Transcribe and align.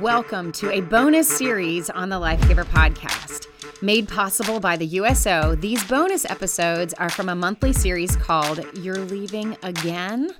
Welcome 0.00 0.52
to 0.52 0.70
a 0.72 0.82
bonus 0.82 1.26
series 1.26 1.88
on 1.88 2.10
the 2.10 2.18
Life 2.18 2.46
Giver 2.46 2.64
podcast. 2.64 3.46
Made 3.80 4.06
possible 4.06 4.60
by 4.60 4.76
the 4.76 4.84
USO, 4.84 5.54
these 5.54 5.82
bonus 5.84 6.26
episodes 6.26 6.92
are 6.94 7.08
from 7.08 7.30
a 7.30 7.34
monthly 7.34 7.72
series 7.72 8.14
called 8.14 8.60
You're 8.74 8.98
Leaving 8.98 9.56
Again, 9.62 10.34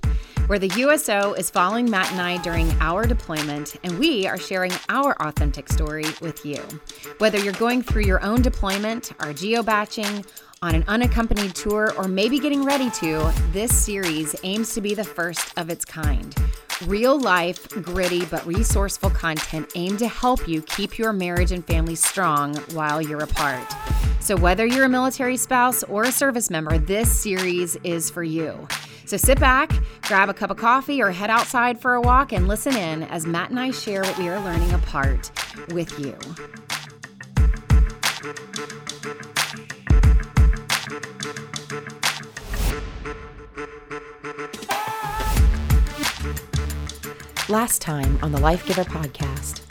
where 0.45 0.59
the 0.59 0.67
USO 0.67 1.33
is 1.33 1.49
following 1.49 1.89
Matt 1.89 2.11
and 2.11 2.21
I 2.21 2.37
during 2.43 2.69
our 2.81 3.07
deployment, 3.07 3.77
and 3.83 3.97
we 3.97 4.27
are 4.27 4.37
sharing 4.37 4.73
our 4.89 5.19
authentic 5.23 5.69
story 5.69 6.05
with 6.21 6.45
you. 6.45 6.61
Whether 7.17 7.39
you're 7.39 7.53
going 7.53 7.81
through 7.81 8.03
your 8.03 8.23
own 8.23 8.43
deployment, 8.43 9.11
our 9.19 9.33
geobaching, 9.33 10.23
on 10.61 10.75
an 10.75 10.83
unaccompanied 10.87 11.55
tour, 11.55 11.93
or 11.97 12.07
maybe 12.07 12.37
getting 12.37 12.63
ready 12.63 12.91
to, 12.91 13.33
this 13.53 13.75
series 13.75 14.35
aims 14.43 14.75
to 14.75 14.81
be 14.81 14.93
the 14.93 15.03
first 15.03 15.57
of 15.57 15.71
its 15.71 15.83
kind. 15.83 16.35
Real 16.85 17.19
life, 17.19 17.67
gritty, 17.69 18.25
but 18.25 18.45
resourceful 18.45 19.09
content 19.09 19.71
aimed 19.73 19.97
to 19.97 20.07
help 20.07 20.47
you 20.47 20.61
keep 20.61 20.99
your 20.99 21.11
marriage 21.11 21.51
and 21.51 21.65
family 21.65 21.95
strong 21.95 22.55
while 22.73 23.01
you're 23.01 23.23
apart. 23.23 23.65
So, 24.19 24.37
whether 24.37 24.63
you're 24.63 24.85
a 24.85 24.89
military 24.89 25.37
spouse 25.37 25.81
or 25.83 26.03
a 26.03 26.11
service 26.11 26.51
member, 26.51 26.77
this 26.77 27.11
series 27.11 27.77
is 27.77 28.11
for 28.11 28.21
you. 28.21 28.67
So, 29.05 29.17
sit 29.17 29.39
back, 29.39 29.71
grab 30.03 30.29
a 30.29 30.35
cup 30.35 30.51
of 30.51 30.57
coffee, 30.57 31.01
or 31.01 31.09
head 31.09 31.31
outside 31.31 31.81
for 31.81 31.95
a 31.95 32.01
walk 32.01 32.31
and 32.31 32.47
listen 32.47 32.75
in 32.77 33.03
as 33.03 33.25
Matt 33.25 33.49
and 33.49 33.59
I 33.59 33.71
share 33.71 34.03
what 34.03 34.17
we 34.19 34.29
are 34.29 34.39
learning 34.39 34.71
apart 34.73 35.31
with 35.69 35.99
you. 35.99 36.15
Last 47.49 47.81
time 47.81 48.19
on 48.21 48.33
the 48.33 48.41
Life 48.41 48.65
Giver 48.65 48.83
podcast. 48.83 49.61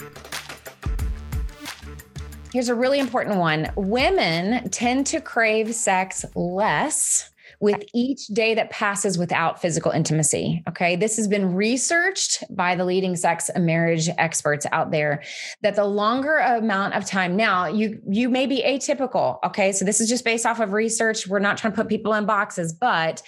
Here's 2.50 2.70
a 2.70 2.74
really 2.74 2.98
important 2.98 3.36
one 3.36 3.70
women 3.76 4.70
tend 4.70 5.06
to 5.08 5.20
crave 5.20 5.74
sex 5.74 6.24
less 6.34 7.30
with 7.60 7.82
each 7.94 8.28
day 8.28 8.54
that 8.54 8.70
passes 8.70 9.18
without 9.18 9.60
physical 9.60 9.90
intimacy. 9.90 10.62
Okay. 10.66 10.96
This 10.96 11.16
has 11.16 11.28
been 11.28 11.54
researched 11.54 12.44
by 12.48 12.74
the 12.76 12.84
leading 12.84 13.14
sex 13.14 13.50
and 13.50 13.66
marriage 13.66 14.08
experts 14.16 14.66
out 14.72 14.90
there 14.90 15.22
that 15.62 15.74
the 15.76 15.84
longer 15.84 16.36
amount 16.38 16.94
of 16.94 17.04
time 17.04 17.36
now 17.36 17.66
you 17.66 18.00
you 18.08 18.30
may 18.30 18.46
be 18.46 18.62
atypical. 18.66 19.38
Okay. 19.44 19.72
So 19.72 19.84
this 19.84 20.00
is 20.00 20.08
just 20.08 20.24
based 20.24 20.46
off 20.46 20.60
of 20.60 20.72
research. 20.72 21.26
We're 21.26 21.40
not 21.40 21.58
trying 21.58 21.74
to 21.74 21.76
put 21.76 21.88
people 21.88 22.14
in 22.14 22.24
boxes, 22.24 22.72
but 22.72 23.22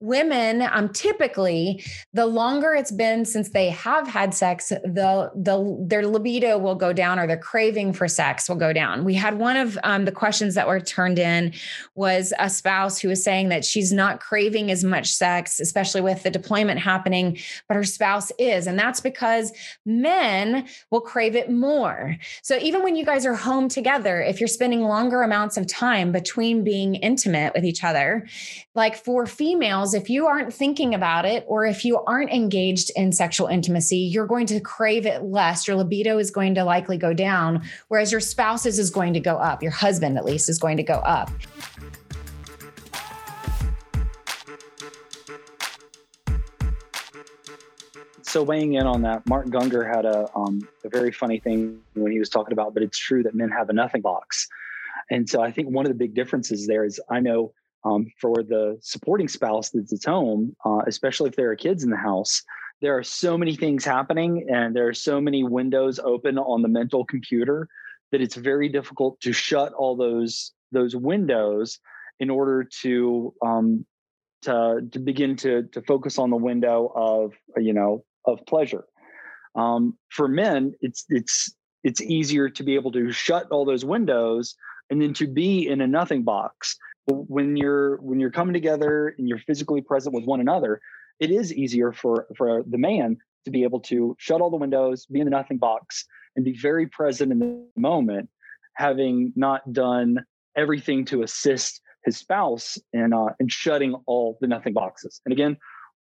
women 0.00 0.60
um 0.72 0.90
typically 0.90 1.82
the 2.12 2.26
longer 2.26 2.74
it's 2.74 2.92
been 2.92 3.24
since 3.24 3.48
they 3.50 3.70
have 3.70 4.06
had 4.06 4.34
sex 4.34 4.68
the 4.68 5.30
the 5.34 5.86
their 5.86 6.06
libido 6.06 6.58
will 6.58 6.74
go 6.74 6.92
down 6.92 7.18
or 7.18 7.26
their 7.26 7.38
craving 7.38 7.94
for 7.94 8.06
sex 8.06 8.46
will 8.46 8.56
go 8.56 8.72
down. 8.74 9.04
We 9.04 9.14
had 9.14 9.38
one 9.38 9.56
of 9.56 9.78
um, 9.84 10.04
the 10.04 10.12
questions 10.12 10.54
that 10.54 10.68
were 10.68 10.80
turned 10.80 11.18
in 11.18 11.54
was 11.94 12.34
a 12.38 12.50
spouse 12.50 12.98
who 12.98 13.08
was 13.08 13.24
saying 13.24 13.48
that 13.48 13.64
she's 13.64 13.90
not 13.90 14.20
craving 14.20 14.70
as 14.70 14.84
much 14.84 15.08
sex 15.08 15.60
especially 15.60 16.02
with 16.02 16.22
the 16.22 16.30
deployment 16.30 16.78
happening 16.78 17.38
but 17.66 17.76
her 17.76 17.84
spouse 17.84 18.30
is 18.38 18.66
and 18.66 18.78
that's 18.78 19.00
because 19.00 19.50
men 19.86 20.66
will 20.90 21.00
crave 21.00 21.34
it 21.34 21.50
more. 21.50 22.16
So 22.42 22.58
even 22.58 22.82
when 22.82 22.96
you 22.96 23.04
guys 23.04 23.24
are 23.24 23.34
home 23.34 23.68
together 23.68 24.20
if 24.20 24.40
you're 24.40 24.48
spending 24.48 24.82
longer 24.82 25.22
amounts 25.22 25.56
of 25.56 25.66
time 25.66 26.12
between 26.12 26.64
being 26.64 26.96
intimate 26.96 27.54
with 27.54 27.64
each 27.64 27.82
other 27.82 28.26
like 28.74 28.94
for 28.96 29.24
females 29.26 29.85
if 29.94 30.08
you 30.08 30.26
aren't 30.26 30.52
thinking 30.52 30.94
about 30.94 31.24
it 31.24 31.44
or 31.46 31.66
if 31.66 31.84
you 31.84 31.98
aren't 32.04 32.30
engaged 32.30 32.90
in 32.96 33.12
sexual 33.12 33.46
intimacy, 33.46 33.98
you're 33.98 34.26
going 34.26 34.46
to 34.46 34.60
crave 34.60 35.06
it 35.06 35.22
less. 35.22 35.66
Your 35.66 35.76
libido 35.76 36.18
is 36.18 36.30
going 36.30 36.54
to 36.54 36.64
likely 36.64 36.96
go 36.98 37.12
down, 37.12 37.62
whereas 37.88 38.12
your 38.12 38.20
spouse's 38.20 38.78
is 38.78 38.90
going 38.90 39.12
to 39.14 39.20
go 39.20 39.36
up. 39.36 39.62
Your 39.62 39.72
husband, 39.72 40.16
at 40.16 40.24
least, 40.24 40.48
is 40.48 40.58
going 40.58 40.76
to 40.76 40.82
go 40.82 40.94
up. 40.94 41.30
so 48.36 48.42
weighing 48.42 48.74
in 48.74 48.86
on 48.86 49.00
that, 49.00 49.26
Mark 49.26 49.46
Gungor 49.46 49.86
had 49.86 50.04
a 50.04 50.28
um, 50.36 50.68
a 50.84 50.90
very 50.90 51.10
funny 51.10 51.40
thing 51.40 51.80
when 51.94 52.12
he 52.12 52.18
was 52.18 52.28
talking 52.28 52.52
about, 52.52 52.74
but 52.74 52.82
it's 52.82 52.98
true 52.98 53.22
that 53.22 53.34
men 53.34 53.48
have 53.48 53.70
a 53.70 53.72
nothing 53.72 54.02
box, 54.02 54.46
and 55.10 55.26
so 55.26 55.40
I 55.40 55.50
think 55.50 55.70
one 55.70 55.86
of 55.86 55.90
the 55.90 55.96
big 55.96 56.14
differences 56.14 56.66
there 56.66 56.84
is 56.84 57.00
I 57.08 57.20
know 57.20 57.54
um, 57.86 58.06
for 58.20 58.42
the 58.42 58.78
supporting 58.82 59.28
spouse 59.28 59.70
that's 59.70 59.92
at 59.92 60.10
home, 60.10 60.56
uh, 60.64 60.80
especially 60.86 61.28
if 61.28 61.36
there 61.36 61.50
are 61.50 61.56
kids 61.56 61.84
in 61.84 61.90
the 61.90 61.96
house, 61.96 62.42
there 62.82 62.96
are 62.98 63.02
so 63.02 63.38
many 63.38 63.54
things 63.54 63.84
happening 63.84 64.46
and 64.52 64.74
there 64.74 64.88
are 64.88 64.94
so 64.94 65.20
many 65.20 65.44
windows 65.44 65.98
open 66.00 66.36
on 66.36 66.62
the 66.62 66.68
mental 66.68 67.04
computer 67.04 67.68
that 68.10 68.20
it's 68.20 68.34
very 68.34 68.68
difficult 68.68 69.20
to 69.20 69.32
shut 69.32 69.72
all 69.72 69.96
those 69.96 70.52
those 70.72 70.96
windows 70.96 71.78
in 72.18 72.28
order 72.28 72.64
to 72.82 73.32
um, 73.44 73.86
to 74.42 74.80
to 74.90 74.98
begin 74.98 75.36
to 75.36 75.62
to 75.72 75.80
focus 75.82 76.18
on 76.18 76.30
the 76.30 76.36
window 76.36 76.92
of 76.94 77.32
you 77.56 77.72
know 77.72 78.04
of 78.24 78.44
pleasure. 78.46 78.84
Um, 79.54 79.96
for 80.10 80.28
men, 80.28 80.74
it's 80.80 81.04
it's 81.08 81.54
it's 81.84 82.02
easier 82.02 82.48
to 82.50 82.62
be 82.62 82.74
able 82.74 82.92
to 82.92 83.12
shut 83.12 83.46
all 83.50 83.64
those 83.64 83.84
windows 83.84 84.56
and 84.90 85.00
then 85.00 85.14
to 85.14 85.26
be 85.26 85.66
in 85.66 85.80
a 85.80 85.86
nothing 85.86 86.22
box 86.24 86.76
when 87.06 87.56
you're 87.56 87.96
when 87.98 88.20
you're 88.20 88.30
coming 88.30 88.54
together 88.54 89.14
and 89.18 89.28
you're 89.28 89.38
physically 89.38 89.80
present 89.80 90.14
with 90.14 90.24
one 90.24 90.40
another 90.40 90.80
it 91.20 91.30
is 91.30 91.52
easier 91.52 91.92
for 91.92 92.26
for 92.36 92.62
the 92.68 92.78
man 92.78 93.16
to 93.44 93.50
be 93.50 93.62
able 93.62 93.80
to 93.80 94.16
shut 94.18 94.40
all 94.40 94.50
the 94.50 94.56
windows 94.56 95.06
be 95.06 95.20
in 95.20 95.24
the 95.24 95.30
nothing 95.30 95.58
box 95.58 96.04
and 96.34 96.44
be 96.44 96.56
very 96.56 96.86
present 96.86 97.32
in 97.32 97.38
the 97.38 97.66
moment 97.76 98.28
having 98.74 99.32
not 99.36 99.72
done 99.72 100.24
everything 100.56 101.04
to 101.04 101.22
assist 101.22 101.80
his 102.04 102.16
spouse 102.16 102.78
in 102.92 103.12
uh, 103.12 103.26
in 103.40 103.48
shutting 103.48 103.94
all 104.06 104.38
the 104.40 104.46
nothing 104.46 104.72
boxes. 104.72 105.20
And 105.24 105.32
again 105.32 105.56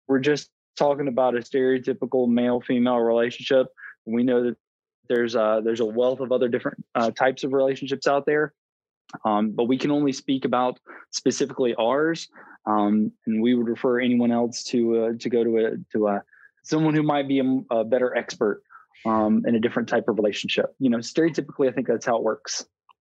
we're 0.09 0.21
just 0.21 0.51
talking 0.77 1.09
about 1.09 1.37
a 1.37 1.39
stereotypical 1.39 2.29
male 2.29 2.61
female 2.61 2.99
relationship. 2.99 3.69
We 4.07 4.23
know 4.23 4.45
that 4.45 4.57
there's 5.09 5.37
uh 5.37 5.61
there's 5.63 5.81
a 5.81 5.85
wealth 5.85 6.21
of 6.21 6.33
other 6.33 6.49
different 6.49 6.85
uh, 6.95 7.11
types 7.11 7.45
of 7.45 7.53
relationships 7.53 8.07
out 8.07 8.25
there 8.27 8.55
um, 9.25 9.51
but 9.51 9.65
we 9.65 9.79
can 9.79 9.91
only 9.91 10.13
speak 10.13 10.45
about 10.45 10.79
specifically 11.11 11.75
ours, 11.75 12.29
um, 12.67 13.13
and 13.27 13.43
we 13.43 13.55
would 13.55 13.69
refer 13.69 14.01
anyone 14.01 14.33
else 14.33 14.65
to 14.65 15.05
uh, 15.05 15.13
to 15.21 15.29
go 15.29 15.45
to 15.45 15.59
a 15.59 15.71
to 15.93 16.09
a 16.09 16.23
someone 16.63 16.95
who 16.95 17.03
might 17.03 17.29
be 17.29 17.41
a, 17.41 17.75
a 17.75 17.85
better 17.85 18.17
expert 18.17 18.63
um, 19.05 19.43
in 19.47 19.55
a 19.55 19.61
different 19.61 19.89
type 19.89 20.09
of 20.09 20.17
relationship. 20.17 20.75
You 20.79 20.91
know, 20.91 20.99
stereotypically, 20.99 21.69
I 21.69 21.73
think 21.73 21.87
that's 21.87 22.07
how 22.07 22.17
it 22.17 22.23
works. 22.23 22.65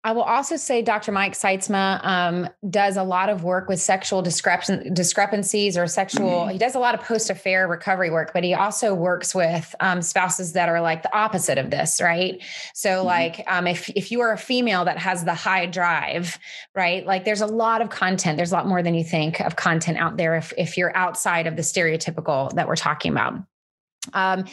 I 0.05 0.11
will 0.11 0.21
also 0.21 0.55
say 0.55 0.83
Dr. 0.83 1.11
Mike 1.11 1.33
Sytsma 1.33 1.99
um, 2.05 2.47
does 2.69 2.95
a 2.95 3.01
lot 3.01 3.27
of 3.27 3.43
work 3.43 3.67
with 3.67 3.81
sexual 3.81 4.21
discrepancies 4.21 5.77
or 5.79 5.87
sexual, 5.87 6.41
mm-hmm. 6.41 6.51
he 6.51 6.57
does 6.59 6.75
a 6.75 6.79
lot 6.79 6.93
of 6.93 7.01
post 7.01 7.31
affair 7.31 7.67
recovery 7.67 8.11
work, 8.11 8.31
but 8.31 8.43
he 8.43 8.53
also 8.53 8.93
works 8.93 9.33
with 9.33 9.73
um, 9.79 10.03
spouses 10.03 10.53
that 10.53 10.69
are 10.69 10.79
like 10.79 11.01
the 11.01 11.17
opposite 11.17 11.57
of 11.57 11.71
this, 11.71 11.99
right? 11.99 12.39
So, 12.75 12.97
mm-hmm. 12.97 13.07
like, 13.07 13.43
um, 13.47 13.65
if, 13.65 13.89
if 13.95 14.11
you 14.11 14.21
are 14.21 14.31
a 14.31 14.37
female 14.37 14.85
that 14.85 14.99
has 14.99 15.25
the 15.25 15.33
high 15.33 15.65
drive, 15.65 16.37
right? 16.75 17.03
Like, 17.03 17.25
there's 17.25 17.41
a 17.41 17.47
lot 17.47 17.81
of 17.81 17.89
content, 17.89 18.37
there's 18.37 18.51
a 18.51 18.55
lot 18.55 18.67
more 18.67 18.83
than 18.83 18.93
you 18.93 19.03
think 19.03 19.41
of 19.41 19.55
content 19.55 19.97
out 19.97 20.17
there 20.17 20.35
if, 20.35 20.53
if 20.55 20.77
you're 20.77 20.95
outside 20.95 21.47
of 21.47 21.55
the 21.55 21.63
stereotypical 21.63 22.53
that 22.53 22.67
we're 22.67 22.75
talking 22.75 23.11
about. 23.11 23.39
Um, 24.13 24.45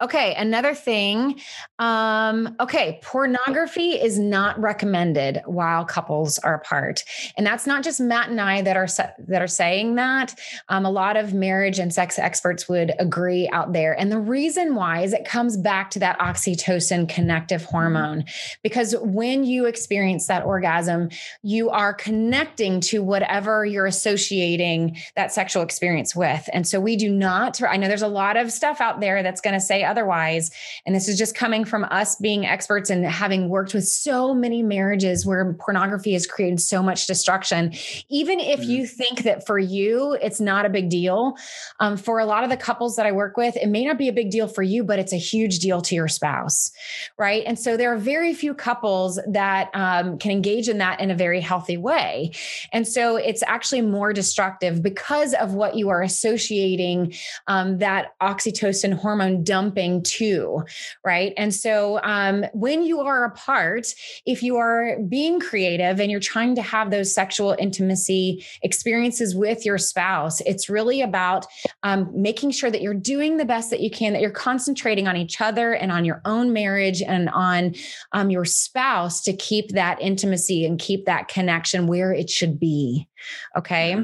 okay, 0.00 0.34
another 0.34 0.74
thing. 0.74 1.40
Um, 1.78 2.56
okay, 2.60 2.98
pornography 3.02 3.92
is 3.92 4.18
not 4.18 4.58
recommended 4.58 5.42
while 5.46 5.84
couples 5.84 6.38
are 6.38 6.54
apart, 6.54 7.04
and 7.36 7.46
that's 7.46 7.66
not 7.66 7.84
just 7.84 8.00
Matt 8.00 8.30
and 8.30 8.40
I 8.40 8.62
that 8.62 8.76
are 8.76 8.88
that 9.28 9.42
are 9.42 9.46
saying 9.46 9.96
that. 9.96 10.34
Um, 10.68 10.84
a 10.86 10.90
lot 10.90 11.16
of 11.16 11.34
marriage 11.34 11.78
and 11.78 11.92
sex 11.92 12.18
experts 12.18 12.68
would 12.68 12.92
agree 12.98 13.48
out 13.50 13.72
there, 13.72 13.98
and 13.98 14.10
the 14.10 14.18
reason 14.18 14.74
why 14.74 15.02
is 15.02 15.12
it 15.12 15.24
comes 15.24 15.56
back 15.56 15.90
to 15.90 15.98
that 16.00 16.18
oxytocin 16.18 17.08
connective 17.08 17.62
mm-hmm. 17.62 17.70
hormone, 17.70 18.24
because 18.62 18.94
when 19.00 19.44
you 19.44 19.66
experience 19.66 20.26
that 20.26 20.44
orgasm, 20.44 21.10
you 21.42 21.70
are 21.70 21.94
connecting 21.94 22.80
to 22.80 23.02
whatever 23.02 23.64
you're 23.64 23.86
associating 23.86 24.96
that 25.14 25.32
sexual 25.32 25.62
experience 25.62 26.16
with, 26.16 26.48
and 26.52 26.66
so 26.66 26.80
we 26.80 26.96
do 26.96 27.10
not. 27.10 27.62
I 27.62 27.76
know 27.76 27.88
there's 27.88 28.02
a 28.02 28.08
lot 28.08 28.36
of 28.36 28.50
stuff 28.50 28.80
out 28.80 28.95
out 28.96 29.00
there 29.00 29.22
that's 29.22 29.40
going 29.40 29.54
to 29.54 29.60
say 29.60 29.84
otherwise. 29.84 30.50
And 30.84 30.94
this 30.94 31.08
is 31.08 31.18
just 31.18 31.34
coming 31.34 31.64
from 31.64 31.84
us 31.84 32.16
being 32.16 32.46
experts 32.46 32.90
and 32.90 33.04
having 33.04 33.48
worked 33.48 33.74
with 33.74 33.86
so 33.86 34.34
many 34.34 34.62
marriages 34.62 35.26
where 35.26 35.54
pornography 35.54 36.12
has 36.12 36.26
created 36.26 36.60
so 36.60 36.82
much 36.82 37.06
destruction. 37.06 37.72
Even 38.08 38.40
if 38.40 38.60
mm-hmm. 38.60 38.70
you 38.70 38.86
think 38.86 39.22
that 39.22 39.46
for 39.46 39.58
you, 39.58 40.16
it's 40.22 40.40
not 40.40 40.64
a 40.66 40.68
big 40.68 40.88
deal, 40.88 41.36
um, 41.80 41.96
for 41.96 42.18
a 42.18 42.26
lot 42.26 42.44
of 42.44 42.50
the 42.50 42.56
couples 42.56 42.96
that 42.96 43.06
I 43.06 43.12
work 43.12 43.36
with, 43.36 43.56
it 43.56 43.68
may 43.68 43.84
not 43.84 43.98
be 43.98 44.08
a 44.08 44.12
big 44.12 44.30
deal 44.30 44.48
for 44.48 44.62
you, 44.62 44.84
but 44.84 44.98
it's 44.98 45.12
a 45.12 45.18
huge 45.18 45.58
deal 45.58 45.80
to 45.82 45.94
your 45.94 46.08
spouse. 46.08 46.70
Right. 47.18 47.42
And 47.46 47.58
so 47.58 47.76
there 47.76 47.92
are 47.92 47.98
very 47.98 48.34
few 48.34 48.54
couples 48.54 49.20
that 49.28 49.70
um, 49.74 50.18
can 50.18 50.30
engage 50.30 50.68
in 50.68 50.78
that 50.78 51.00
in 51.00 51.10
a 51.10 51.14
very 51.14 51.40
healthy 51.40 51.76
way. 51.76 52.32
And 52.72 52.86
so 52.86 53.16
it's 53.16 53.42
actually 53.46 53.82
more 53.82 54.12
destructive 54.12 54.82
because 54.82 55.34
of 55.34 55.54
what 55.54 55.76
you 55.76 55.88
are 55.88 56.02
associating 56.02 57.14
um, 57.46 57.78
that 57.78 58.18
oxytocin 58.20 58.85
and 58.86 58.94
hormone 58.94 59.44
dumping 59.44 60.02
too, 60.02 60.62
right? 61.04 61.34
And 61.36 61.54
so 61.54 62.00
um, 62.02 62.44
when 62.54 62.82
you 62.82 63.00
are 63.00 63.24
apart, 63.24 63.88
if 64.24 64.42
you 64.42 64.56
are 64.56 64.96
being 65.08 65.40
creative 65.40 66.00
and 66.00 66.10
you're 66.10 66.20
trying 66.20 66.54
to 66.54 66.62
have 66.62 66.90
those 66.90 67.12
sexual 67.12 67.54
intimacy 67.58 68.46
experiences 68.62 69.34
with 69.34 69.66
your 69.66 69.76
spouse, 69.76 70.40
it's 70.42 70.70
really 70.70 71.02
about 71.02 71.46
um, 71.82 72.10
making 72.14 72.52
sure 72.52 72.70
that 72.70 72.80
you're 72.80 72.94
doing 72.94 73.36
the 73.36 73.44
best 73.44 73.70
that 73.70 73.80
you 73.80 73.90
can, 73.90 74.12
that 74.12 74.22
you're 74.22 74.30
concentrating 74.30 75.08
on 75.08 75.16
each 75.16 75.40
other 75.40 75.72
and 75.74 75.90
on 75.90 76.04
your 76.04 76.22
own 76.24 76.52
marriage 76.52 77.02
and 77.02 77.28
on 77.30 77.74
um, 78.12 78.30
your 78.30 78.44
spouse 78.44 79.20
to 79.22 79.32
keep 79.32 79.70
that 79.72 80.00
intimacy 80.00 80.64
and 80.64 80.78
keep 80.78 81.04
that 81.06 81.28
connection 81.28 81.88
where 81.88 82.12
it 82.12 82.30
should 82.30 82.58
be. 82.60 83.08
Okay. 83.56 83.96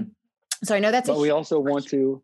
So 0.64 0.75
I 0.75 0.81
know 0.81 0.90
that's. 0.90 1.08
But 1.08 1.19
we 1.19 1.31
also 1.31 1.58
want 1.58 1.87
to 1.88 2.23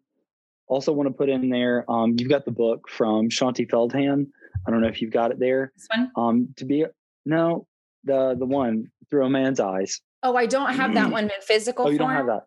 also 0.68 0.92
want 0.92 1.08
to 1.08 1.12
put 1.12 1.28
in 1.28 1.48
there. 1.48 1.90
Um, 1.90 2.14
you've 2.18 2.28
got 2.28 2.44
the 2.44 2.52
book 2.52 2.88
from 2.88 3.28
Shaunti 3.28 3.68
Feldhahn. 3.68 4.26
I 4.66 4.70
don't 4.70 4.80
know 4.80 4.88
if 4.88 5.00
you've 5.00 5.12
got 5.12 5.30
it 5.30 5.38
there. 5.38 5.72
This 5.74 5.88
one. 5.94 6.10
Um, 6.16 6.54
to 6.56 6.64
be 6.64 6.84
no, 7.24 7.66
the 8.04 8.34
the 8.38 8.46
one 8.46 8.90
through 9.10 9.26
a 9.26 9.30
man's 9.30 9.60
eyes. 9.60 10.00
Oh, 10.22 10.36
I 10.36 10.46
don't 10.46 10.74
have 10.74 10.94
that 10.94 11.10
one 11.10 11.24
in 11.24 11.30
physical. 11.42 11.86
Oh, 11.86 11.90
you 11.90 11.98
form? 11.98 12.10
don't 12.10 12.16
have 12.16 12.26
that. 12.26 12.46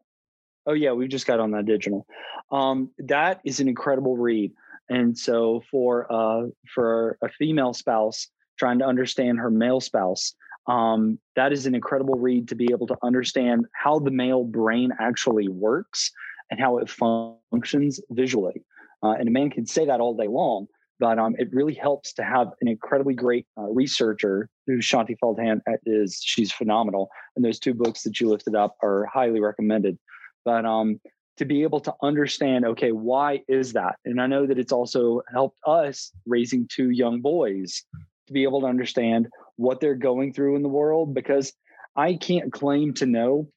Oh 0.66 0.74
yeah, 0.74 0.92
we 0.92 1.08
just 1.08 1.26
got 1.26 1.40
on 1.40 1.52
that 1.52 1.66
digital. 1.66 2.06
Um, 2.52 2.92
that 3.00 3.42
is 3.44 3.60
an 3.60 3.68
incredible 3.68 4.18
read. 4.18 4.52
And 4.90 5.18
so 5.18 5.64
for 5.72 6.12
uh, 6.12 6.48
for 6.74 7.18
a 7.24 7.30
female 7.30 7.74
spouse 7.74 8.28
trying 8.60 8.80
to 8.80 8.86
understand 8.86 9.40
her 9.40 9.50
male 9.50 9.80
spouse, 9.80 10.36
um, 10.68 11.18
that 11.36 11.52
is 11.54 11.66
an 11.66 11.74
incredible 11.74 12.16
read 12.16 12.48
to 12.50 12.56
be 12.56 12.68
able 12.72 12.88
to 12.88 12.98
understand 13.02 13.66
how 13.74 14.00
the 14.00 14.12
male 14.12 14.44
brain 14.44 14.92
actually 15.00 15.48
works 15.48 16.12
and 16.52 16.60
how 16.60 16.78
it 16.78 16.90
functions 16.90 18.00
visually. 18.12 18.64
Uh, 19.02 19.12
and 19.12 19.28
a 19.28 19.32
man 19.32 19.50
can 19.50 19.66
say 19.66 19.86
that 19.86 20.00
all 20.00 20.16
day 20.16 20.28
long, 20.28 20.68
but 21.00 21.18
um, 21.18 21.36
it 21.40 21.48
really 21.52 21.74
helps 21.74 22.14
to 22.14 22.24
have 22.24 22.50
an 22.62 22.68
incredibly 22.68 23.16
great 23.16 23.48
uh, 23.58 23.64
researcher 23.64 24.48
who 24.68 24.78
Shaunti 24.78 25.16
Feldhahn 25.24 25.62
is. 25.86 26.22
She's 26.24 26.52
phenomenal, 26.52 27.10
and 27.36 27.44
those 27.44 27.58
two 27.58 27.74
books 27.74 28.04
that 28.04 28.20
you 28.20 28.30
lifted 28.30 28.56
up 28.56 28.76
are 28.84 29.08
highly 29.12 29.40
recommended. 29.40 29.98
But 30.46 30.66
um, 30.66 31.00
to 31.38 31.46
be 31.46 31.64
able 31.64 31.80
to 31.80 31.94
understand, 32.04 32.66
okay, 32.66 32.92
why 32.92 33.42
is 33.48 33.74
that? 33.74 33.96
And 34.06 34.22
I 34.22 34.28
know 34.28 34.46
that 34.46 34.60
it's 34.60 34.72
also 34.72 35.22
helped 35.34 35.58
us 35.66 36.12
raising 36.28 36.68
two 36.72 36.92
young 36.92 37.22
boys 37.22 37.84
to 38.28 38.34
be 38.34 38.44
able 38.44 38.62
to 38.62 38.68
understand 38.68 39.28
what 39.56 39.80
they're 39.80 39.96
going 39.96 40.34
through 40.34 40.56
in 40.56 40.62
the 40.62 40.70
world 40.70 41.16
because 41.16 41.52
I 41.96 42.14
can't 42.14 42.54
claim 42.54 42.94
to 42.96 43.06
know 43.08 43.48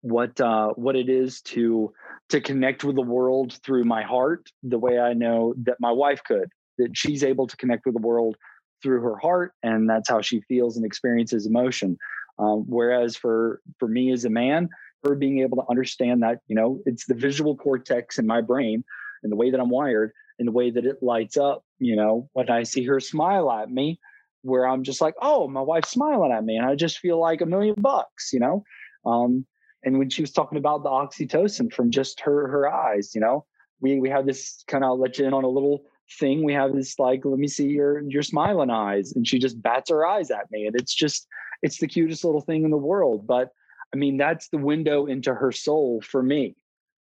what 0.00 0.40
uh, 0.40 0.68
what 0.68 0.96
it 0.96 1.08
is 1.08 1.42
to 1.42 1.92
to 2.30 2.40
connect 2.40 2.84
with 2.84 2.96
the 2.96 3.02
world 3.02 3.58
through 3.64 3.84
my 3.84 4.02
heart 4.02 4.50
the 4.62 4.78
way 4.78 4.98
I 4.98 5.12
know 5.12 5.54
that 5.64 5.76
my 5.80 5.92
wife 5.92 6.22
could 6.24 6.48
that 6.78 6.96
she's 6.96 7.22
able 7.22 7.46
to 7.46 7.56
connect 7.56 7.84
with 7.84 7.94
the 7.94 8.00
world 8.00 8.36
through 8.82 9.02
her 9.02 9.16
heart 9.16 9.52
and 9.62 9.88
that's 9.88 10.08
how 10.08 10.20
she 10.20 10.40
feels 10.42 10.76
and 10.76 10.86
experiences 10.86 11.46
emotion 11.46 11.96
um, 12.38 12.64
whereas 12.66 13.16
for 13.16 13.60
for 13.78 13.88
me 13.88 14.12
as 14.12 14.24
a 14.24 14.30
man 14.30 14.68
her 15.04 15.14
being 15.14 15.40
able 15.40 15.56
to 15.56 15.70
understand 15.70 16.22
that 16.22 16.38
you 16.48 16.56
know 16.56 16.80
it's 16.86 17.06
the 17.06 17.14
visual 17.14 17.56
cortex 17.56 18.18
in 18.18 18.26
my 18.26 18.40
brain 18.40 18.82
and 19.22 19.30
the 19.30 19.36
way 19.36 19.50
that 19.50 19.60
I'm 19.60 19.70
wired 19.70 20.12
and 20.38 20.48
the 20.48 20.52
way 20.52 20.70
that 20.70 20.86
it 20.86 21.02
lights 21.02 21.36
up 21.36 21.64
you 21.78 21.96
know 21.96 22.28
when 22.32 22.50
I 22.50 22.62
see 22.62 22.84
her 22.84 22.98
smile 23.00 23.50
at 23.50 23.70
me 23.70 24.00
where 24.42 24.66
I'm 24.66 24.82
just 24.82 25.00
like, 25.00 25.14
oh, 25.22 25.48
my 25.48 25.60
wife's 25.60 25.90
smiling 25.90 26.32
at 26.32 26.44
me, 26.44 26.56
and 26.56 26.66
I 26.66 26.74
just 26.74 26.98
feel 26.98 27.18
like 27.18 27.40
a 27.40 27.46
million 27.46 27.76
bucks, 27.78 28.32
you 28.32 28.40
know. 28.40 28.64
Um, 29.06 29.46
and 29.84 29.98
when 29.98 30.10
she 30.10 30.22
was 30.22 30.32
talking 30.32 30.58
about 30.58 30.82
the 30.82 30.90
oxytocin 30.90 31.72
from 31.72 31.90
just 31.90 32.20
her 32.20 32.48
her 32.48 32.72
eyes, 32.72 33.14
you 33.14 33.20
know, 33.20 33.44
we 33.80 33.98
we 34.00 34.08
have 34.08 34.26
this 34.26 34.64
kind 34.66 34.84
of 34.84 34.98
let 34.98 35.18
you 35.18 35.26
in 35.26 35.34
on 35.34 35.44
a 35.44 35.48
little 35.48 35.84
thing. 36.18 36.44
We 36.44 36.52
have 36.52 36.74
this 36.74 36.98
like, 36.98 37.24
let 37.24 37.38
me 37.38 37.48
see 37.48 37.68
your 37.68 38.00
your 38.00 38.22
smiling 38.22 38.70
eyes, 38.70 39.12
and 39.12 39.26
she 39.26 39.38
just 39.38 39.60
bats 39.60 39.90
her 39.90 40.06
eyes 40.06 40.30
at 40.30 40.50
me, 40.50 40.66
and 40.66 40.76
it's 40.76 40.94
just 40.94 41.26
it's 41.62 41.78
the 41.78 41.88
cutest 41.88 42.24
little 42.24 42.40
thing 42.40 42.64
in 42.64 42.70
the 42.70 42.76
world. 42.76 43.26
But 43.26 43.50
I 43.92 43.96
mean, 43.96 44.16
that's 44.16 44.48
the 44.48 44.58
window 44.58 45.06
into 45.06 45.34
her 45.34 45.52
soul 45.52 46.00
for 46.00 46.22
me, 46.22 46.56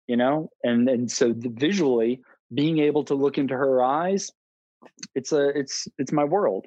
you 0.06 0.16
know, 0.16 0.50
and 0.62 0.88
and 0.88 1.10
so 1.10 1.32
the, 1.32 1.48
visually 1.48 2.20
being 2.52 2.78
able 2.78 3.04
to 3.04 3.14
look 3.14 3.38
into 3.38 3.54
her 3.54 3.82
eyes, 3.82 4.30
it's 5.14 5.32
a 5.32 5.48
it's 5.58 5.88
it's 5.98 6.12
my 6.12 6.24
world 6.24 6.66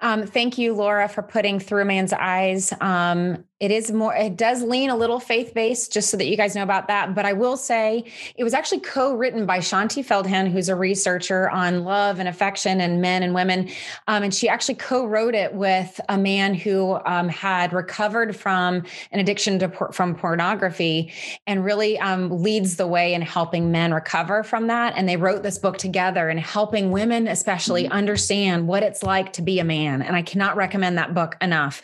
um, 0.00 0.26
thank 0.26 0.58
you, 0.58 0.74
Laura, 0.74 1.08
for 1.08 1.22
putting 1.22 1.60
Through 1.60 1.84
Man's 1.84 2.12
Eyes. 2.12 2.72
Um, 2.80 3.44
it 3.60 3.70
is 3.70 3.92
more, 3.92 4.14
it 4.14 4.36
does 4.36 4.62
lean 4.62 4.88
a 4.88 4.96
little 4.96 5.20
faith 5.20 5.52
based, 5.52 5.92
just 5.92 6.08
so 6.08 6.16
that 6.16 6.26
you 6.26 6.36
guys 6.36 6.54
know 6.54 6.62
about 6.62 6.88
that. 6.88 7.14
But 7.14 7.26
I 7.26 7.34
will 7.34 7.58
say 7.58 8.04
it 8.36 8.42
was 8.42 8.54
actually 8.54 8.80
co 8.80 9.14
written 9.14 9.44
by 9.44 9.58
Shaunti 9.58 10.02
Feldhahn, 10.02 10.50
who's 10.50 10.70
a 10.70 10.74
researcher 10.74 11.50
on 11.50 11.84
love 11.84 12.18
and 12.18 12.28
affection 12.28 12.80
and 12.80 13.02
men 13.02 13.22
and 13.22 13.34
women. 13.34 13.68
Um, 14.08 14.22
and 14.22 14.34
she 14.34 14.48
actually 14.48 14.76
co 14.76 15.06
wrote 15.06 15.34
it 15.34 15.54
with 15.54 16.00
a 16.08 16.16
man 16.16 16.54
who 16.54 16.98
um, 17.04 17.28
had 17.28 17.74
recovered 17.74 18.34
from 18.34 18.82
an 19.12 19.20
addiction 19.20 19.58
to 19.58 19.68
por- 19.68 19.92
from 19.92 20.14
pornography 20.14 21.12
and 21.46 21.62
really 21.62 21.98
um, 21.98 22.42
leads 22.42 22.76
the 22.76 22.86
way 22.86 23.12
in 23.12 23.20
helping 23.20 23.70
men 23.70 23.92
recover 23.92 24.42
from 24.42 24.68
that. 24.68 24.94
And 24.96 25.06
they 25.06 25.18
wrote 25.18 25.42
this 25.42 25.58
book 25.58 25.76
together 25.76 26.30
and 26.30 26.40
helping 26.40 26.92
women, 26.92 27.28
especially, 27.28 27.84
mm-hmm. 27.84 27.92
understand 27.92 28.66
what 28.66 28.82
it's 28.82 29.02
like 29.02 29.34
to 29.34 29.42
be 29.42 29.58
a 29.58 29.64
man. 29.64 30.00
And 30.00 30.16
I 30.16 30.22
cannot 30.22 30.56
recommend 30.56 30.96
that 30.96 31.12
book 31.12 31.36
enough. 31.42 31.82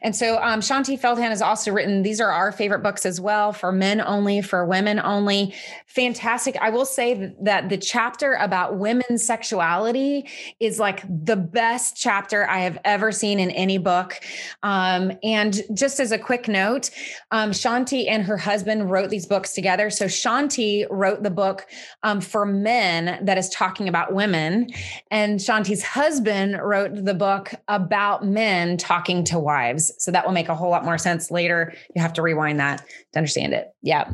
And 0.00 0.16
so 0.16 0.42
um, 0.42 0.60
Shaunti 0.60 0.98
Feldhahn 1.18 1.30
has 1.30 1.42
also 1.42 1.72
written, 1.72 2.02
these 2.02 2.20
are 2.20 2.30
our 2.30 2.52
favorite 2.52 2.82
books 2.82 3.04
as 3.04 3.20
well 3.20 3.52
for 3.52 3.72
men 3.72 4.00
only, 4.00 4.40
for 4.40 4.64
women 4.64 5.00
only. 5.00 5.54
Fantastic. 5.86 6.56
I 6.60 6.70
will 6.70 6.84
say 6.84 7.34
that 7.42 7.68
the 7.68 7.76
chapter 7.76 8.34
about 8.34 8.76
women's 8.76 9.24
sexuality 9.24 10.28
is 10.60 10.78
like 10.78 11.02
the 11.08 11.36
best 11.36 11.96
chapter 11.96 12.48
I 12.48 12.60
have 12.60 12.78
ever 12.84 13.10
seen 13.12 13.40
in 13.40 13.50
any 13.50 13.78
book. 13.78 14.20
Um, 14.62 15.12
and 15.22 15.60
just 15.74 16.00
as 16.00 16.12
a 16.12 16.18
quick 16.18 16.48
note, 16.48 16.90
um, 17.30 17.50
Shaunti 17.50 18.08
and 18.08 18.22
her 18.22 18.36
husband 18.36 18.90
wrote 18.90 19.10
these 19.10 19.26
books 19.26 19.52
together. 19.52 19.90
So 19.90 20.06
Shaunti 20.06 20.86
wrote 20.90 21.22
the 21.22 21.30
book 21.30 21.66
um, 22.02 22.20
for 22.20 22.46
men 22.46 23.24
that 23.24 23.38
is 23.38 23.48
talking 23.50 23.88
about 23.88 24.12
women, 24.12 24.68
and 25.10 25.40
Shaunti's 25.40 25.82
husband 25.82 26.58
wrote 26.62 27.04
the 27.04 27.14
book 27.14 27.54
about 27.66 28.24
men 28.24 28.76
talking 28.76 29.24
to 29.24 29.38
wives. 29.38 29.92
So 29.98 30.10
that 30.10 30.24
will 30.24 30.32
make 30.32 30.48
a 30.48 30.54
whole 30.54 30.70
lot 30.70 30.84
more 30.84 30.98
sense 30.98 31.07
later. 31.30 31.74
You 31.94 32.02
have 32.02 32.12
to 32.14 32.22
rewind 32.22 32.60
that 32.60 32.84
to 33.12 33.18
understand 33.18 33.54
it. 33.54 33.68
Yeah. 33.82 34.10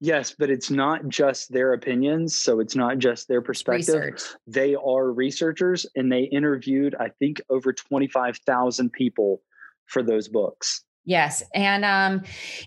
Yes, 0.00 0.34
but 0.38 0.50
it's 0.50 0.70
not 0.70 1.08
just 1.08 1.50
their 1.50 1.72
opinions. 1.72 2.34
So 2.34 2.60
it's 2.60 2.76
not 2.76 2.98
just 2.98 3.26
their 3.26 3.40
perspective. 3.40 3.94
Research. 3.94 4.22
They 4.46 4.74
are 4.74 5.10
researchers 5.10 5.86
and 5.96 6.12
they 6.12 6.24
interviewed, 6.24 6.94
I 7.00 7.08
think, 7.08 7.40
over 7.48 7.72
25,000 7.72 8.92
people 8.92 9.40
for 9.86 10.02
those 10.02 10.28
books. 10.28 10.84
Yes. 11.06 11.42
And 11.54 11.84
um, 11.84 12.22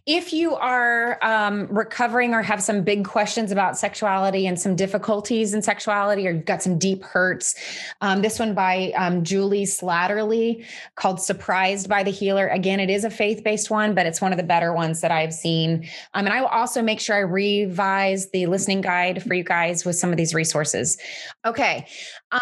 if 0.05 0.31
you 0.31 0.55
are 0.55 1.17
um, 1.23 1.67
recovering 1.71 2.35
or 2.35 2.43
have 2.43 2.61
some 2.61 2.83
big 2.83 3.03
questions 3.03 3.51
about 3.51 3.79
sexuality 3.79 4.45
and 4.45 4.59
some 4.59 4.75
difficulties 4.75 5.55
in 5.55 5.63
sexuality, 5.63 6.27
or 6.27 6.31
you've 6.31 6.45
got 6.45 6.61
some 6.61 6.77
deep 6.77 7.03
hurts, 7.03 7.55
um, 8.01 8.21
this 8.21 8.37
one 8.37 8.53
by 8.53 8.93
um, 8.95 9.23
Juli 9.23 9.63
Slattery 9.63 10.63
called 10.93 11.19
Surprised 11.19 11.89
by 11.89 12.03
the 12.03 12.11
Healer. 12.11 12.47
Again, 12.49 12.79
it 12.79 12.91
is 12.91 13.03
a 13.03 13.09
faith 13.09 13.43
based 13.43 13.71
one, 13.71 13.95
but 13.95 14.05
it's 14.05 14.21
one 14.21 14.31
of 14.31 14.37
the 14.37 14.43
better 14.43 14.71
ones 14.71 15.01
that 15.01 15.11
I've 15.11 15.33
seen. 15.33 15.89
Um, 16.13 16.25
and 16.27 16.33
I 16.33 16.41
will 16.41 16.47
also 16.47 16.83
make 16.83 16.99
sure 16.99 17.15
I 17.15 17.21
revise 17.21 18.29
the 18.29 18.45
listening 18.45 18.81
guide 18.81 19.23
for 19.23 19.33
you 19.33 19.43
guys 19.43 19.83
with 19.83 19.95
some 19.95 20.11
of 20.11 20.17
these 20.17 20.35
resources. 20.35 20.99
Okay. 21.43 21.87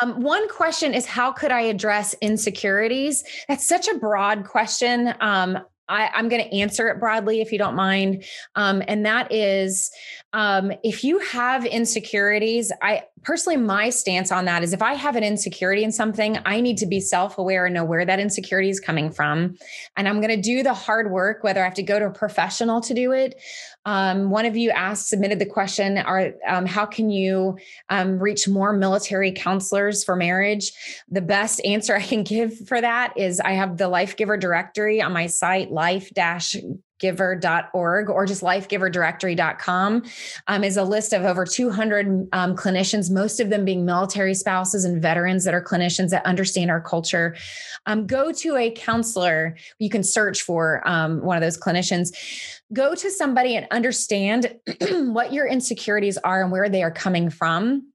Um, 0.01 0.21
one 0.21 0.49
question 0.49 0.93
is 0.93 1.05
How 1.05 1.31
could 1.31 1.51
I 1.51 1.61
address 1.61 2.13
insecurities? 2.21 3.23
That's 3.47 3.65
such 3.65 3.87
a 3.87 3.97
broad 3.97 4.43
question. 4.43 5.13
I, 5.87 6.09
am 6.13 6.29
going 6.29 6.43
to 6.43 6.55
answer 6.55 6.87
it 6.87 6.99
broadly 6.99 7.41
if 7.41 7.51
you 7.51 7.57
don't 7.57 7.75
mind. 7.75 8.23
Um, 8.55 8.81
and 8.87 9.05
that 9.05 9.31
is 9.31 9.91
um, 10.35 10.73
if 10.83 11.05
you 11.05 11.19
have 11.19 11.65
insecurities, 11.65 12.69
I 12.81 13.03
personally, 13.23 13.55
my 13.55 13.89
stance 13.89 14.33
on 14.33 14.43
that 14.45 14.63
is 14.63 14.73
if 14.73 14.81
I 14.81 14.93
have 14.93 15.15
an 15.15 15.23
insecurity 15.23 15.81
in 15.81 15.93
something, 15.93 16.37
I 16.45 16.59
need 16.59 16.77
to 16.79 16.85
be 16.85 16.99
self 16.99 17.37
aware 17.37 17.65
and 17.65 17.73
know 17.73 17.85
where 17.85 18.03
that 18.03 18.19
insecurity 18.19 18.69
is 18.69 18.81
coming 18.81 19.11
from. 19.11 19.55
And 19.95 20.09
I'm 20.09 20.19
going 20.19 20.35
to 20.35 20.41
do 20.41 20.61
the 20.61 20.73
hard 20.73 21.09
work, 21.09 21.41
whether 21.41 21.61
I 21.61 21.63
have 21.63 21.73
to 21.75 21.83
go 21.83 21.99
to 21.99 22.07
a 22.07 22.11
professional 22.11 22.81
to 22.81 22.93
do 22.93 23.13
it. 23.13 23.41
Um, 23.85 24.29
one 24.29 24.45
of 24.45 24.57
you 24.57 24.71
asked, 24.71 25.07
submitted 25.07 25.39
the 25.39 25.45
question, 25.45 25.99
are, 25.99 26.33
um, 26.45 26.65
how 26.65 26.85
can 26.85 27.09
you 27.09 27.57
um, 27.87 28.19
reach 28.19 28.45
more 28.45 28.73
military 28.73 29.31
counselors 29.31 30.03
for 30.03 30.17
marriage? 30.17 30.73
The 31.09 31.21
best 31.21 31.63
answer 31.63 31.95
I 31.95 32.01
can 32.01 32.23
give 32.23 32.67
for 32.67 32.81
that 32.81 33.13
is 33.15 33.39
I 33.39 33.53
have 33.53 33.77
the 33.77 33.87
Life 33.87 34.17
Giver 34.17 34.35
directory 34.35 35.01
on 35.01 35.13
my 35.13 35.27
site, 35.27 35.71
life 35.71 36.13
giver.org 36.99 38.09
or 38.09 38.25
just 38.25 38.41
lifegiverdirectory.com 38.41 40.03
um, 40.47 40.63
is 40.63 40.77
a 40.77 40.83
list 40.83 41.13
of 41.13 41.23
over 41.23 41.45
200 41.45 42.27
um, 42.31 42.55
clinicians, 42.55 43.11
most 43.11 43.39
of 43.39 43.49
them 43.49 43.65
being 43.65 43.85
military 43.85 44.33
spouses 44.33 44.85
and 44.85 45.01
veterans 45.01 45.43
that 45.43 45.53
are 45.53 45.63
clinicians 45.63 46.09
that 46.09 46.25
understand 46.25 46.71
our 46.71 46.81
culture. 46.81 47.35
Um, 47.85 48.07
go 48.07 48.31
to 48.31 48.55
a 48.55 48.71
counselor. 48.71 49.57
You 49.79 49.89
can 49.89 50.03
search 50.03 50.41
for 50.41 50.87
um, 50.87 51.21
one 51.21 51.37
of 51.37 51.41
those 51.41 51.57
clinicians. 51.57 52.15
Go 52.73 52.95
to 52.95 53.11
somebody 53.11 53.55
and 53.55 53.67
understand 53.71 54.55
what 54.89 55.33
your 55.33 55.47
insecurities 55.47 56.17
are 56.19 56.41
and 56.41 56.51
where 56.51 56.69
they 56.69 56.83
are 56.83 56.91
coming 56.91 57.29
from 57.29 57.87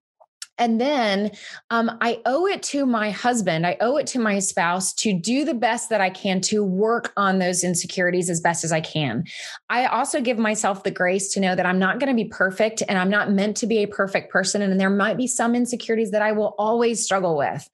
And 0.61 0.81
then 0.81 1.31
um, 1.71 1.97
I 2.03 2.21
owe 2.27 2.47
it 2.47 2.63
to 2.65 2.85
my 2.85 3.11
husband, 3.11 3.67
I 3.67 3.79
owe 3.81 3.97
it 3.97 4.07
to 4.09 4.19
my 4.19 4.39
spouse 4.39 4.93
to 4.95 5.19
do 5.19 5.45
the 5.47 5.55
best 5.55 5.89
that 5.89 6.03
I 6.03 6.11
can 6.11 6.43
to 6.43 6.63
work 6.63 7.13
on 7.17 7.39
those 7.39 7.65
insecurities 7.65 8.29
as 8.29 8.41
best 8.41 8.63
as 8.63 8.71
I 8.71 8.83
can. 8.83 9.25
I 9.71 9.87
also 9.87 10.21
give 10.21 10.39
myself 10.39 10.85
the 10.85 10.91
grace 10.91 11.33
to 11.33 11.41
know 11.41 11.55
that 11.55 11.65
I'm 11.65 11.79
not 11.79 11.99
going 11.99 12.15
to 12.15 12.23
be 12.23 12.29
perfect 12.29 12.83
and 12.89 12.99
I'm 12.99 13.09
not 13.09 13.33
meant 13.33 13.57
to 13.59 13.67
be 13.67 13.79
a 13.79 13.87
perfect 13.87 14.31
person. 14.31 14.61
And 14.61 14.79
there 14.79 14.91
might 14.91 15.17
be 15.17 15.27
some 15.27 15.55
insecurities 15.55 16.11
that 16.11 16.21
I 16.21 16.33
will 16.33 16.55
always 16.59 17.03
struggle 17.03 17.39
with. 17.39 17.69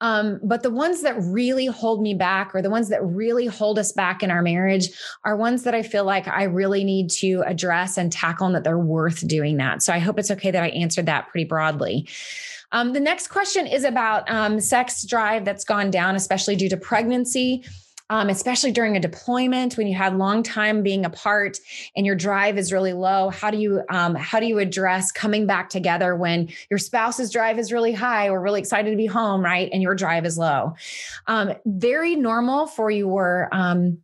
Um, 0.00 0.40
but 0.42 0.62
the 0.62 0.70
ones 0.70 1.02
that 1.02 1.16
really 1.18 1.66
hold 1.66 2.00
me 2.00 2.14
back 2.14 2.54
or 2.54 2.62
the 2.62 2.70
ones 2.70 2.88
that 2.88 3.04
really 3.04 3.46
hold 3.46 3.78
us 3.78 3.92
back 3.92 4.22
in 4.22 4.30
our 4.30 4.40
marriage 4.40 4.88
are 5.24 5.36
ones 5.36 5.64
that 5.64 5.74
I 5.74 5.82
feel 5.82 6.04
like 6.04 6.26
I 6.26 6.44
really 6.44 6.82
need 6.82 7.10
to 7.10 7.42
address 7.46 7.98
and 7.98 8.10
tackle 8.10 8.46
and 8.46 8.56
that 8.56 8.64
they're 8.64 8.78
worth 8.78 9.26
doing 9.28 9.58
that. 9.58 9.82
So 9.82 9.92
I 9.92 9.98
hope 9.98 10.18
it's 10.18 10.30
okay 10.30 10.50
that 10.50 10.62
I 10.62 10.68
answered 10.68 11.06
that 11.06 11.28
pretty 11.28 11.44
broadly. 11.44 12.08
Um, 12.72 12.92
the 12.92 13.00
next 13.00 13.28
question 13.28 13.66
is 13.66 13.84
about 13.84 14.28
um, 14.30 14.58
sex 14.58 15.04
drive 15.04 15.44
that's 15.44 15.64
gone 15.64 15.90
down, 15.90 16.16
especially 16.16 16.56
due 16.56 16.68
to 16.70 16.76
pregnancy. 16.76 17.64
Um, 18.10 18.28
especially 18.28 18.72
during 18.72 18.94
a 18.94 19.00
deployment 19.00 19.78
when 19.78 19.86
you 19.86 19.94
had 19.94 20.18
long 20.18 20.42
time 20.42 20.82
being 20.82 21.06
apart 21.06 21.56
and 21.96 22.04
your 22.04 22.16
drive 22.16 22.58
is 22.58 22.70
really 22.70 22.92
low 22.92 23.30
how 23.30 23.50
do 23.50 23.56
you 23.56 23.80
um, 23.88 24.14
how 24.14 24.38
do 24.38 24.44
you 24.44 24.58
address 24.58 25.10
coming 25.10 25.46
back 25.46 25.70
together 25.70 26.14
when 26.14 26.48
your 26.68 26.78
spouse's 26.78 27.30
drive 27.32 27.58
is 27.58 27.72
really 27.72 27.92
high 27.94 28.28
or 28.28 28.42
really 28.42 28.60
excited 28.60 28.90
to 28.90 28.96
be 28.98 29.06
home 29.06 29.42
right 29.42 29.70
and 29.72 29.80
your 29.80 29.94
drive 29.94 30.26
is 30.26 30.36
low 30.36 30.74
um, 31.26 31.54
very 31.64 32.14
normal 32.14 32.66
for 32.66 32.90
your 32.90 33.48
um, 33.50 33.96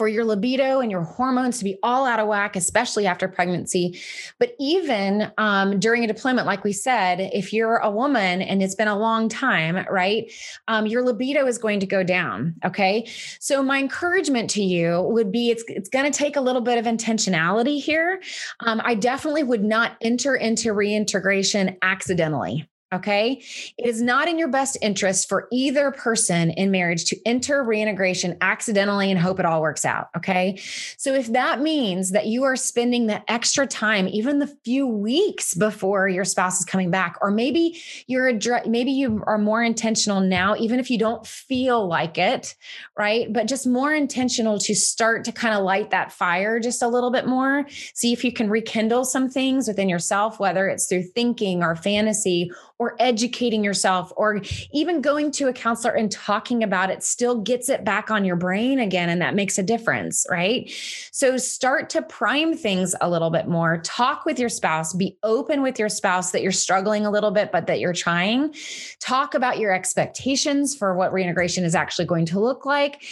for 0.00 0.08
your 0.08 0.24
libido 0.24 0.80
and 0.80 0.90
your 0.90 1.02
hormones 1.02 1.58
to 1.58 1.64
be 1.64 1.78
all 1.82 2.06
out 2.06 2.18
of 2.18 2.26
whack, 2.26 2.56
especially 2.56 3.06
after 3.06 3.28
pregnancy. 3.28 4.00
But 4.38 4.54
even 4.58 5.30
um, 5.36 5.78
during 5.78 6.02
a 6.02 6.06
deployment, 6.06 6.46
like 6.46 6.64
we 6.64 6.72
said, 6.72 7.20
if 7.20 7.52
you're 7.52 7.76
a 7.76 7.90
woman 7.90 8.40
and 8.40 8.62
it's 8.62 8.74
been 8.74 8.88
a 8.88 8.98
long 8.98 9.28
time, 9.28 9.84
right, 9.90 10.32
um, 10.68 10.86
your 10.86 11.02
libido 11.04 11.46
is 11.46 11.58
going 11.58 11.80
to 11.80 11.86
go 11.86 12.02
down. 12.02 12.54
Okay. 12.64 13.10
So, 13.40 13.62
my 13.62 13.78
encouragement 13.78 14.48
to 14.50 14.62
you 14.62 15.02
would 15.02 15.30
be 15.30 15.50
it's, 15.50 15.64
it's 15.68 15.90
going 15.90 16.10
to 16.10 16.18
take 16.18 16.36
a 16.36 16.40
little 16.40 16.62
bit 16.62 16.78
of 16.78 16.86
intentionality 16.86 17.78
here. 17.78 18.22
Um, 18.60 18.80
I 18.82 18.94
definitely 18.94 19.42
would 19.42 19.62
not 19.62 19.98
enter 20.00 20.34
into 20.34 20.72
reintegration 20.72 21.76
accidentally. 21.82 22.66
Okay. 22.92 23.40
It 23.78 23.86
is 23.86 24.02
not 24.02 24.26
in 24.26 24.36
your 24.36 24.48
best 24.48 24.76
interest 24.82 25.28
for 25.28 25.46
either 25.52 25.92
person 25.92 26.50
in 26.50 26.72
marriage 26.72 27.04
to 27.04 27.16
enter 27.24 27.62
reintegration 27.62 28.36
accidentally 28.40 29.12
and 29.12 29.20
hope 29.20 29.38
it 29.38 29.46
all 29.46 29.60
works 29.60 29.84
out. 29.84 30.08
Okay. 30.16 30.58
So 30.96 31.14
if 31.14 31.32
that 31.32 31.60
means 31.60 32.10
that 32.10 32.26
you 32.26 32.42
are 32.42 32.56
spending 32.56 33.06
the 33.06 33.22
extra 33.30 33.64
time, 33.64 34.08
even 34.08 34.40
the 34.40 34.48
few 34.64 34.88
weeks 34.88 35.54
before 35.54 36.08
your 36.08 36.24
spouse 36.24 36.58
is 36.58 36.64
coming 36.64 36.90
back, 36.90 37.16
or 37.22 37.30
maybe 37.30 37.80
you're, 38.08 38.28
a, 38.28 38.68
maybe 38.68 38.90
you 38.90 39.22
are 39.24 39.38
more 39.38 39.62
intentional 39.62 40.20
now, 40.20 40.56
even 40.56 40.80
if 40.80 40.90
you 40.90 40.98
don't 40.98 41.24
feel 41.24 41.86
like 41.86 42.18
it, 42.18 42.56
right? 42.98 43.32
But 43.32 43.46
just 43.46 43.68
more 43.68 43.94
intentional 43.94 44.58
to 44.58 44.74
start 44.74 45.24
to 45.26 45.32
kind 45.32 45.54
of 45.54 45.62
light 45.62 45.90
that 45.90 46.10
fire 46.10 46.58
just 46.58 46.82
a 46.82 46.88
little 46.88 47.12
bit 47.12 47.28
more. 47.28 47.66
See 47.94 48.12
if 48.12 48.24
you 48.24 48.32
can 48.32 48.50
rekindle 48.50 49.04
some 49.04 49.30
things 49.30 49.68
within 49.68 49.88
yourself, 49.88 50.40
whether 50.40 50.66
it's 50.66 50.86
through 50.86 51.04
thinking 51.04 51.62
or 51.62 51.76
fantasy 51.76 52.50
or 52.80 52.96
educating 52.98 53.62
yourself 53.62 54.10
or 54.16 54.40
even 54.72 55.02
going 55.02 55.30
to 55.30 55.48
a 55.48 55.52
counselor 55.52 55.92
and 55.92 56.10
talking 56.10 56.64
about 56.64 56.88
it 56.88 57.04
still 57.04 57.38
gets 57.38 57.68
it 57.68 57.84
back 57.84 58.10
on 58.10 58.24
your 58.24 58.36
brain 58.36 58.78
again 58.78 59.10
and 59.10 59.20
that 59.20 59.34
makes 59.34 59.58
a 59.58 59.62
difference 59.62 60.26
right? 60.30 60.72
So 61.12 61.36
start 61.36 61.90
to 61.90 62.00
prime 62.00 62.56
things 62.56 62.94
a 63.02 63.10
little 63.10 63.28
bit 63.28 63.46
more. 63.46 63.82
Talk 63.84 64.24
with 64.24 64.38
your 64.38 64.48
spouse. 64.48 64.94
Be 64.94 65.18
open 65.22 65.60
with 65.60 65.78
your 65.78 65.90
spouse 65.90 66.30
that 66.32 66.42
you're 66.42 66.52
struggling 66.52 67.04
a 67.04 67.10
little 67.10 67.30
bit 67.30 67.52
but 67.52 67.66
that 67.66 67.80
you're 67.80 67.92
trying. 67.92 68.54
Talk 68.98 69.34
about 69.34 69.58
your 69.58 69.74
expectations 69.74 70.74
for 70.74 70.94
what 70.94 71.12
reintegration 71.12 71.64
is 71.64 71.74
actually 71.74 72.06
going 72.06 72.24
to 72.26 72.40
look 72.40 72.64
like. 72.64 73.02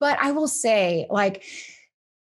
But 0.00 0.18
i 0.20 0.32
will 0.32 0.48
say 0.48 1.06
like 1.08 1.44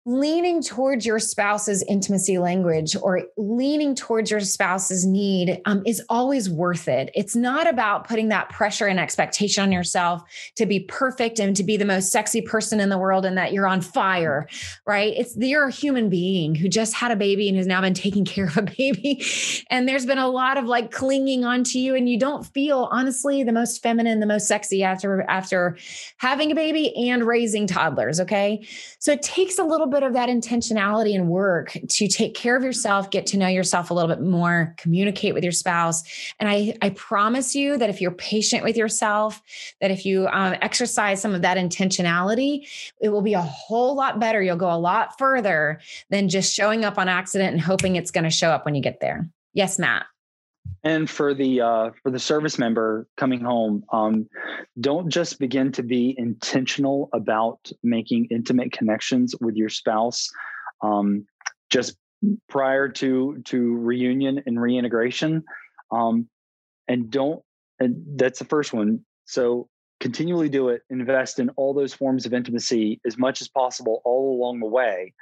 leaning 0.09 0.63
towards 0.63 1.05
your 1.05 1.19
spouse's 1.19 1.83
intimacy 1.83 2.39
language 2.39 2.97
or 3.03 3.25
leaning 3.37 3.95
towards 3.95 4.31
your 4.31 4.41
spouse's 4.41 5.05
need 5.05 5.61
um, 5.67 5.83
is 5.85 6.03
always 6.09 6.49
worth 6.49 6.89
it. 6.89 7.11
It's 7.15 7.37
not 7.37 7.69
about 7.69 8.09
putting 8.09 8.29
that 8.29 8.49
pressure 8.49 8.87
and 8.87 8.99
expectation 8.99 9.65
on 9.65 9.71
yourself 9.71 10.23
to 10.55 10.65
be 10.65 10.81
perfect 10.81 11.39
and 11.39 11.55
to 11.55 11.63
be 11.63 11.77
the 11.77 11.85
most 11.85 12.11
sexy 12.11 12.41
person 12.41 12.81
in 12.81 12.89
the 12.89 12.97
world 12.97 13.27
and 13.27 13.37
that 13.37 13.53
you're 13.53 13.67
on 13.67 13.83
fire, 13.83 14.49
right? 14.87 15.13
It's 15.15 15.37
you're 15.37 15.69
a 15.69 15.71
human 15.71 16.09
being 16.09 16.55
who 16.55 16.71
just 16.71 16.95
had 16.95 17.11
a 17.11 17.17
baby 17.17 17.47
and 17.47 17.59
has 17.59 17.67
now 17.67 17.83
been 17.83 17.93
taking 17.93 18.25
care 18.25 18.47
of 18.47 18.57
a 18.57 18.63
baby. 18.63 19.23
And 19.71 19.87
there's 19.87 20.07
been 20.07 20.19
a 20.19 20.29
lot 20.29 20.57
of 20.57 20.65
like 20.65 20.91
clinging 20.91 21.45
onto 21.45 21.79
you, 21.79 21.95
and 21.95 22.09
you 22.09 22.19
don't 22.19 22.47
feel 22.47 22.89
honestly 22.91 23.43
the 23.43 23.53
most 23.53 23.83
feminine, 23.83 24.21
the 24.21 24.27
most 24.27 24.49
sexy 24.49 24.83
after 24.83 25.23
after 25.29 25.77
having 26.17 26.51
a 26.51 26.55
baby 26.55 26.95
and 27.11 27.25
raising 27.25 27.67
toddlers. 27.67 28.19
Okay. 28.21 28.67
So 28.99 29.13
it 29.13 29.23
takes 29.23 29.59
a 29.59 29.65
little 29.65 29.87
bit 29.87 29.98
bit 29.99 30.07
of 30.07 30.13
that 30.13 30.29
intentionality 30.29 31.15
and 31.15 31.29
work 31.29 31.77
to 31.89 32.07
take 32.07 32.35
care 32.35 32.57
of 32.57 32.63
yourself, 32.63 33.11
get 33.11 33.27
to 33.27 33.37
know 33.37 33.49
yourself 33.49 33.91
a 33.91 33.95
little 33.95 34.09
bit 34.09 34.23
more, 34.25 34.75
communicate 34.77 35.35
with 35.35 35.43
your 35.43 35.53
spouse. 35.53 36.05
And 36.39 36.49
I, 36.49 36.77
I 36.83 36.91
promise 36.91 37.55
you 37.55 37.77
that 37.79 37.91
if 37.91 38.01
you're 38.01 38.13
patient 38.13 38.63
with 38.63 38.77
yourself, 38.77 39.43
that 39.81 39.91
if 39.91 40.07
you 40.07 40.29
um, 40.29 40.55
exercise 40.63 41.21
some 41.21 41.35
of 41.35 41.43
that 41.43 41.57
intentionality, 41.57 42.69
it 43.01 43.09
will 43.09 43.23
be 43.23 43.35
a 43.35 43.43
whole 43.43 43.97
lot 43.97 44.21
better. 44.21 44.41
You'll 44.41 44.57
go 44.57 44.73
a 44.73 44.79
lot 44.79 45.19
further 45.19 45.81
than 46.11 46.29
just 46.29 46.55
showing 46.55 46.85
up 46.85 46.97
on 46.97 47.09
accident 47.09 47.53
and 47.53 47.61
hoping 47.61 47.97
it's 47.97 48.13
going 48.13 48.25
to 48.25 48.31
show 48.31 48.51
up 48.51 48.65
when 48.65 48.77
you 48.77 48.83
get 48.83 49.01
there. 49.01 49.29
Yes, 49.53 49.79
Matt 49.79 50.07
and 50.85 51.11
for 51.11 51.35
the 51.35 51.61
uh, 51.61 51.91
for 52.03 52.11
the 52.11 52.19
service 52.19 52.59
member 52.59 53.07
coming 53.17 53.41
home 53.41 53.85
um, 53.93 54.29
don't 54.81 55.09
just 55.09 55.39
begin 55.39 55.73
to 55.73 55.83
be 55.83 56.15
intentional 56.19 57.09
about 57.13 57.71
making 57.83 58.27
intimate 58.31 58.73
connections 58.73 59.35
with 59.41 59.57
your 59.57 59.69
spouse 59.69 60.29
um, 60.83 61.27
just 61.71 61.97
prior 62.49 62.89
to 62.89 63.41
to 63.45 63.77
reunion 63.77 64.43
and 64.47 64.61
reintegration 64.61 65.43
um, 65.91 66.29
and 66.89 67.11
don't 67.11 67.43
and 67.81 68.03
that's 68.17 68.39
the 68.39 68.45
first 68.45 68.73
one. 68.73 69.05
So 69.25 69.69
continually 70.01 70.49
do 70.49 70.69
it 70.69 70.83
invest 70.91 71.39
in 71.39 71.51
all 71.51 71.75
those 71.75 71.93
forms 71.93 72.25
of 72.25 72.33
intimacy 72.33 73.01
as 73.05 73.19
much 73.19 73.41
as 73.41 73.49
possible 73.49 74.01
all 74.05 74.37
along 74.37 74.61
the 74.61 74.67
way 74.67 75.13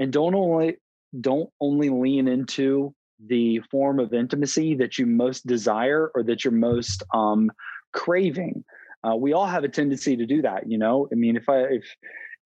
and 0.00 0.12
don't 0.12 0.34
only 0.34 0.76
don't 1.20 1.48
only 1.60 1.88
lean 1.88 2.26
into 2.26 2.94
the 3.26 3.60
form 3.70 3.98
of 3.98 4.12
intimacy 4.12 4.74
that 4.76 4.98
you 4.98 5.06
most 5.06 5.46
desire 5.46 6.10
or 6.14 6.22
that 6.24 6.44
you're 6.44 6.52
most 6.52 7.02
um, 7.14 7.50
craving. 7.92 8.64
Uh, 9.04 9.16
we 9.16 9.32
all 9.32 9.46
have 9.46 9.64
a 9.64 9.68
tendency 9.68 10.16
to 10.16 10.26
do 10.26 10.42
that, 10.42 10.70
you 10.70 10.78
know. 10.78 11.08
I 11.12 11.14
mean, 11.14 11.36
if 11.36 11.48
I 11.48 11.60
if 11.62 11.84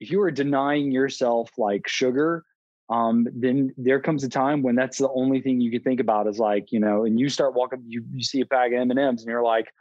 if 0.00 0.10
you 0.10 0.20
are 0.22 0.30
denying 0.30 0.90
yourself 0.90 1.50
like 1.56 1.88
sugar, 1.88 2.44
um, 2.90 3.26
then 3.32 3.72
there 3.76 4.00
comes 4.00 4.24
a 4.24 4.28
time 4.28 4.62
when 4.62 4.74
that's 4.74 4.98
the 4.98 5.10
only 5.10 5.40
thing 5.40 5.60
you 5.60 5.70
can 5.70 5.82
think 5.82 6.00
about 6.00 6.26
is 6.26 6.38
like, 6.38 6.72
you 6.72 6.80
know, 6.80 7.04
and 7.04 7.18
you 7.18 7.28
start 7.28 7.54
walking, 7.54 7.82
you 7.86 8.04
you 8.12 8.22
see 8.22 8.40
a 8.40 8.46
bag 8.46 8.72
of 8.72 8.80
M 8.80 8.90
and 8.90 8.98
M's, 8.98 9.22
and 9.22 9.30
you're 9.30 9.42
like, 9.42 9.72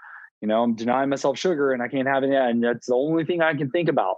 you 0.42 0.48
know, 0.48 0.64
I'm 0.64 0.76
denying 0.76 1.10
myself 1.10 1.38
sugar 1.38 1.72
and 1.72 1.82
I 1.82 1.88
can't 1.88 2.08
have 2.08 2.24
it, 2.24 2.32
and 2.32 2.64
that's 2.64 2.88
the 2.88 2.96
only 2.96 3.26
thing 3.26 3.42
I 3.42 3.54
can 3.54 3.70
think 3.70 3.90
about. 3.90 4.18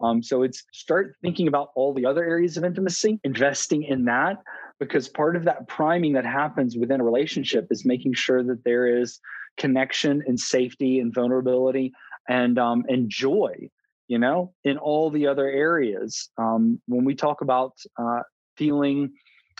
Um, 0.00 0.22
so 0.22 0.42
it's 0.42 0.64
start 0.72 1.16
thinking 1.20 1.46
about 1.46 1.68
all 1.74 1.92
the 1.92 2.06
other 2.06 2.24
areas 2.24 2.56
of 2.56 2.64
intimacy, 2.64 3.20
investing 3.22 3.82
in 3.82 4.06
that, 4.06 4.38
because 4.80 5.08
part 5.08 5.36
of 5.36 5.44
that 5.44 5.68
priming 5.68 6.14
that 6.14 6.24
happens 6.24 6.76
within 6.76 7.00
a 7.00 7.04
relationship 7.04 7.68
is 7.70 7.84
making 7.84 8.14
sure 8.14 8.42
that 8.42 8.64
there 8.64 8.86
is 8.86 9.20
connection 9.56 10.22
and 10.26 10.40
safety 10.40 10.98
and 10.98 11.14
vulnerability 11.14 11.92
and 12.28 12.58
um, 12.58 12.84
and 12.88 13.08
joy 13.10 13.68
you 14.08 14.18
know 14.18 14.52
in 14.64 14.78
all 14.78 15.10
the 15.10 15.26
other 15.26 15.46
areas. 15.46 16.30
Um, 16.38 16.80
when 16.86 17.04
we 17.04 17.14
talk 17.14 17.42
about 17.42 17.74
uh, 17.98 18.22
feeling 18.56 19.12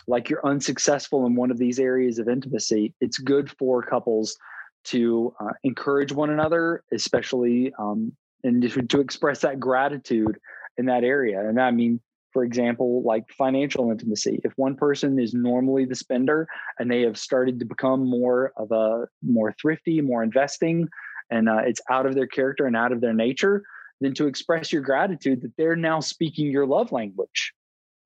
like 0.07 0.29
you're 0.29 0.45
unsuccessful 0.45 1.25
in 1.27 1.35
one 1.35 1.51
of 1.51 1.59
these 1.59 1.79
areas 1.79 2.17
of 2.17 2.27
intimacy 2.27 2.93
it's 2.99 3.19
good 3.19 3.51
for 3.59 3.83
couples 3.83 4.35
to 4.83 5.31
uh, 5.39 5.53
encourage 5.63 6.11
one 6.11 6.31
another 6.31 6.83
especially 6.91 7.71
um, 7.77 8.11
and 8.43 8.63
to, 8.63 8.81
to 8.81 8.99
express 8.99 9.41
that 9.41 9.59
gratitude 9.59 10.39
in 10.77 10.87
that 10.87 11.03
area. 11.03 11.47
And 11.47 11.61
i 11.61 11.69
mean 11.69 12.01
for 12.33 12.43
example, 12.43 13.03
like 13.03 13.25
financial 13.37 13.91
intimacy. 13.91 14.39
If 14.43 14.53
one 14.55 14.75
person 14.75 15.19
is 15.19 15.33
normally 15.33 15.85
the 15.85 15.95
spender 15.95 16.47
and 16.79 16.89
they 16.89 17.01
have 17.01 17.17
started 17.17 17.59
to 17.59 17.65
become 17.65 18.07
more 18.07 18.53
of 18.57 18.71
a 18.71 19.07
more 19.23 19.53
thrifty, 19.59 20.01
more 20.01 20.23
investing, 20.23 20.87
and 21.29 21.49
uh, 21.49 21.61
it's 21.65 21.81
out 21.89 22.05
of 22.05 22.15
their 22.15 22.27
character 22.27 22.65
and 22.65 22.75
out 22.75 22.91
of 22.91 23.01
their 23.01 23.13
nature, 23.13 23.63
then 24.01 24.13
to 24.15 24.27
express 24.27 24.73
your 24.73 24.81
gratitude 24.81 25.41
that 25.41 25.53
they're 25.57 25.75
now 25.75 25.99
speaking 25.99 26.47
your 26.47 26.65
love 26.65 26.91
language 26.91 27.53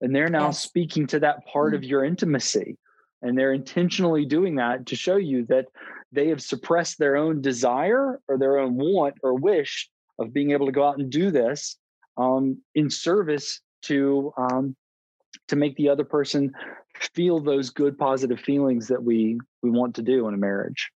and 0.02 0.16
they're 0.16 0.30
now 0.30 0.48
yes. 0.48 0.60
speaking 0.60 1.08
to 1.08 1.20
that 1.20 1.46
part 1.48 1.70
mm-hmm. 1.70 1.78
of 1.78 1.84
your 1.84 2.04
intimacy. 2.04 2.78
And 3.22 3.38
they're 3.38 3.54
intentionally 3.54 4.26
doing 4.26 4.56
that 4.56 4.86
to 4.88 4.96
show 4.96 5.16
you 5.16 5.46
that 5.48 5.66
they 6.12 6.28
have 6.30 6.42
suppressed 6.42 7.00
their 7.00 7.16
own 7.16 7.42
desire 7.42 8.20
or 8.28 8.38
their 8.38 8.60
own 8.60 8.76
want 8.76 9.16
or 9.24 9.34
wish 9.34 9.90
of 10.20 10.34
being 10.34 10.52
able 10.52 10.68
to 10.68 10.72
go 10.72 10.88
out 10.88 11.00
and 11.00 11.10
do 11.10 11.32
this 11.32 11.78
um, 12.18 12.62
in 12.76 12.90
service 12.90 13.62
to 13.86 14.34
um, 14.38 14.76
to 15.48 15.56
make 15.56 15.76
the 15.76 15.90
other 15.90 16.04
person 16.04 16.54
feel 17.14 17.40
those 17.40 17.70
good 17.70 17.98
positive 17.98 18.40
feelings 18.40 18.88
that 18.88 19.04
we 19.04 19.40
we 19.62 19.70
want 19.70 19.96
to 19.96 20.02
do 20.02 20.28
in 20.28 20.34
a 20.34 20.38
marriage 20.38 20.92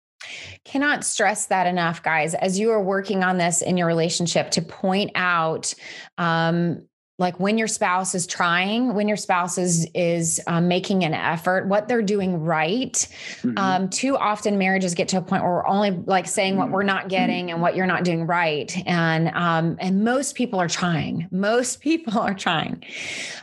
Cannot 0.64 1.04
stress 1.04 1.48
that 1.48 1.68
enough, 1.68 2.02
guys. 2.02 2.34
As 2.34 2.58
you 2.58 2.72
are 2.72 2.82
working 2.82 3.24
on 3.24 3.38
this 3.38 3.62
in 3.62 3.78
your 3.78 3.88
relationship, 3.88 4.52
to 4.52 4.62
point 4.62 5.12
out 5.16 5.74
um, 6.18 6.88
like 7.18 7.40
when 7.40 7.58
your 7.58 7.68
spouse 7.68 8.14
is 8.14 8.28
trying 8.28 8.94
when 8.94 9.08
your 9.08 9.18
spouse 9.18 9.58
is 9.58 9.88
is 9.94 10.42
um, 10.48 10.68
making 10.68 11.04
an 11.04 11.14
effort 11.14 11.68
what 11.68 11.88
they're 11.88 12.02
doing 12.02 12.42
right 12.42 12.94
mm-hmm. 13.42 13.58
um, 13.58 13.90
too 13.90 14.18
often 14.18 14.58
marriages 14.58 14.94
get 14.94 15.08
to 15.08 15.18
a 15.18 15.22
point 15.22 15.44
where 15.44 15.54
we're 15.54 15.68
only 15.68 15.92
like 15.92 16.28
saying 16.28 16.58
what 16.58 16.70
we're 16.70 16.84
not 16.84 17.02
mm-hmm. 17.02 17.10
getting 17.10 17.52
and 17.52 17.62
what 17.62 17.76
you're 17.76 17.86
not 17.86 18.04
doing 18.04 18.28
right. 18.28 18.76
And 18.86 19.30
um, 19.30 19.78
and 19.80 20.04
most 20.04 20.36
people 20.36 20.60
are 20.60 20.68
trying. 20.68 21.28
Most 21.32 21.80
people 21.82 22.20
are 22.20 22.34
trying. 22.34 22.84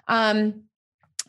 Um, 0.09 0.63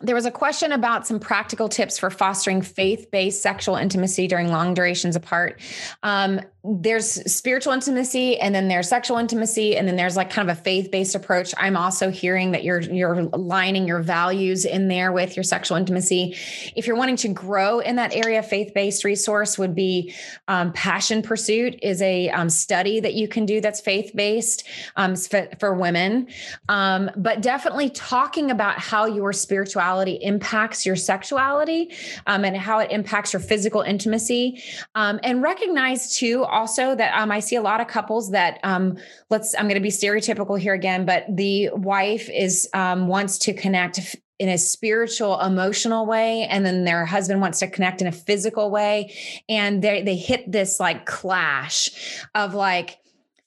there 0.01 0.15
was 0.15 0.25
a 0.25 0.31
question 0.31 0.73
about 0.73 1.07
some 1.07 1.17
practical 1.17 1.69
tips 1.69 1.97
for 1.97 2.09
fostering 2.09 2.61
faith-based 2.61 3.41
sexual 3.41 3.77
intimacy 3.77 4.27
during 4.27 4.49
long 4.49 4.73
durations 4.73 5.15
apart. 5.15 5.61
Um, 6.01 6.41
there's 6.65 7.29
spiritual 7.29 7.73
intimacy 7.73 8.39
and 8.39 8.55
then 8.55 8.69
there's 8.69 8.87
sexual 8.87 9.17
intimacy 9.17 9.75
and 9.75 9.85
then 9.85 9.97
there's 9.97 10.15
like 10.15 10.29
kind 10.29 10.49
of 10.49 10.57
a 10.57 10.61
faith-based 10.61 11.13
approach. 11.13 11.53
I'm 11.57 11.75
also 11.75 12.09
hearing 12.09 12.51
that 12.51 12.63
you're 12.63 12.79
you're 12.79 13.19
aligning 13.33 13.85
your 13.85 14.01
values 14.01 14.63
in 14.63 14.87
there 14.87 15.11
with 15.11 15.35
your 15.35 15.43
sexual 15.43 15.75
intimacy. 15.75 16.37
If 16.77 16.87
you're 16.87 16.95
wanting 16.95 17.17
to 17.17 17.27
grow 17.27 17.79
in 17.79 17.97
that 17.97 18.15
area 18.15 18.41
faith-based 18.41 19.03
resource 19.03 19.57
would 19.57 19.75
be 19.75 20.13
um, 20.47 20.71
passion 20.71 21.21
pursuit 21.21 21.77
is 21.81 22.01
a 22.01 22.29
um, 22.29 22.49
study 22.49 23.01
that 23.01 23.13
you 23.13 23.27
can 23.27 23.45
do 23.45 23.59
that's 23.59 23.81
faith-based 23.81 24.63
um, 24.95 25.17
for 25.59 25.73
women. 25.73 26.27
Um, 26.69 27.11
but 27.17 27.41
definitely 27.41 27.89
talking 27.89 28.51
about 28.51 28.79
how 28.79 29.05
your 29.05 29.33
spirituality 29.33 30.13
impacts 30.21 30.85
your 30.85 30.95
sexuality 30.95 31.91
um, 32.25 32.45
and 32.45 32.55
how 32.55 32.79
it 32.79 32.89
impacts 32.89 33.33
your 33.33 33.41
physical 33.41 33.81
intimacy 33.81 34.63
um, 34.95 35.19
and 35.23 35.41
recognize 35.41 36.15
too 36.15 36.45
also 36.53 36.95
that 36.95 37.13
um, 37.19 37.31
I 37.31 37.39
see 37.39 37.55
a 37.55 37.61
lot 37.61 37.81
of 37.81 37.87
couples 37.87 38.31
that 38.31 38.59
um, 38.63 38.97
let's 39.29 39.55
I'm 39.55 39.65
going 39.65 39.75
to 39.75 39.81
be 39.81 39.89
stereotypical 39.89 40.59
here 40.59 40.73
again, 40.73 41.05
but 41.05 41.25
the 41.29 41.69
wife 41.73 42.29
is 42.29 42.69
um, 42.73 43.07
wants 43.07 43.37
to 43.39 43.53
connect 43.53 44.15
in 44.39 44.49
a 44.49 44.57
spiritual 44.57 45.39
emotional 45.39 46.05
way 46.05 46.43
and 46.49 46.65
then 46.65 46.83
their 46.83 47.05
husband 47.05 47.39
wants 47.39 47.59
to 47.59 47.67
connect 47.67 48.01
in 48.01 48.07
a 48.07 48.11
physical 48.11 48.71
way 48.71 49.13
and 49.47 49.81
they 49.81 50.01
they 50.01 50.15
hit 50.15 50.51
this 50.51 50.79
like 50.79 51.05
clash 51.05 51.89
of 52.33 52.53
like 52.53 52.97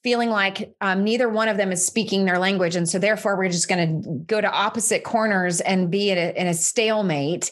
feeling 0.07 0.31
like 0.31 0.73
um, 0.81 1.03
neither 1.03 1.29
one 1.29 1.49
of 1.49 1.57
them 1.57 1.73
is 1.73 1.85
speaking 1.85 2.27
their 2.27 2.39
language. 2.39 2.77
And 2.77 2.89
so 2.89 2.97
therefore 2.97 3.37
we're 3.37 3.49
just 3.49 3.69
going 3.69 4.05
to 4.05 4.09
go 4.27 4.41
to 4.41 4.49
opposite 4.49 5.03
corners 5.03 5.61
and 5.61 5.91
be 5.91 6.11
in 6.11 6.17
a, 6.17 6.31
in 6.41 6.47
a 6.47 6.55
stalemate. 6.55 7.51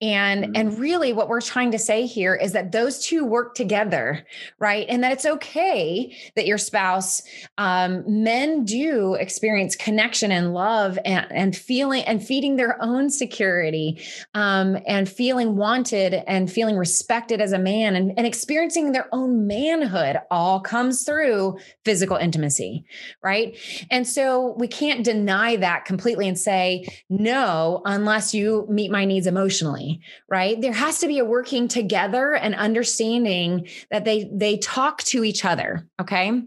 And 0.00 0.44
mm-hmm. 0.44 0.52
and 0.54 0.78
really 0.78 1.12
what 1.12 1.28
we're 1.28 1.40
trying 1.40 1.72
to 1.72 1.80
say 1.80 2.06
here 2.06 2.36
is 2.36 2.52
that 2.52 2.70
those 2.70 3.04
two 3.04 3.24
work 3.24 3.56
together 3.56 4.24
right? 4.58 4.86
And 4.88 5.02
that 5.02 5.10
it's 5.10 5.26
okay 5.26 6.16
that 6.36 6.46
your 6.46 6.58
spouse 6.58 7.22
um, 7.58 8.04
men 8.06 8.64
do 8.64 9.14
experience 9.14 9.74
connection 9.74 10.30
and 10.30 10.54
love 10.54 10.98
and, 11.04 11.26
and 11.30 11.56
feeling 11.56 12.04
and 12.04 12.24
feeding 12.24 12.54
their 12.56 12.80
own 12.82 13.10
security 13.10 14.00
um, 14.34 14.78
and 14.86 15.08
feeling 15.08 15.56
wanted 15.56 16.14
and 16.26 16.50
feeling 16.50 16.76
respected 16.76 17.40
as 17.40 17.52
a 17.52 17.58
man. 17.58 17.96
And, 17.96 18.12
and 18.16 18.26
experiencing 18.26 18.92
their 18.92 19.08
own 19.12 19.46
manhood 19.46 20.18
all 20.30 20.60
comes 20.60 21.02
through 21.02 21.58
physical 21.84 21.95
intimacy, 22.02 22.84
right? 23.22 23.56
And 23.90 24.06
so 24.06 24.54
we 24.58 24.68
can't 24.68 25.04
deny 25.04 25.56
that 25.56 25.84
completely 25.84 26.28
and 26.28 26.38
say, 26.38 26.86
no, 27.08 27.82
unless 27.84 28.34
you 28.34 28.66
meet 28.68 28.90
my 28.90 29.04
needs 29.04 29.26
emotionally, 29.26 30.00
right? 30.28 30.60
There 30.60 30.72
has 30.72 30.98
to 31.00 31.08
be 31.08 31.18
a 31.18 31.24
working 31.24 31.68
together 31.68 32.34
and 32.34 32.54
understanding 32.54 33.68
that 33.90 34.04
they 34.04 34.30
they 34.32 34.58
talk 34.58 35.02
to 35.04 35.24
each 35.24 35.44
other, 35.44 35.88
okay? 36.00 36.42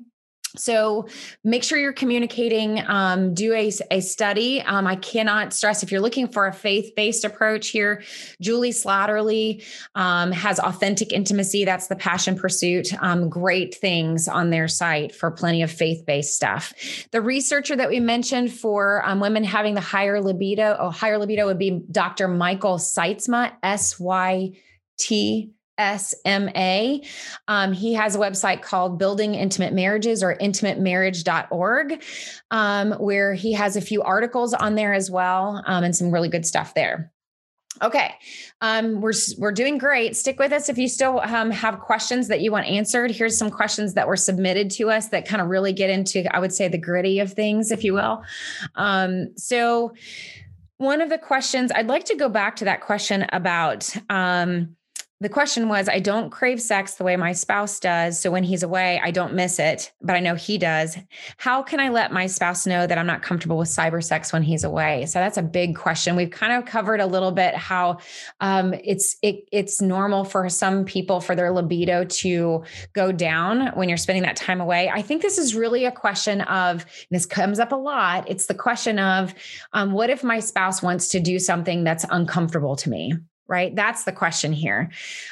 So 0.55 1.07
make 1.43 1.63
sure 1.63 1.77
you're 1.77 1.93
communicating. 1.93 2.81
Um, 2.87 3.33
do 3.33 3.53
a, 3.53 3.71
a 3.91 4.01
study. 4.01 4.61
Um, 4.61 4.87
I 4.87 4.95
cannot 4.95 5.53
stress 5.53 5.83
if 5.83 5.91
you're 5.91 6.01
looking 6.01 6.27
for 6.27 6.47
a 6.47 6.53
faith 6.53 6.93
based 6.95 7.23
approach 7.23 7.69
here, 7.69 8.03
Juli 8.41 8.71
Slattery 8.71 9.63
um, 9.95 10.31
has 10.31 10.59
authentic 10.59 11.13
intimacy. 11.13 11.65
That's 11.65 11.87
the 11.87 11.95
passion 11.95 12.35
pursuit. 12.35 12.91
Um, 13.01 13.29
great 13.29 13.75
things 13.75 14.27
on 14.27 14.49
their 14.49 14.67
site 14.67 15.13
for 15.13 15.31
plenty 15.31 15.61
of 15.61 15.71
faith 15.71 16.05
based 16.05 16.35
stuff. 16.35 16.73
The 17.11 17.21
researcher 17.21 17.75
that 17.75 17.89
we 17.89 17.99
mentioned 17.99 18.51
for 18.53 19.05
um, 19.05 19.19
women 19.19 19.43
having 19.43 19.75
the 19.75 19.81
higher 19.81 20.21
libido, 20.21 20.75
oh, 20.79 20.89
higher 20.89 21.17
libido 21.17 21.45
would 21.45 21.59
be 21.59 21.81
Dr. 21.91 22.27
Michael 22.27 22.77
Sytsma, 22.77 23.53
S 23.63 23.99
Y 23.99 24.51
T 24.97 25.53
SMA. 25.79 26.99
Um, 27.47 27.73
he 27.73 27.93
has 27.93 28.15
a 28.15 28.19
website 28.19 28.61
called 28.61 28.99
Building 28.99 29.35
Intimate 29.35 29.73
Marriages 29.73 30.21
or 30.21 30.35
intimatemarriage.org, 30.35 32.03
um, 32.51 32.91
where 32.93 33.33
he 33.33 33.53
has 33.53 33.75
a 33.75 33.81
few 33.81 34.01
articles 34.01 34.53
on 34.53 34.75
there 34.75 34.93
as 34.93 35.09
well 35.09 35.63
um, 35.65 35.83
and 35.83 35.95
some 35.95 36.11
really 36.11 36.29
good 36.29 36.45
stuff 36.45 36.73
there. 36.73 37.11
Okay, 37.81 38.13
um, 38.61 38.99
we're 38.99 39.13
we're 39.37 39.53
doing 39.53 39.77
great. 39.77 40.17
Stick 40.17 40.37
with 40.37 40.51
us 40.51 40.67
if 40.67 40.77
you 40.77 40.89
still 40.89 41.21
um, 41.21 41.49
have 41.49 41.79
questions 41.79 42.27
that 42.27 42.41
you 42.41 42.51
want 42.51 42.67
answered. 42.67 43.09
Here's 43.09 43.37
some 43.37 43.49
questions 43.49 43.93
that 43.93 44.07
were 44.07 44.17
submitted 44.17 44.69
to 44.71 44.89
us 44.89 45.09
that 45.09 45.25
kind 45.25 45.41
of 45.41 45.47
really 45.47 45.71
get 45.71 45.89
into, 45.89 46.25
I 46.35 46.39
would 46.39 46.51
say, 46.51 46.67
the 46.67 46.77
gritty 46.77 47.19
of 47.19 47.31
things, 47.31 47.71
if 47.71 47.83
you 47.83 47.93
will. 47.93 48.21
Um, 48.75 49.29
so, 49.37 49.93
one 50.77 50.99
of 50.99 51.09
the 51.09 51.17
questions 51.17 51.71
I'd 51.73 51.87
like 51.87 52.05
to 52.05 52.15
go 52.15 52.27
back 52.27 52.57
to 52.57 52.65
that 52.65 52.81
question 52.81 53.25
about 53.31 53.89
um, 54.09 54.75
the 55.21 55.29
question 55.29 55.67
was 55.67 55.89
I 55.89 55.99
don't 55.99 56.29
crave 56.29 56.61
sex 56.61 56.95
the 56.95 57.03
way 57.03 57.17
my 57.17 57.33
spouse 57.33 57.79
does. 57.79 58.19
So 58.19 58.31
when 58.31 58.43
he's 58.43 58.63
away, 58.63 59.01
I 59.03 59.11
don't 59.11 59.33
miss 59.33 59.59
it, 59.59 59.91
but 60.01 60.15
I 60.15 60.21
know 60.21 60.35
he 60.35 60.57
does. 60.57 60.97
How 61.37 61.61
can 61.61 61.81
I 61.81 61.89
let 61.89 62.13
my 62.13 62.25
spouse 62.25 62.65
know 62.65 62.87
that 62.87 62.97
I'm 62.97 63.05
not 63.05 63.21
comfortable 63.21 63.57
with 63.57 63.67
cyber 63.67 64.01
sex 64.01 64.31
when 64.31 64.43
he's 64.43 64.63
away? 64.63 65.05
So 65.07 65.19
that's 65.19 65.37
a 65.37 65.41
big 65.41 65.75
question. 65.75 66.15
We've 66.15 66.31
kind 66.31 66.53
of 66.53 66.65
covered 66.65 67.01
a 67.01 67.05
little 67.05 67.31
bit 67.31 67.53
how 67.55 67.97
um, 68.39 68.73
it's 68.83 69.17
it, 69.21 69.43
it's 69.51 69.81
normal 69.81 70.23
for 70.23 70.47
some 70.47 70.85
people 70.85 71.19
for 71.19 71.35
their 71.35 71.51
libido 71.51 72.05
to 72.05 72.63
go 72.93 73.11
down 73.11 73.67
when 73.75 73.89
you're 73.89 73.97
spending 73.97 74.23
that 74.23 74.37
time 74.37 74.61
away. 74.61 74.89
I 74.89 75.01
think 75.01 75.21
this 75.21 75.37
is 75.37 75.53
really 75.53 75.83
a 75.83 75.91
question 75.91 76.41
of 76.41 76.85
this 77.11 77.25
comes 77.25 77.59
up 77.59 77.73
a 77.73 77.75
lot. 77.75 78.29
It's 78.29 78.45
the 78.45 78.53
question 78.53 78.99
of 78.99 79.33
um, 79.73 79.91
what 79.91 80.09
if 80.09 80.23
my 80.23 80.39
spouse 80.39 80.81
wants 80.81 81.09
to 81.09 81.19
do 81.19 81.39
something 81.39 81.83
that's 81.83 82.05
uncomfortable 82.09 82.77
to 82.77 82.89
me? 82.89 83.13
Right? 83.49 83.75
That's 83.75 84.03
the 84.03 84.11
question 84.11 84.53
here. 84.53 84.91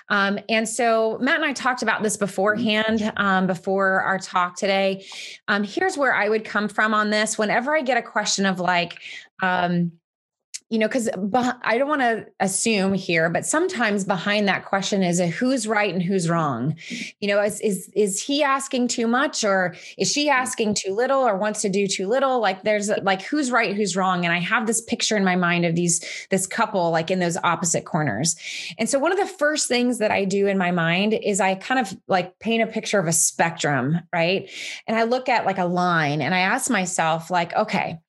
Um, 0.10 0.40
and 0.50 0.68
so 0.68 1.18
Matt 1.22 1.36
and 1.36 1.46
I 1.46 1.54
talked 1.54 1.84
about 1.84 2.04
this 2.04 2.18
beforehand, 2.18 3.14
um, 3.16 3.48
before 3.48 4.02
our 4.02 4.18
talk 4.18 4.58
today. 4.58 5.06
Um, 5.48 5.64
here's 5.64 5.98
where 5.98 6.14
I 6.14 6.28
would 6.28 6.44
come 6.44 6.68
from 6.68 6.94
on 6.94 7.12
this. 7.12 7.38
Whenever 7.38 7.76
I 7.76 7.82
get 7.82 7.98
a 7.98 8.02
question 8.02 8.46
of 8.46 8.60
like, 8.60 9.00
um, 9.42 9.92
you 10.70 10.80
know, 10.80 10.88
because 10.88 11.10
I 11.64 11.78
don't 11.78 11.88
want 11.88 12.02
to 12.02 12.26
assume 12.42 12.94
here, 12.94 13.30
but 13.30 13.46
sometimes 13.46 14.04
behind 14.04 14.50
that 14.50 14.66
question 14.66 15.02
is 15.02 15.22
a 15.22 15.28
who's 15.28 15.66
right 15.66 15.94
and 15.94 16.04
who's 16.04 16.30
wrong. 16.30 16.76
You 17.22 17.30
know, 17.30 17.42
is 17.42 17.62
is 17.62 17.90
is 17.96 18.22
he 18.22 18.44
asking 18.44 18.90
too 18.90 19.08
much, 19.08 19.46
or 19.46 19.76
is 19.98 20.12
she 20.12 20.28
mm. 20.28 20.32
asking 20.32 20.74
too 20.74 20.94
little, 20.94 21.26
or 21.26 21.38
wants 21.38 21.62
to 21.62 21.70
do 21.70 21.88
too 21.88 22.08
little? 22.08 22.42
Like 22.42 22.64
there's 22.64 22.90
like 23.02 23.22
who's 23.22 23.50
right, 23.50 23.76
who's 23.76 23.96
wrong, 23.96 24.26
and 24.26 24.34
I 24.34 24.40
have 24.40 24.68
this 24.68 24.82
picture 24.82 25.16
in 25.16 25.24
my 25.24 25.38
mind 25.38 25.64
of 25.66 25.76
these 25.76 26.04
this 26.32 26.46
couple 26.46 26.92
like 26.92 27.12
in 27.12 27.20
those 27.20 27.38
opposite 27.46 27.86
corners. 27.86 28.36
And 28.78 28.90
so 28.90 29.00
one 29.00 29.14
of 29.14 29.20
the 29.20 29.26
first 29.26 29.70
things 29.70 30.00
that 30.00 30.12
I 30.12 30.26
do 30.26 30.48
in 30.48 30.58
my 30.58 30.72
mind 30.72 31.14
is 31.14 31.40
I 31.40 31.56
kind 31.56 31.80
of 31.80 31.98
like 32.10 32.40
paint 32.40 32.62
a 32.62 32.68
picture 32.68 33.00
of 33.00 33.08
a 33.08 33.14
spectrum, 33.14 34.00
right? 34.12 34.50
And 34.86 34.98
I 34.98 35.04
look 35.04 35.30
at 35.30 35.46
like 35.46 35.60
a 35.60 35.66
line, 35.66 36.22
and 36.22 36.36
I 36.36 36.40
ask 36.40 36.70
myself 36.70 37.32
like, 37.32 37.56
okay 37.56 38.00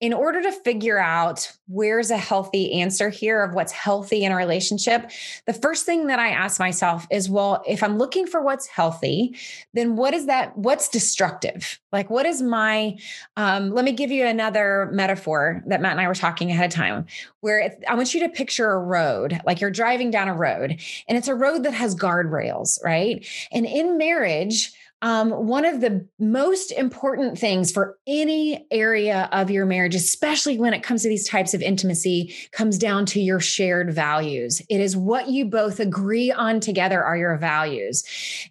in 0.00 0.12
order 0.12 0.42
to 0.42 0.52
figure 0.52 0.98
out 0.98 1.52
where's 1.68 2.10
a 2.10 2.16
healthy 2.16 2.80
answer 2.80 3.08
here 3.08 3.42
of 3.42 3.54
what's 3.54 3.72
healthy 3.72 4.24
in 4.24 4.32
a 4.32 4.36
relationship, 4.36 5.10
the 5.46 5.52
first 5.52 5.86
thing 5.86 6.06
that 6.06 6.18
I 6.18 6.28
ask 6.28 6.60
myself 6.60 7.06
is, 7.10 7.28
well, 7.28 7.62
if 7.66 7.82
I'm 7.82 7.98
looking 7.98 8.26
for 8.26 8.42
what's 8.42 8.66
healthy, 8.66 9.36
then 9.74 9.96
what 9.96 10.14
is 10.14 10.26
that? 10.26 10.56
What's 10.56 10.88
destructive? 10.88 11.80
Like, 11.92 12.10
what 12.10 12.26
is 12.26 12.42
my, 12.42 12.98
um, 13.36 13.70
let 13.70 13.84
me 13.84 13.92
give 13.92 14.10
you 14.10 14.26
another 14.26 14.90
metaphor 14.92 15.62
that 15.66 15.80
Matt 15.80 15.92
and 15.92 16.00
I 16.00 16.08
were 16.08 16.14
talking 16.14 16.50
ahead 16.50 16.66
of 16.66 16.74
time, 16.74 17.06
where 17.40 17.76
I 17.88 17.94
want 17.94 18.12
you 18.14 18.20
to 18.20 18.28
picture 18.28 18.70
a 18.70 18.78
road, 18.78 19.40
like 19.46 19.60
you're 19.60 19.70
driving 19.70 20.10
down 20.10 20.28
a 20.28 20.34
road 20.34 20.80
and 21.08 21.16
it's 21.16 21.28
a 21.28 21.34
road 21.34 21.62
that 21.64 21.74
has 21.74 21.94
guardrails, 21.94 22.82
right? 22.84 23.26
And 23.50 23.66
in 23.66 23.98
marriage, 23.98 24.72
um, 25.02 25.30
one 25.30 25.66
of 25.66 25.80
the 25.82 26.06
most 26.18 26.72
important 26.72 27.38
things 27.38 27.70
for 27.70 27.98
any 28.06 28.66
area 28.70 29.28
of 29.30 29.50
your 29.50 29.66
marriage, 29.66 29.94
especially 29.94 30.58
when 30.58 30.72
it 30.72 30.82
comes 30.82 31.02
to 31.02 31.08
these 31.08 31.28
types 31.28 31.52
of 31.52 31.60
intimacy, 31.60 32.34
comes 32.52 32.78
down 32.78 33.04
to 33.06 33.20
your 33.20 33.38
shared 33.38 33.92
values. 33.92 34.62
It 34.70 34.80
is 34.80 34.96
what 34.96 35.28
you 35.28 35.44
both 35.44 35.80
agree 35.80 36.32
on 36.32 36.60
together 36.60 37.02
are 37.04 37.16
your 37.16 37.36
values. 37.36 38.04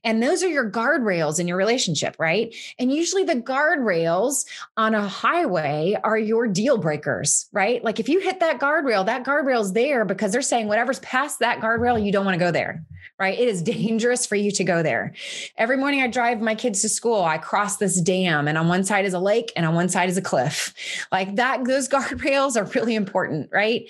And 0.03 0.21
those 0.21 0.43
are 0.43 0.47
your 0.47 0.69
guardrails 0.69 1.39
in 1.39 1.47
your 1.47 1.57
relationship, 1.57 2.15
right? 2.19 2.55
And 2.77 2.93
usually 2.93 3.23
the 3.23 3.35
guardrails 3.35 4.45
on 4.77 4.93
a 4.93 5.07
highway 5.07 5.97
are 6.03 6.17
your 6.17 6.47
deal 6.47 6.77
breakers, 6.77 7.47
right? 7.53 7.83
Like 7.83 7.99
if 7.99 8.07
you 8.07 8.19
hit 8.19 8.39
that 8.41 8.59
guardrail, 8.59 9.05
that 9.07 9.25
guardrail's 9.25 9.73
there 9.73 10.05
because 10.05 10.31
they're 10.31 10.43
saying 10.43 10.67
whatever's 10.67 10.99
past 10.99 11.39
that 11.39 11.59
guardrail, 11.59 12.03
you 12.03 12.11
don't 12.11 12.25
want 12.25 12.35
to 12.35 12.45
go 12.45 12.51
there 12.51 12.85
right? 13.19 13.39
It 13.39 13.47
is 13.47 13.61
dangerous 13.61 14.25
for 14.25 14.35
you 14.35 14.51
to 14.51 14.63
go 14.63 14.83
there. 14.83 15.13
Every 15.57 15.77
morning 15.77 16.01
I 16.01 16.07
drive 16.35 16.43
my 16.43 16.55
kids 16.55 16.81
to 16.81 16.89
school, 16.89 17.23
I 17.23 17.37
cross 17.37 17.77
this 17.77 17.99
dam, 18.01 18.47
and 18.47 18.57
on 18.57 18.67
one 18.67 18.83
side 18.83 19.05
is 19.05 19.13
a 19.13 19.19
lake 19.19 19.51
and 19.55 19.65
on 19.65 19.75
one 19.75 19.89
side 19.89 20.09
is 20.09 20.17
a 20.17 20.21
cliff. 20.21 20.73
Like 21.11 21.35
that, 21.35 21.65
those 21.65 21.87
guardrails 21.95 22.55
are 22.55 22.65
really 22.75 22.95
important, 22.95 23.49
right? 23.51 23.89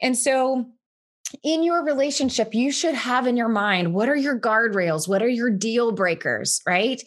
And 0.00 0.16
so, 0.16 0.66
in 1.42 1.62
your 1.62 1.82
relationship, 1.82 2.54
you 2.54 2.70
should 2.70 2.94
have 2.94 3.26
in 3.26 3.38
your 3.38 3.48
mind 3.48 3.94
what 3.94 4.08
are 4.08 4.16
your 4.16 4.38
guardrails? 4.38 5.08
What 5.08 5.22
are 5.22 5.28
your 5.28 5.50
deal 5.50 5.92
breakers, 5.92 6.60
right? 6.66 7.02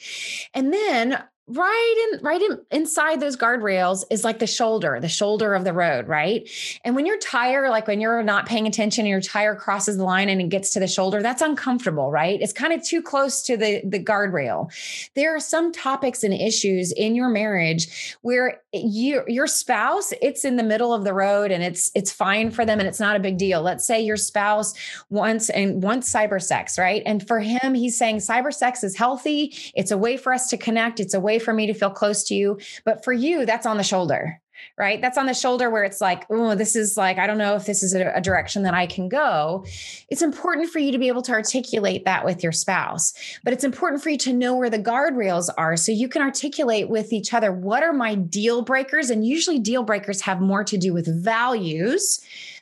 And 0.53 0.73
then 0.73 1.23
right 1.47 2.09
in 2.13 2.23
right 2.23 2.41
in, 2.41 2.59
inside 2.71 3.19
those 3.19 3.37
guardrails 3.37 4.03
is 4.09 4.23
like 4.23 4.39
the 4.39 4.47
shoulder 4.47 4.97
the 4.99 5.07
shoulder 5.07 5.53
of 5.53 5.63
the 5.63 5.73
road 5.73 6.07
right? 6.07 6.49
And 6.83 6.95
when 6.95 7.05
your 7.05 7.19
tire 7.19 7.69
like 7.69 7.87
when 7.87 8.01
you're 8.01 8.23
not 8.23 8.47
paying 8.47 8.65
attention 8.65 9.01
and 9.01 9.09
your 9.09 9.21
tire 9.21 9.55
crosses 9.55 9.97
the 9.97 10.03
line 10.03 10.27
and 10.29 10.41
it 10.41 10.49
gets 10.49 10.71
to 10.71 10.79
the 10.79 10.87
shoulder 10.87 11.21
that's 11.21 11.43
uncomfortable 11.43 12.09
right? 12.09 12.41
It's 12.41 12.53
kind 12.53 12.73
of 12.73 12.83
too 12.83 13.01
close 13.01 13.43
to 13.43 13.57
the 13.57 13.81
the 13.85 14.03
guardrail. 14.03 14.71
There 15.13 15.35
are 15.35 15.39
some 15.39 15.71
topics 15.71 16.23
and 16.23 16.33
issues 16.33 16.91
in 16.91 17.13
your 17.13 17.29
marriage 17.29 18.17
where 18.21 18.61
you 18.83 19.23
your 19.27 19.47
spouse 19.47 20.13
it's 20.21 20.45
in 20.45 20.55
the 20.55 20.63
middle 20.63 20.93
of 20.93 21.03
the 21.03 21.13
road 21.13 21.51
and 21.51 21.63
it's 21.63 21.91
it's 21.95 22.11
fine 22.11 22.51
for 22.51 22.65
them 22.65 22.79
and 22.79 22.87
it's 22.87 22.99
not 22.99 23.15
a 23.15 23.19
big 23.19 23.37
deal. 23.37 23.61
Let's 23.61 23.85
say 23.85 24.01
your 24.01 24.17
spouse 24.17 24.73
wants 25.09 25.49
and 25.49 25.81
wants 25.81 26.11
cyber 26.11 26.41
sex 26.41 26.77
right? 26.77 27.03
And 27.05 27.25
for 27.27 27.39
him 27.39 27.73
he's 27.73 27.97
saying 27.97 28.17
cyber 28.17 28.53
sex 28.53 28.83
is 28.83 28.95
healthy. 28.95 29.53
It's 29.75 29.91
a 29.91 29.97
way 29.97 30.17
for 30.17 30.33
us 30.33 30.49
to 30.49 30.57
connect. 30.57 30.99
It's 30.99 31.13
a 31.13 31.19
way 31.19 31.39
for 31.39 31.53
me 31.53 31.67
to 31.67 31.73
feel 31.73 31.89
close 31.89 32.23
to 32.25 32.35
you. 32.35 32.59
But 32.83 33.03
for 33.03 33.13
you, 33.13 33.45
that's 33.45 33.65
on 33.65 33.77
the 33.77 33.83
shoulder, 33.83 34.41
right? 34.77 35.01
That's 35.01 35.17
on 35.17 35.25
the 35.25 35.33
shoulder 35.33 35.69
where 35.69 35.83
it's 35.83 36.01
like, 36.01 36.25
oh, 36.29 36.55
this 36.55 36.75
is 36.75 36.97
like, 36.97 37.17
I 37.17 37.27
don't 37.27 37.37
know 37.37 37.55
if 37.55 37.65
this 37.65 37.83
is 37.83 37.93
a, 37.93 38.11
a, 38.13 38.21
direction 38.21 38.63
that 38.63 38.73
I 38.73 38.87
can 38.87 39.09
go. 39.09 39.65
It's 40.09 40.21
important 40.21 40.69
for 40.69 40.79
you 40.79 40.91
to 40.91 40.97
be 40.97 41.07
able 41.07 41.21
to 41.23 41.31
articulate 41.31 42.05
that 42.05 42.25
with 42.25 42.41
your 42.43 42.51
spouse, 42.51 43.13
but 43.43 43.53
it's 43.53 43.63
important 43.63 44.01
for 44.01 44.09
you 44.09 44.17
to 44.19 44.33
know 44.33 44.55
where 44.55 44.69
the 44.69 44.79
guardrails 44.79 45.49
are 45.57 45.77
so 45.77 45.91
you 45.91 46.07
can 46.07 46.21
articulate 46.21 46.89
with 46.89 47.13
each 47.13 47.33
other 47.33 47.51
what 47.51 47.83
are 47.83 47.93
my 47.93 48.15
deal 48.15 48.61
breakers? 48.61 49.09
And 49.09 49.25
usually, 49.25 49.59
deal 49.59 49.83
breakers 49.83 50.21
have 50.21 50.41
more 50.41 50.63
to 50.63 50.77
do 50.77 50.93
with 50.93 51.23
values 51.23 52.19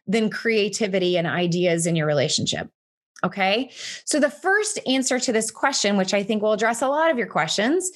than 0.07 0.29
creativity 0.29 1.17
and 1.17 1.27
ideas 1.27 1.85
in 1.85 1.95
your 1.95 2.07
relationship. 2.07 2.69
Okay. 3.23 3.71
So 4.03 4.19
the 4.19 4.29
first 4.29 4.79
answer 4.85 5.17
to 5.17 5.31
this 5.31 5.49
question, 5.49 5.95
which 5.95 6.13
I 6.13 6.23
think 6.23 6.43
will 6.43 6.51
address 6.51 6.81
a 6.81 6.89
lot 6.89 7.09
of 7.09 7.17
your 7.17 7.27
questions, 7.27 7.89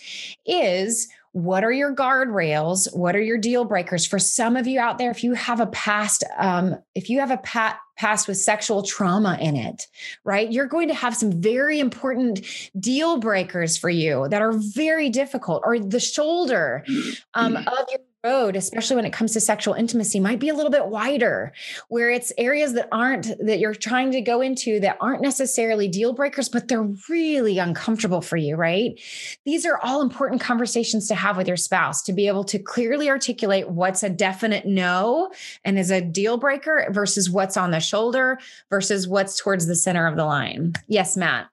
is 0.46 1.10
what 1.32 1.64
are 1.64 1.72
your 1.72 1.94
guardrails? 1.94 2.88
What 2.96 3.16
are 3.16 3.22
your 3.22 3.38
deal 3.38 3.66
breakers? 3.66 4.06
For 4.06 4.20
some 4.20 4.56
of 4.56 4.68
you 4.68 4.80
out 4.80 4.98
there, 4.98 5.12
if 5.12 5.24
you 5.24 5.34
have 5.34 5.60
a 5.60 5.68
past, 5.68 6.24
um, 6.38 6.76
if 6.96 7.10
you 7.10 7.20
have 7.20 7.32
a 7.32 7.38
pat, 7.38 7.80
past 7.98 8.28
with 8.28 8.38
sexual 8.38 8.84
trauma 8.84 9.38
in 9.42 9.56
it, 9.56 9.88
right? 10.24 10.52
You're 10.52 10.68
going 10.68 10.88
to 10.88 10.94
have 10.94 11.16
some 11.16 11.42
very 11.42 11.80
important 11.80 12.46
deal 12.80 13.18
breakers 13.18 13.76
for 13.78 13.90
you 13.90 14.28
that 14.30 14.42
are 14.42 14.54
very 14.54 15.10
difficult, 15.10 15.64
or 15.66 15.80
the 15.80 16.00
shoulder 16.00 16.86
um, 17.34 17.56
mm. 17.56 17.68
of 17.68 17.86
your 17.90 18.00
road, 18.24 18.56
especially 18.56 18.96
when 18.96 19.06
it 19.06 19.14
comes 19.14 19.34
to 19.34 19.40
sexual 19.40 19.74
intimacy, 19.74 20.20
might 20.20 20.40
be 20.40 20.50
a 20.50 20.54
little 20.54 20.72
bit 20.72 20.88
wider, 20.88 21.54
where 21.90 22.10
it's 22.10 22.34
areas 22.38 22.74
that 22.74 22.88
aren't 22.92 23.28
that 23.46 23.60
you're 23.60 23.76
trying 23.76 24.12
to 24.12 24.22
go 24.22 24.42
into 24.42 24.80
that 24.80 24.98
aren't 25.00 25.22
necessarily 25.22 25.88
deal 25.88 26.14
breakers, 26.14 26.50
but 26.50 26.68
they're 26.68 26.90
really 27.10 27.58
uncomfortable 27.60 28.22
for 28.22 28.38
you, 28.38 28.56
right? 28.56 29.00
These 29.46 29.66
are 29.66 29.80
all 29.82 30.02
important 30.02 30.42
conversations 30.42 31.08
to 31.08 31.16
have 31.16 31.38
with 31.38 31.48
your 31.48 31.58
spouse 31.58 32.02
to 32.04 32.14
be 32.14 32.28
able 32.28 32.44
to 32.46 32.60
clearly 32.60 33.10
articulate 33.10 33.70
what's 33.70 34.04
a 34.04 34.10
definite 34.10 34.66
no 34.66 35.32
and 35.64 35.78
is 35.78 35.92
a 35.92 36.02
deal 36.02 36.38
breaker 36.38 36.88
versus 36.92 37.30
what's 37.30 37.58
on 37.58 37.72
the 37.72 37.80
shoulder 37.80 38.40
versus 38.70 39.08
what's 39.08 39.40
towards 39.40 39.68
the 39.68 39.76
center 39.76 40.08
of 40.08 40.16
the 40.16 40.26
line. 40.26 40.74
Yes, 40.88 41.16
Matt. 41.16 41.48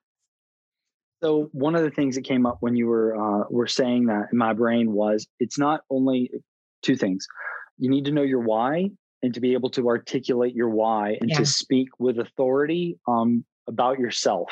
So 1.23 1.49
one 1.53 1.75
of 1.75 1.83
the 1.83 1.89
things 1.89 2.15
that 2.15 2.23
came 2.23 2.45
up 2.45 2.57
when 2.59 2.75
you 2.75 2.87
were 2.87 3.15
uh, 3.15 3.45
were 3.49 3.67
saying 3.67 4.07
that 4.07 4.27
in 4.31 4.37
my 4.37 4.53
brain 4.53 4.91
was 4.91 5.25
it's 5.39 5.57
not 5.57 5.81
only 5.89 6.29
two 6.81 6.95
things. 6.95 7.27
You 7.77 7.89
need 7.89 8.05
to 8.05 8.11
know 8.11 8.21
your 8.21 8.39
why 8.39 8.89
and 9.21 9.33
to 9.33 9.39
be 9.39 9.53
able 9.53 9.69
to 9.71 9.87
articulate 9.87 10.55
your 10.55 10.69
why 10.69 11.17
and 11.19 11.29
yeah. 11.29 11.37
to 11.37 11.45
speak 11.45 11.89
with 11.99 12.19
authority 12.19 12.97
um, 13.07 13.43
about 13.67 13.99
yourself. 13.99 14.49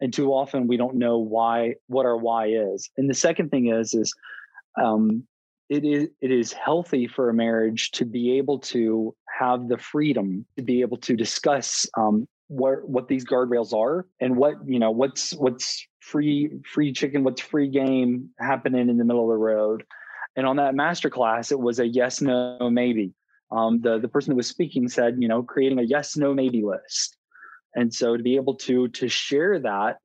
And 0.00 0.12
too 0.12 0.32
often 0.32 0.68
we 0.68 0.76
don't 0.76 0.96
know 0.96 1.18
why 1.18 1.74
what 1.88 2.06
our 2.06 2.16
why 2.16 2.48
is. 2.48 2.88
And 2.96 3.10
the 3.10 3.14
second 3.14 3.50
thing 3.50 3.68
is 3.68 3.94
is 3.94 4.14
um, 4.80 5.24
it 5.68 5.84
is 5.84 6.08
it 6.20 6.30
is 6.30 6.52
healthy 6.52 7.06
for 7.06 7.28
a 7.28 7.34
marriage 7.34 7.90
to 7.92 8.04
be 8.04 8.38
able 8.38 8.58
to 8.58 9.14
have 9.38 9.68
the 9.68 9.78
freedom 9.78 10.44
to 10.56 10.62
be 10.62 10.80
able 10.80 10.96
to 10.98 11.16
discuss 11.16 11.86
um, 11.96 12.26
what 12.48 12.88
what 12.88 13.08
these 13.08 13.24
guardrails 13.24 13.72
are 13.72 14.06
and 14.20 14.36
what 14.36 14.54
you 14.66 14.78
know 14.78 14.90
what's 14.90 15.32
what's 15.34 15.86
free 16.00 16.50
free 16.72 16.92
chicken 16.92 17.22
what's 17.22 17.42
free 17.42 17.68
game 17.68 18.30
happening 18.38 18.88
in 18.88 18.96
the 18.96 19.04
middle 19.04 19.22
of 19.22 19.28
the 19.28 19.36
road 19.36 19.84
and 20.36 20.46
on 20.46 20.56
that 20.56 20.74
master 20.74 21.10
class, 21.10 21.50
it 21.52 21.58
was 21.58 21.78
a 21.78 21.86
yes, 21.86 22.20
no, 22.20 22.70
maybe. 22.70 23.12
Um, 23.50 23.80
the 23.80 23.98
the 23.98 24.08
person 24.08 24.30
that 24.30 24.36
was 24.36 24.48
speaking 24.48 24.88
said, 24.88 25.16
you 25.18 25.28
know, 25.28 25.42
creating 25.42 25.78
a 25.78 25.82
yes, 25.82 26.16
no, 26.16 26.34
maybe 26.34 26.62
list. 26.62 27.16
And 27.74 27.92
so 27.92 28.16
to 28.16 28.22
be 28.22 28.36
able 28.36 28.54
to 28.56 28.88
to 28.88 29.08
share 29.08 29.58
that, 29.60 29.98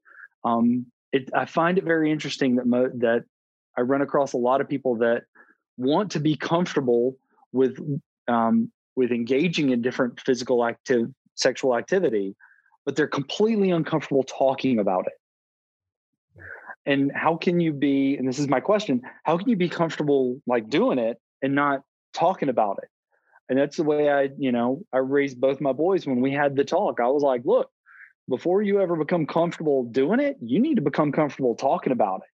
um, 0.43 0.85
it, 1.11 1.29
I 1.35 1.45
find 1.45 1.77
it 1.77 1.83
very 1.83 2.11
interesting 2.11 2.55
that 2.55 2.65
mo- 2.65 2.91
that 2.95 3.25
I 3.77 3.81
run 3.81 4.01
across 4.01 4.33
a 4.33 4.37
lot 4.37 4.61
of 4.61 4.69
people 4.69 4.97
that 4.97 5.23
want 5.77 6.11
to 6.11 6.19
be 6.19 6.35
comfortable 6.35 7.17
with 7.51 7.77
um, 8.27 8.71
with 8.95 9.11
engaging 9.11 9.71
in 9.71 9.81
different 9.81 10.19
physical 10.19 10.63
active 10.63 11.07
sexual 11.35 11.75
activity, 11.75 12.35
but 12.85 12.95
they're 12.95 13.07
completely 13.07 13.71
uncomfortable 13.71 14.23
talking 14.23 14.79
about 14.79 15.07
it 15.07 15.13
and 16.85 17.11
how 17.13 17.37
can 17.37 17.59
you 17.59 17.71
be 17.71 18.15
and 18.17 18.27
this 18.27 18.39
is 18.39 18.47
my 18.47 18.59
question 18.59 19.01
how 19.23 19.37
can 19.37 19.49
you 19.49 19.55
be 19.55 19.69
comfortable 19.69 20.41
like 20.47 20.69
doing 20.69 20.99
it 20.99 21.17
and 21.41 21.55
not 21.55 21.81
talking 22.13 22.49
about 22.49 22.79
it? 22.81 22.89
And 23.49 23.59
that's 23.59 23.77
the 23.77 23.83
way 23.83 24.09
i 24.09 24.29
you 24.37 24.51
know 24.51 24.81
i 24.93 24.97
raised 24.97 25.39
both 25.39 25.61
my 25.61 25.73
boys 25.73 26.05
when 26.05 26.21
we 26.21 26.31
had 26.31 26.55
the 26.55 26.63
talk. 26.63 26.99
I 26.99 27.07
was 27.07 27.23
like 27.23 27.41
look 27.45 27.69
before 28.29 28.61
you 28.61 28.81
ever 28.81 28.95
become 28.95 29.25
comfortable 29.25 29.83
doing 29.83 30.19
it 30.19 30.37
you 30.41 30.59
need 30.59 30.75
to 30.75 30.81
become 30.81 31.11
comfortable 31.11 31.55
talking 31.55 31.93
about 31.93 32.21
it. 32.23 32.29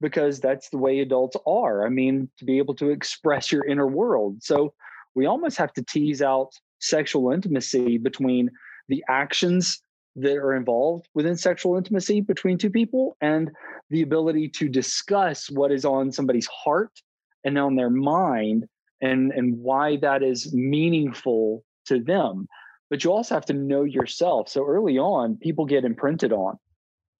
Because 0.00 0.40
that's 0.40 0.70
the 0.70 0.78
way 0.78 1.00
adults 1.00 1.36
are. 1.46 1.86
I 1.86 1.90
mean 1.90 2.28
to 2.38 2.44
be 2.44 2.58
able 2.58 2.74
to 2.76 2.90
express 2.90 3.52
your 3.52 3.64
inner 3.66 3.86
world. 3.86 4.42
So 4.42 4.72
we 5.14 5.26
almost 5.26 5.58
have 5.58 5.72
to 5.74 5.82
tease 5.82 6.22
out 6.22 6.52
sexual 6.78 7.32
intimacy 7.32 7.98
between 7.98 8.50
the 8.88 9.04
actions 9.08 9.82
that 10.16 10.36
are 10.36 10.54
involved 10.54 11.08
within 11.14 11.36
sexual 11.36 11.76
intimacy 11.76 12.20
between 12.20 12.58
two 12.58 12.70
people 12.70 13.16
and 13.20 13.50
the 13.90 14.02
ability 14.02 14.48
to 14.48 14.68
discuss 14.68 15.48
what 15.50 15.72
is 15.72 15.84
on 15.84 16.10
somebody's 16.12 16.48
heart 16.48 16.92
and 17.44 17.58
on 17.58 17.76
their 17.76 17.90
mind 17.90 18.66
and 19.00 19.32
and 19.32 19.58
why 19.58 19.96
that 19.96 20.22
is 20.22 20.52
meaningful 20.52 21.64
to 21.86 22.00
them. 22.00 22.46
But 22.90 23.04
you 23.04 23.12
also 23.12 23.34
have 23.34 23.46
to 23.46 23.52
know 23.54 23.84
yourself. 23.84 24.48
So 24.48 24.66
early 24.66 24.98
on 24.98 25.36
people 25.36 25.64
get 25.64 25.84
imprinted 25.84 26.32
on 26.32 26.58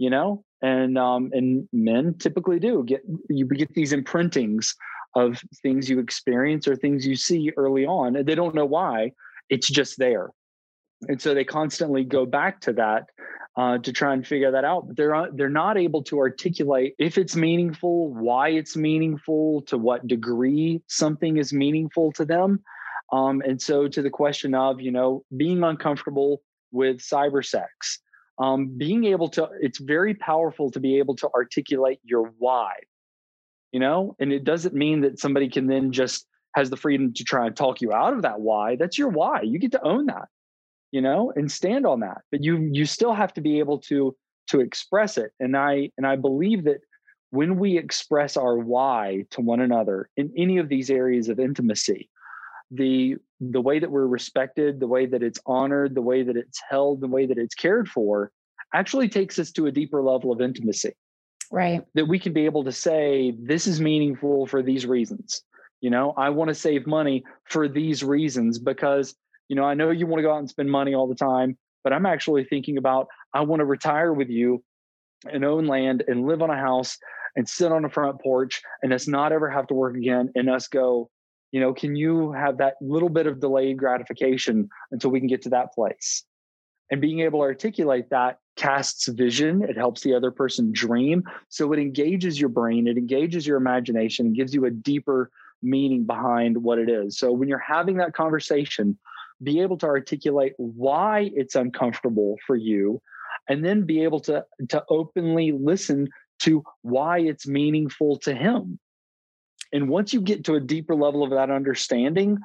you 0.01 0.11
know? 0.11 0.43
And 0.63 0.99
um 0.99 1.31
and 1.33 1.69
men 1.73 2.17
typically 2.19 2.59
do 2.59 2.83
get 2.85 3.03
you 3.29 3.47
get 3.47 3.73
these 3.75 3.93
imprintings 3.93 4.75
of 5.15 5.43
things 5.63 5.89
you 5.89 6.01
experience 6.01 6.67
or 6.67 6.75
things 6.75 7.07
you 7.07 7.17
see 7.17 7.53
early 7.57 7.87
on. 7.87 8.17
And 8.17 8.27
they 8.27 8.35
don't 8.35 8.55
know 8.55 8.67
why. 8.67 9.13
It's 9.49 9.69
just 9.69 9.99
there 9.99 10.31
and 11.09 11.21
so 11.21 11.35
they 11.35 11.45
constantly 11.45 12.05
go 12.05 12.27
back 12.27 12.61
to 12.61 12.73
that 12.73 13.07
uh, 13.57 13.79
to 13.79 13.93
try 13.93 14.13
and 14.13 14.27
figure 14.27 14.51
that 14.51 14.65
out 14.65 14.87
but 14.87 14.97
they're 14.97 15.29
they're 15.33 15.49
not 15.49 15.77
able 15.77 16.03
to 16.03 16.19
articulate 16.19 16.95
if 16.99 17.19
it's 17.19 17.37
meaningful 17.37 18.13
why 18.13 18.49
it's 18.49 18.77
meaningful 18.77 19.63
to 19.63 19.77
what 19.77 20.07
degree 20.07 20.83
something 20.89 21.37
is 21.37 21.53
meaningful 21.53 22.13
to 22.13 22.25
them. 22.25 22.61
Um, 23.13 23.43
and 23.45 23.61
so 23.61 23.89
to 23.89 24.03
the 24.03 24.11
question 24.11 24.55
of 24.55 24.81
you 24.81 24.93
know 24.93 25.25
being 25.37 25.63
uncomfortable 25.63 26.43
with 26.71 26.99
cyber 26.99 27.45
sex 27.45 27.99
um, 28.39 28.79
being 28.79 29.05
able 29.05 29.29
to 29.31 29.49
it's 29.61 29.79
very 29.79 30.15
powerful 30.15 30.71
to 30.71 30.81
be 30.81 30.99
able 30.99 31.17
to 31.17 31.29
articulate 31.35 31.99
your 32.05 32.33
why 32.39 32.73
you 33.73 33.81
know? 33.81 34.17
And 34.19 34.33
it 34.33 34.45
doesn't 34.45 34.75
mean 34.75 35.03
that 35.03 35.19
somebody 35.19 35.49
can 35.49 35.67
then 35.67 35.93
just 35.93 36.27
has 36.55 36.71
the 36.71 36.77
freedom 36.77 37.13
to 37.15 37.25
try 37.25 37.47
and 37.47 37.57
talk 37.57 37.81
you 37.81 37.93
out 37.93 38.13
of 38.13 38.23
that 38.23 38.41
why. 38.41 38.77
That's 38.77 38.99
your 38.99 39.09
why. 39.09 39.43
You 39.43 39.59
get 39.59 39.73
to 39.73 39.87
own 39.87 40.07
that 40.07 40.29
you 40.93 41.01
know 41.01 41.33
and 41.37 41.51
stand 41.51 41.87
on 41.87 42.01
that 42.01 42.23
but 42.31 42.43
you 42.43 42.69
you 42.73 42.85
still 42.85 43.15
have 43.15 43.33
to 43.33 43.41
be 43.41 43.59
able 43.59 43.79
to 43.79 44.17
to 44.47 44.61
express 44.61 45.17
it 45.17 45.33
and 45.41 45.57
i 45.57 45.91
and 45.97 46.07
i 46.07 46.17
believe 46.17 46.65
that 46.65 46.81
when 47.31 47.59
we 47.59 47.79
express 47.79 48.37
our 48.37 48.59
why 48.59 49.25
to 49.31 49.41
one 49.41 49.61
another 49.61 50.09
in 50.17 50.33
any 50.37 50.59
of 50.59 50.69
these 50.69 50.91
areas 50.91 51.29
of 51.29 51.41
intimacy, 51.41 52.11
the 52.71 53.17
the 53.41 53.61
way 53.61 53.79
that 53.79 53.91
we're 53.91 54.07
respected, 54.07 54.79
the 54.79 54.87
way 54.87 55.07
that 55.07 55.23
it's 55.23 55.41
honored, 55.47 55.95
the 55.95 56.03
way 56.03 56.23
that 56.23 56.37
it's 56.37 56.61
held, 56.69 57.01
the 57.01 57.09
way 57.09 57.27
that 57.27 57.39
it's 57.39 57.55
cared 57.55 57.89
for, 57.89 58.31
actually 58.75 59.09
takes 59.09 59.39
us 59.39 59.51
to 59.53 59.67
a 59.67 59.73
deeper 59.73 60.03
level 60.03 60.31
of 60.31 60.41
intimacy. 60.41 60.93
Right. 61.51 61.83
That 61.95 62.07
we 62.07 62.19
can 62.19 62.33
be 62.33 62.45
able 62.45 62.65
to 62.65 62.73
say, 62.73 63.35
this 63.41 63.67
is 63.67 63.81
meaningful 63.81 64.47
for 64.47 64.63
these 64.63 64.87
reasons. 64.87 65.43
You 65.81 65.91
know, 65.91 66.13
I 66.17 66.29
want 66.29 66.49
to 66.49 66.55
save 66.55 66.87
money 66.87 67.25
for 67.45 67.67
these 67.67 68.05
reasons 68.05 68.59
because, 68.59 69.15
you 69.51 69.57
know, 69.57 69.65
I 69.65 69.75
know 69.75 69.91
you 69.91 70.07
want 70.07 70.21
to 70.21 70.23
go 70.23 70.33
out 70.33 70.39
and 70.39 70.49
spend 70.49 70.71
money 70.71 70.95
all 70.95 71.09
the 71.09 71.15
time, 71.17 71.59
but 71.83 71.93
I'm 71.93 72.07
actually 72.07 72.45
thinking 72.45 72.79
about 72.79 73.09
I 73.35 73.41
want 73.41 73.59
to 73.59 73.65
retire 73.65 74.13
with 74.13 74.31
you 74.31 74.63
and 75.31 75.45
own 75.45 75.67
land 75.67 76.05
and 76.07 76.25
live 76.25 76.41
on 76.41 76.51
a 76.51 76.57
house 76.57 76.97
and 77.35 77.49
sit 77.49 77.73
on 77.73 77.85
a 77.85 77.91
front 77.91 78.23
porch 78.23 78.63
and 78.81 78.93
us 78.93 79.09
not 79.09 79.33
ever 79.33 79.51
have 79.51 79.67
to 79.67 79.75
work 79.75 79.97
again 79.97 80.31
and 80.37 80.49
us 80.49 80.69
go, 80.69 81.11
you 81.51 81.59
know, 81.61 81.75
can 81.75 81.97
you 81.97 82.31
have 82.31 82.59
that 82.59 82.75
little 82.81 83.09
bit 83.09 83.27
of 83.27 83.41
delayed 83.41 83.77
gratification 83.77 84.69
until 84.93 85.11
we 85.11 85.19
can 85.19 85.29
get 85.29 85.43
to 85.43 85.49
that 85.51 85.75
place? 85.75 86.25
And 86.93 87.01
being 87.01 87.19
able 87.19 87.41
to 87.41 87.45
articulate 87.45 88.09
that 88.11 88.39
casts 88.55 89.09
vision. 89.09 89.65
It 89.65 89.77
helps 89.77 90.03
the 90.03 90.15
other 90.15 90.31
person 90.31 90.71
dream. 90.71 91.25
So 91.49 91.73
it 91.73 91.81
engages 91.81 92.39
your 92.39 92.51
brain, 92.51 92.87
it 92.87 92.97
engages 92.97 93.49
your 93.49 93.57
imagination, 93.57 94.33
gives 94.33 94.55
you 94.55 94.65
a 94.67 94.71
deeper 94.71 95.29
meaning 95.61 96.05
behind 96.05 96.59
what 96.59 96.79
it 96.79 96.89
is. 96.89 97.19
So 97.19 97.33
when 97.33 97.49
you're 97.49 97.59
having 97.59 97.97
that 97.97 98.15
conversation, 98.15 98.97
be 99.43 99.61
able 99.61 99.79
to 99.79 99.87
articulate 99.87 100.53
why 100.57 101.31
it's 101.35 101.55
uncomfortable 101.55 102.37
for 102.47 102.57
you 102.57 103.01
and 103.49 103.65
then 103.65 103.83
be 103.83 104.03
able 104.03 104.21
to 104.21 104.45
to 104.69 104.85
openly 104.89 105.53
listen 105.53 106.09
to 106.41 106.63
why 106.83 107.19
it's 107.19 107.47
meaningful 107.47 108.17
to 108.19 108.35
him. 108.35 108.79
And 109.73 109.89
once 109.89 110.13
you 110.13 110.21
get 110.21 110.45
to 110.45 110.55
a 110.55 110.61
deeper 110.61 110.95
level 110.95 111.23
of 111.23 111.31
that 111.31 111.51
understanding, 111.51 112.39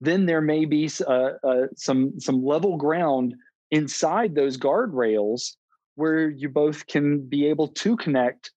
then 0.00 0.26
there 0.26 0.40
may 0.40 0.64
be 0.64 0.90
uh, 1.06 1.32
uh, 1.42 1.66
some 1.76 2.18
some 2.18 2.44
level 2.44 2.76
ground 2.76 3.34
inside 3.70 4.34
those 4.34 4.56
guardrails 4.56 5.56
where 5.94 6.28
you 6.28 6.48
both 6.48 6.86
can 6.86 7.20
be 7.20 7.46
able 7.46 7.68
to 7.68 7.96
connect, 7.96 8.52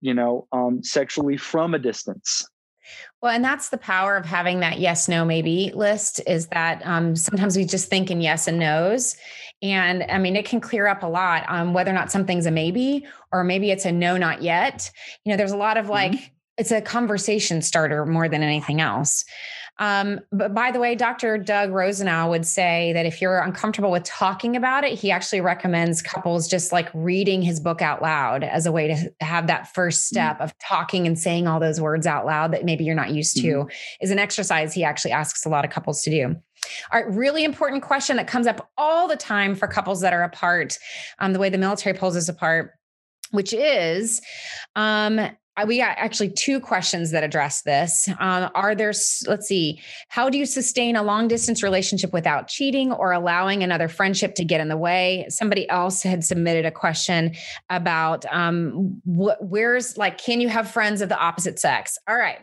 you 0.00 0.14
know, 0.14 0.46
um, 0.52 0.82
sexually 0.82 1.36
from 1.36 1.74
a 1.74 1.78
distance. 1.78 2.46
Well, 3.22 3.32
and 3.32 3.44
that's 3.44 3.70
the 3.70 3.78
power 3.78 4.16
of 4.16 4.24
having 4.24 4.60
that 4.60 4.78
yes, 4.78 5.08
no, 5.08 5.24
maybe 5.24 5.72
list 5.74 6.20
is 6.26 6.46
that 6.48 6.80
um, 6.86 7.16
sometimes 7.16 7.56
we 7.56 7.64
just 7.64 7.88
think 7.88 8.10
in 8.10 8.20
yes 8.20 8.46
and 8.46 8.58
no's. 8.58 9.16
And 9.60 10.04
I 10.08 10.18
mean, 10.18 10.36
it 10.36 10.44
can 10.44 10.60
clear 10.60 10.86
up 10.86 11.02
a 11.02 11.08
lot 11.08 11.48
on 11.48 11.72
whether 11.72 11.90
or 11.90 11.94
not 11.94 12.12
something's 12.12 12.46
a 12.46 12.50
maybe 12.50 13.06
or 13.32 13.42
maybe 13.42 13.70
it's 13.70 13.84
a 13.84 13.92
no, 13.92 14.16
not 14.16 14.42
yet. 14.42 14.90
You 15.24 15.32
know, 15.32 15.36
there's 15.36 15.52
a 15.52 15.56
lot 15.56 15.76
of 15.76 15.88
like, 15.88 16.12
mm-hmm. 16.12 16.24
it's 16.56 16.70
a 16.70 16.80
conversation 16.80 17.60
starter 17.60 18.06
more 18.06 18.28
than 18.28 18.42
anything 18.42 18.80
else. 18.80 19.24
Um, 19.78 20.20
but 20.32 20.54
by 20.54 20.72
the 20.72 20.80
way, 20.80 20.94
Dr. 20.94 21.38
Doug 21.38 21.70
Rosenau 21.70 22.28
would 22.30 22.46
say 22.46 22.92
that 22.94 23.06
if 23.06 23.20
you're 23.20 23.38
uncomfortable 23.38 23.90
with 23.90 24.04
talking 24.04 24.56
about 24.56 24.84
it, 24.84 24.98
he 24.98 25.10
actually 25.10 25.40
recommends 25.40 26.02
couples 26.02 26.48
just 26.48 26.72
like 26.72 26.88
reading 26.94 27.42
his 27.42 27.60
book 27.60 27.80
out 27.80 28.02
loud 28.02 28.42
as 28.42 28.66
a 28.66 28.72
way 28.72 28.88
to 28.88 29.12
have 29.20 29.46
that 29.46 29.72
first 29.72 30.00
mm-hmm. 30.00 30.14
step 30.14 30.34
mm-hmm. 30.36 30.44
of 30.44 30.58
talking 30.58 31.06
and 31.06 31.18
saying 31.18 31.46
all 31.46 31.60
those 31.60 31.80
words 31.80 32.06
out 32.06 32.26
loud 32.26 32.52
that 32.52 32.64
maybe 32.64 32.84
you're 32.84 32.94
not 32.94 33.10
used 33.10 33.36
to 33.36 33.48
mm-hmm. 33.48 33.68
is 34.00 34.10
an 34.10 34.18
exercise 34.18 34.74
he 34.74 34.82
actually 34.82 35.12
asks 35.12 35.46
a 35.46 35.48
lot 35.48 35.64
of 35.64 35.70
couples 35.70 36.02
to 36.02 36.10
do. 36.10 36.36
All 36.92 37.00
right, 37.00 37.14
really 37.14 37.44
important 37.44 37.82
question 37.82 38.16
that 38.16 38.26
comes 38.26 38.46
up 38.46 38.70
all 38.76 39.06
the 39.06 39.16
time 39.16 39.54
for 39.54 39.68
couples 39.68 40.00
that 40.00 40.12
are 40.12 40.22
apart, 40.22 40.76
um, 41.20 41.32
the 41.32 41.38
way 41.38 41.50
the 41.50 41.58
military 41.58 41.96
pulls 41.96 42.16
us 42.16 42.28
apart, 42.28 42.72
which 43.30 43.52
is 43.52 44.20
um, 44.74 45.20
we 45.66 45.78
got 45.78 45.98
actually 45.98 46.30
two 46.30 46.60
questions 46.60 47.10
that 47.10 47.24
address 47.24 47.62
this. 47.62 48.08
Um, 48.20 48.50
are 48.54 48.74
there, 48.74 48.92
let's 49.26 49.48
see, 49.48 49.80
how 50.08 50.30
do 50.30 50.38
you 50.38 50.46
sustain 50.46 50.94
a 50.94 51.02
long 51.02 51.26
distance 51.26 51.62
relationship 51.62 52.12
without 52.12 52.46
cheating 52.46 52.92
or 52.92 53.12
allowing 53.12 53.62
another 53.62 53.88
friendship 53.88 54.34
to 54.36 54.44
get 54.44 54.60
in 54.60 54.68
the 54.68 54.76
way? 54.76 55.26
Somebody 55.28 55.68
else 55.68 56.02
had 56.02 56.24
submitted 56.24 56.64
a 56.64 56.70
question 56.70 57.34
about 57.70 58.24
um, 58.32 59.00
wh- 59.04 59.40
where's 59.40 59.96
like, 59.98 60.18
can 60.18 60.40
you 60.40 60.48
have 60.48 60.70
friends 60.70 61.00
of 61.00 61.08
the 61.08 61.18
opposite 61.18 61.58
sex? 61.58 61.98
All 62.08 62.16
right. 62.16 62.38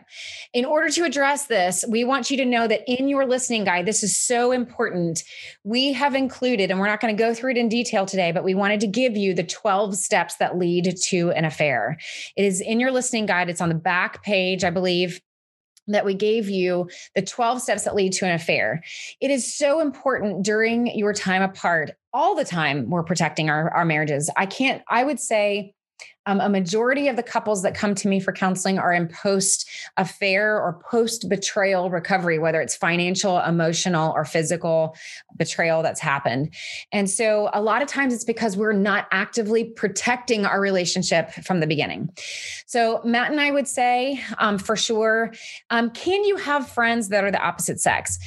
In 0.52 0.64
order 0.64 0.90
to 0.90 1.04
address 1.04 1.46
this, 1.46 1.84
we 1.88 2.04
want 2.04 2.30
you 2.30 2.36
to 2.36 2.44
know 2.44 2.68
that 2.68 2.82
in 2.86 3.08
your 3.08 3.26
listening 3.26 3.64
guide, 3.64 3.86
this 3.86 4.02
is 4.02 4.18
so 4.18 4.52
important. 4.52 5.22
We 5.64 5.92
have 5.94 6.14
included, 6.14 6.70
and 6.70 6.78
we're 6.78 6.86
not 6.86 7.00
going 7.00 7.16
to 7.16 7.22
go 7.22 7.32
through 7.32 7.52
it 7.52 7.56
in 7.56 7.68
detail 7.68 8.04
today, 8.04 8.30
but 8.32 8.44
we 8.44 8.54
wanted 8.54 8.80
to 8.80 8.86
give 8.86 9.16
you 9.16 9.32
the 9.32 9.42
12 9.42 9.96
steps 9.96 10.36
that 10.36 10.58
lead 10.58 10.94
to 11.08 11.30
an 11.30 11.44
affair. 11.44 11.96
It 12.36 12.44
is 12.44 12.60
in 12.60 12.78
your 12.78 12.90
listening 12.90 13.05
listening 13.06 13.26
guide. 13.26 13.48
It's 13.48 13.60
on 13.60 13.68
the 13.68 13.76
back 13.76 14.24
page, 14.24 14.64
I 14.64 14.70
believe 14.70 15.20
that 15.86 16.04
we 16.04 16.14
gave 16.14 16.48
you 16.50 16.90
the 17.14 17.22
12 17.22 17.62
steps 17.62 17.84
that 17.84 17.94
lead 17.94 18.12
to 18.14 18.24
an 18.24 18.32
affair. 18.32 18.82
It 19.20 19.30
is 19.30 19.56
so 19.56 19.78
important 19.78 20.44
during 20.44 20.88
your 20.98 21.12
time 21.12 21.42
apart. 21.42 21.92
All 22.12 22.34
the 22.34 22.44
time 22.44 22.90
we're 22.90 23.04
protecting 23.04 23.48
our, 23.48 23.72
our 23.72 23.84
marriages. 23.84 24.28
I 24.36 24.46
can't, 24.46 24.82
I 24.88 25.04
would 25.04 25.20
say 25.20 25.75
um, 26.26 26.40
a 26.40 26.48
majority 26.48 27.08
of 27.08 27.16
the 27.16 27.22
couples 27.22 27.62
that 27.62 27.74
come 27.74 27.94
to 27.94 28.08
me 28.08 28.20
for 28.20 28.32
counseling 28.32 28.78
are 28.78 28.92
in 28.92 29.08
post 29.08 29.68
affair 29.96 30.60
or 30.60 30.80
post 30.90 31.28
betrayal 31.28 31.88
recovery, 31.88 32.38
whether 32.38 32.60
it's 32.60 32.76
financial, 32.76 33.38
emotional, 33.40 34.12
or 34.12 34.24
physical 34.24 34.96
betrayal 35.36 35.82
that's 35.82 36.00
happened. 36.00 36.52
And 36.92 37.08
so 37.08 37.48
a 37.52 37.62
lot 37.62 37.82
of 37.82 37.88
times 37.88 38.12
it's 38.12 38.24
because 38.24 38.56
we're 38.56 38.72
not 38.72 39.06
actively 39.12 39.64
protecting 39.64 40.44
our 40.44 40.60
relationship 40.60 41.32
from 41.44 41.60
the 41.60 41.66
beginning. 41.66 42.10
So, 42.66 43.00
Matt 43.04 43.30
and 43.30 43.40
I 43.40 43.50
would 43.50 43.68
say 43.68 44.20
um, 44.38 44.58
for 44.58 44.76
sure, 44.76 45.32
um, 45.70 45.90
can 45.90 46.24
you 46.24 46.36
have 46.36 46.68
friends 46.68 47.08
that 47.08 47.24
are 47.24 47.30
the 47.30 47.40
opposite 47.40 47.80
sex? 47.80 48.18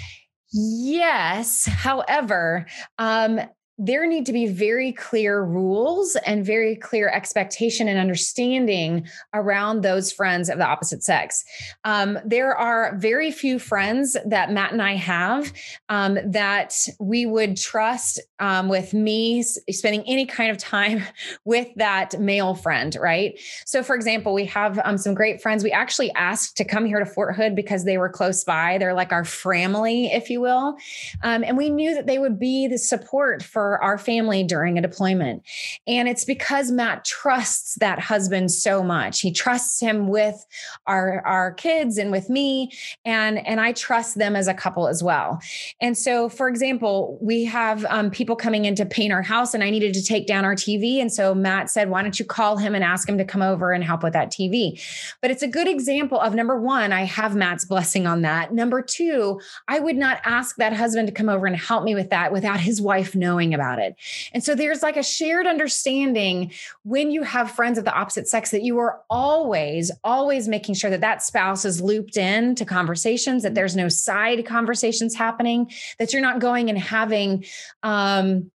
Yes. 0.52 1.66
However, 1.66 2.66
um, 2.98 3.42
there 3.80 4.06
need 4.06 4.26
to 4.26 4.34
be 4.34 4.46
very 4.46 4.92
clear 4.92 5.42
rules 5.42 6.18
and 6.26 6.46
very 6.46 6.76
clear 6.76 7.08
expectation 7.08 7.88
and 7.88 7.98
understanding 7.98 9.08
around 9.34 9.82
those 9.82 10.12
friends 10.12 10.50
of 10.50 10.58
the 10.58 10.66
opposite 10.66 11.02
sex. 11.02 11.46
Um, 11.86 12.20
there 12.26 12.54
are 12.56 12.98
very 12.98 13.32
few 13.32 13.58
friends 13.58 14.18
that 14.26 14.52
Matt 14.52 14.74
and 14.74 14.82
I 14.82 14.96
have 14.96 15.54
um, 15.88 16.20
that 16.26 16.76
we 17.00 17.26
would 17.26 17.56
trust 17.56 18.20
um, 18.40 18.68
with 18.68 18.94
me 18.94 19.44
spending 19.44 20.04
any 20.08 20.26
kind 20.26 20.52
of 20.52 20.58
time 20.58 21.02
with 21.46 21.70
that 21.78 22.20
male 22.20 22.56
friend, 22.56 22.98
right? 23.00 23.40
So, 23.66 23.82
for 23.82 23.96
example, 23.96 24.34
we 24.34 24.46
have 24.46 24.80
um, 24.84 24.98
some 24.98 25.14
great 25.14 25.42
friends. 25.42 25.64
We 25.64 25.72
actually 25.72 26.12
asked 26.14 26.58
to 26.58 26.66
come 26.66 26.86
here 26.86 27.00
to 27.00 27.06
Fort 27.06 27.36
Hood 27.36 27.56
because 27.56 27.86
they 27.86 27.98
were 27.98 28.10
close 28.10 28.44
by. 28.44 28.78
They're 28.78 28.94
like 28.94 29.14
our 29.14 29.24
family, 29.24 30.08
if 30.08 30.30
you 30.30 30.42
will. 30.42 30.76
Um, 31.24 31.46
and 31.46 31.56
we 31.58 31.70
knew 31.70 31.96
that 31.96 32.08
they 32.08 32.20
would 32.20 32.38
be 32.38 32.68
the 32.68 32.78
support 32.78 33.42
for 33.42 33.69
our 33.78 33.98
family 33.98 34.44
during 34.44 34.78
a 34.78 34.82
deployment. 34.82 35.44
And 35.88 36.08
it's 36.08 36.26
because 36.26 36.72
Matt 36.72 37.06
trusts 37.06 37.76
that 37.76 38.00
husband 38.00 38.52
so 38.52 38.84
much. 38.84 39.22
He 39.22 39.32
trusts 39.32 39.80
him 39.80 40.08
with 40.08 40.46
our, 40.88 41.22
our 41.26 41.54
kids 41.54 41.98
and 41.98 42.12
with 42.12 42.30
me. 42.30 42.72
And, 43.06 43.46
and 43.46 43.60
I 43.60 43.74
trust 43.74 44.18
them 44.18 44.36
as 44.36 44.48
a 44.48 44.54
couple 44.54 44.88
as 44.88 45.04
well. 45.04 45.40
And 45.82 45.98
so, 45.98 46.30
for 46.30 46.48
example, 46.48 47.18
we 47.22 47.46
have 47.46 47.86
um, 47.86 48.10
people 48.10 48.36
coming 48.36 48.66
in 48.66 48.76
to 48.76 48.86
paint 48.86 49.14
our 49.14 49.22
house, 49.22 49.54
and 49.54 49.64
I 49.64 49.70
needed 49.70 49.94
to 49.94 50.04
take 50.04 50.28
down 50.28 50.46
our 50.46 50.56
TV. 50.56 51.00
And 51.00 51.12
so 51.12 51.36
Matt 51.36 51.70
said, 51.70 51.90
Why 51.90 52.02
don't 52.02 52.20
you 52.20 52.26
call 52.26 52.58
him 52.58 52.76
and 52.76 52.84
ask 52.84 53.08
him 53.08 53.18
to 53.18 53.26
come 53.26 53.42
over 53.42 53.72
and 53.72 53.84
help 53.84 54.04
with 54.04 54.14
that 54.14 54.32
TV? 54.32 54.82
But 55.22 55.32
it's 55.32 55.44
a 55.44 55.48
good 55.48 55.68
example 55.68 56.20
of 56.20 56.34
number 56.34 56.60
one, 56.60 56.92
I 56.92 57.04
have 57.04 57.36
Matt's 57.36 57.66
blessing 57.66 58.08
on 58.08 58.22
that. 58.22 58.54
Number 58.54 58.82
two, 58.82 59.40
I 59.68 59.80
would 59.80 59.98
not 59.98 60.20
ask 60.26 60.56
that 60.58 60.74
husband 60.74 61.08
to 61.08 61.14
come 61.14 61.30
over 61.30 61.46
and 61.46 61.56
help 61.56 61.84
me 61.84 61.96
with 61.96 62.10
that 62.10 62.32
without 62.32 62.60
his 62.60 62.82
wife 62.82 63.16
knowing 63.16 63.54
about 63.54 63.59
it. 63.80 63.96
And 64.34 64.42
so 64.44 64.56
there's 64.56 64.82
like 64.82 64.96
a 64.96 65.04
shared 65.04 65.46
understanding 65.46 66.52
when 66.84 67.12
you 67.12 67.24
have 67.24 67.52
friends 67.52 67.78
of 67.78 67.84
the 67.84 67.94
opposite 67.94 68.28
sex 68.28 68.52
that 68.52 68.64
you 68.64 68.78
are 68.80 69.02
always, 69.10 69.92
always 70.04 70.48
making 70.48 70.76
sure 70.76 70.90
that 70.90 71.02
that 71.02 71.22
spouse 71.22 71.66
is 71.66 71.82
looped 71.82 72.16
in 72.16 72.56
to 72.56 72.64
conversations, 72.64 73.44
that 73.44 73.56
there's 73.56 73.76
no 73.76 73.90
side 73.90 74.46
conversations 74.46 75.16
happening, 75.16 75.72
that 76.00 76.14
you're 76.14 76.22
not 76.22 76.40
going 76.40 76.70
and 76.70 76.80
having, 76.80 77.46
um, 77.84 78.50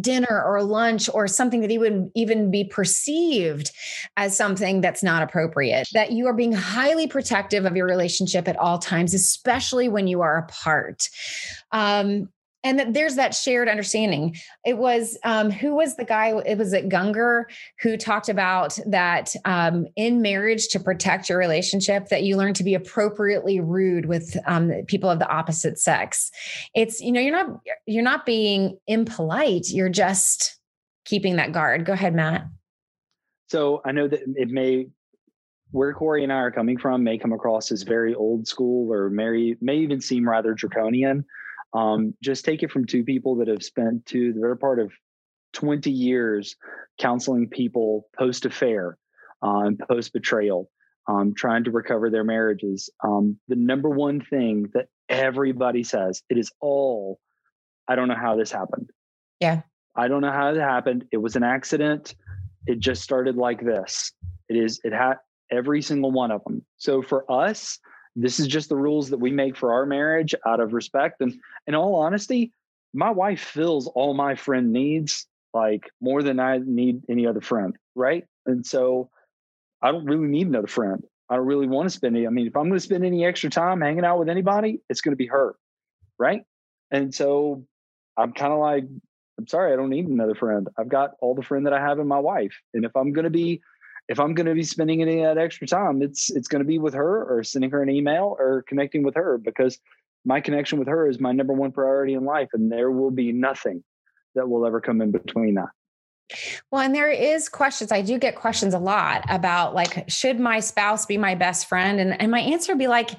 dinner 0.00 0.42
or 0.44 0.62
lunch 0.62 1.08
or 1.12 1.28
something 1.28 1.60
that 1.60 1.70
he 1.70 1.78
would 1.78 2.10
even 2.14 2.50
be 2.50 2.64
perceived 2.64 3.70
as 4.16 4.36
something 4.36 4.80
that's 4.80 5.02
not 5.02 5.22
appropriate 5.22 5.86
that 5.92 6.12
you 6.12 6.26
are 6.26 6.32
being 6.32 6.52
highly 6.52 7.06
protective 7.06 7.64
of 7.64 7.76
your 7.76 7.86
relationship 7.86 8.48
at 8.48 8.56
all 8.56 8.78
times 8.78 9.14
especially 9.14 9.88
when 9.88 10.06
you 10.06 10.20
are 10.20 10.38
apart 10.38 11.08
um, 11.72 12.28
and 12.64 12.78
that 12.78 12.94
there's 12.94 13.14
that 13.16 13.34
shared 13.34 13.68
understanding. 13.68 14.34
It 14.64 14.78
was 14.78 15.18
um, 15.22 15.50
who 15.50 15.74
was 15.74 15.96
the 15.96 16.04
guy 16.04 16.32
it 16.44 16.58
was 16.58 16.72
at 16.72 16.88
Gungor 16.88 17.44
who 17.80 17.96
talked 17.96 18.28
about 18.28 18.78
that 18.86 19.34
um, 19.44 19.86
in 19.94 20.22
marriage 20.22 20.68
to 20.68 20.80
protect 20.80 21.28
your 21.28 21.38
relationship 21.38 22.08
that 22.08 22.22
you 22.22 22.36
learn 22.36 22.54
to 22.54 22.64
be 22.64 22.74
appropriately 22.74 23.60
rude 23.60 24.06
with 24.06 24.36
um, 24.46 24.72
people 24.88 25.10
of 25.10 25.18
the 25.18 25.28
opposite 25.28 25.78
sex. 25.78 26.30
It's 26.74 27.00
you 27.00 27.12
know 27.12 27.20
you're 27.20 27.32
not 27.32 27.60
you're 27.86 28.02
not 28.02 28.26
being 28.26 28.78
impolite 28.86 29.68
you're 29.68 29.88
just 29.88 30.58
keeping 31.04 31.36
that 31.36 31.52
guard. 31.52 31.84
Go 31.84 31.92
ahead 31.92 32.14
matt. 32.14 32.46
So 33.48 33.82
i 33.84 33.92
know 33.92 34.08
that 34.08 34.20
it 34.36 34.48
may 34.48 34.88
where 35.74 35.92
Corie 35.92 36.22
and 36.22 36.32
I 36.32 36.36
are 36.36 36.52
coming 36.52 36.78
from 36.78 37.02
may 37.02 37.18
come 37.18 37.32
across 37.32 37.72
as 37.72 37.82
very 37.82 38.14
old 38.14 38.46
school 38.46 38.92
or 38.92 39.10
may, 39.10 39.56
may 39.60 39.78
even 39.78 40.00
seem 40.00 40.28
rather 40.28 40.54
draconian. 40.54 41.24
Um, 41.74 42.14
just 42.22 42.44
take 42.44 42.62
it 42.62 42.70
from 42.70 42.86
two 42.86 43.04
people 43.04 43.36
that 43.36 43.48
have 43.48 43.62
spent 43.62 44.06
to 44.06 44.32
the 44.32 44.40
better 44.40 44.56
part 44.56 44.78
of 44.78 44.92
20 45.54 45.90
years 45.90 46.56
counseling 47.00 47.48
people 47.48 48.06
post 48.16 48.46
affair 48.46 48.96
uh, 49.42 49.60
and 49.60 49.78
post 49.78 50.12
betrayal, 50.12 50.70
um, 51.08 51.34
trying 51.36 51.64
to 51.64 51.70
recover 51.70 52.10
their 52.10 52.24
marriages. 52.24 52.90
Um, 53.02 53.38
the 53.48 53.56
number 53.56 53.90
one 53.90 54.20
thing 54.20 54.70
that 54.74 54.86
everybody 55.08 55.82
says 55.82 56.22
it 56.28 56.38
is 56.38 56.52
all, 56.60 57.18
I 57.88 57.96
don't 57.96 58.08
know 58.08 58.16
how 58.16 58.36
this 58.36 58.52
happened. 58.52 58.90
Yeah. 59.40 59.62
I 59.96 60.08
don't 60.08 60.22
know 60.22 60.32
how 60.32 60.50
it 60.50 60.60
happened. 60.60 61.06
It 61.12 61.18
was 61.18 61.36
an 61.36 61.42
accident. 61.42 62.14
It 62.66 62.78
just 62.78 63.02
started 63.02 63.36
like 63.36 63.64
this. 63.64 64.12
It 64.48 64.56
is, 64.56 64.80
it 64.84 64.92
had 64.92 65.14
every 65.50 65.82
single 65.82 66.10
one 66.10 66.30
of 66.30 66.42
them. 66.44 66.64
So 66.78 67.02
for 67.02 67.30
us, 67.30 67.78
this 68.16 68.38
is 68.38 68.46
just 68.46 68.68
the 68.68 68.76
rules 68.76 69.10
that 69.10 69.18
we 69.18 69.30
make 69.30 69.56
for 69.56 69.72
our 69.72 69.86
marriage 69.86 70.34
out 70.46 70.60
of 70.60 70.72
respect. 70.72 71.20
And 71.20 71.34
in 71.66 71.74
all 71.74 71.96
honesty, 71.96 72.52
my 72.92 73.10
wife 73.10 73.40
fills 73.40 73.88
all 73.88 74.14
my 74.14 74.34
friend 74.34 74.72
needs 74.72 75.26
like 75.52 75.90
more 76.00 76.22
than 76.22 76.38
I 76.40 76.60
need 76.64 77.02
any 77.08 77.26
other 77.26 77.40
friend. 77.40 77.76
Right. 77.94 78.24
And 78.46 78.64
so 78.64 79.10
I 79.82 79.92
don't 79.92 80.04
really 80.04 80.28
need 80.28 80.46
another 80.46 80.66
friend. 80.66 81.02
I 81.28 81.36
don't 81.36 81.46
really 81.46 81.66
want 81.66 81.88
to 81.88 81.94
spend 81.94 82.16
any. 82.16 82.26
I 82.26 82.30
mean, 82.30 82.46
if 82.46 82.56
I'm 82.56 82.68
going 82.68 82.78
to 82.78 82.84
spend 82.84 83.04
any 83.04 83.24
extra 83.24 83.50
time 83.50 83.80
hanging 83.80 84.04
out 84.04 84.18
with 84.18 84.28
anybody, 84.28 84.80
it's 84.88 85.00
going 85.00 85.12
to 85.12 85.16
be 85.16 85.26
her. 85.26 85.56
Right. 86.18 86.42
And 86.90 87.14
so 87.14 87.64
I'm 88.16 88.32
kind 88.32 88.52
of 88.52 88.58
like, 88.58 88.84
I'm 89.38 89.48
sorry, 89.48 89.72
I 89.72 89.76
don't 89.76 89.90
need 89.90 90.06
another 90.06 90.34
friend. 90.34 90.68
I've 90.78 90.88
got 90.88 91.12
all 91.20 91.34
the 91.34 91.42
friend 91.42 91.66
that 91.66 91.72
I 91.72 91.80
have 91.80 91.98
in 91.98 92.06
my 92.06 92.20
wife. 92.20 92.54
And 92.72 92.84
if 92.84 92.94
I'm 92.94 93.12
going 93.12 93.24
to 93.24 93.30
be 93.30 93.62
if 94.08 94.20
I'm 94.20 94.34
going 94.34 94.46
to 94.46 94.54
be 94.54 94.62
spending 94.62 95.02
any 95.02 95.22
of 95.22 95.34
that 95.34 95.42
extra 95.42 95.66
time, 95.66 96.02
it's 96.02 96.30
it's 96.30 96.48
going 96.48 96.62
to 96.62 96.68
be 96.68 96.78
with 96.78 96.94
her 96.94 97.24
or 97.24 97.42
sending 97.42 97.70
her 97.70 97.82
an 97.82 97.90
email 97.90 98.36
or 98.38 98.64
connecting 98.68 99.02
with 99.02 99.14
her 99.14 99.38
because 99.38 99.78
my 100.24 100.40
connection 100.40 100.78
with 100.78 100.88
her 100.88 101.08
is 101.08 101.20
my 101.20 101.32
number 101.32 101.52
one 101.52 101.72
priority 101.72 102.14
in 102.14 102.24
life, 102.24 102.48
and 102.52 102.70
there 102.70 102.90
will 102.90 103.10
be 103.10 103.32
nothing 103.32 103.82
that 104.34 104.48
will 104.48 104.66
ever 104.66 104.80
come 104.80 105.00
in 105.00 105.10
between 105.10 105.54
that. 105.54 105.68
Well, 106.70 106.80
and 106.80 106.94
there 106.94 107.10
is 107.10 107.48
questions. 107.48 107.92
I 107.92 108.00
do 108.00 108.18
get 108.18 108.34
questions 108.34 108.72
a 108.72 108.78
lot 108.78 109.24
about 109.28 109.74
like, 109.74 110.08
should 110.08 110.40
my 110.40 110.60
spouse 110.60 111.04
be 111.04 111.18
my 111.18 111.34
best 111.34 111.68
friend? 111.68 112.00
And, 112.00 112.20
and 112.20 112.30
my 112.30 112.40
answer 112.40 112.72
would 112.72 112.78
be 112.78 112.86
like, 112.88 113.10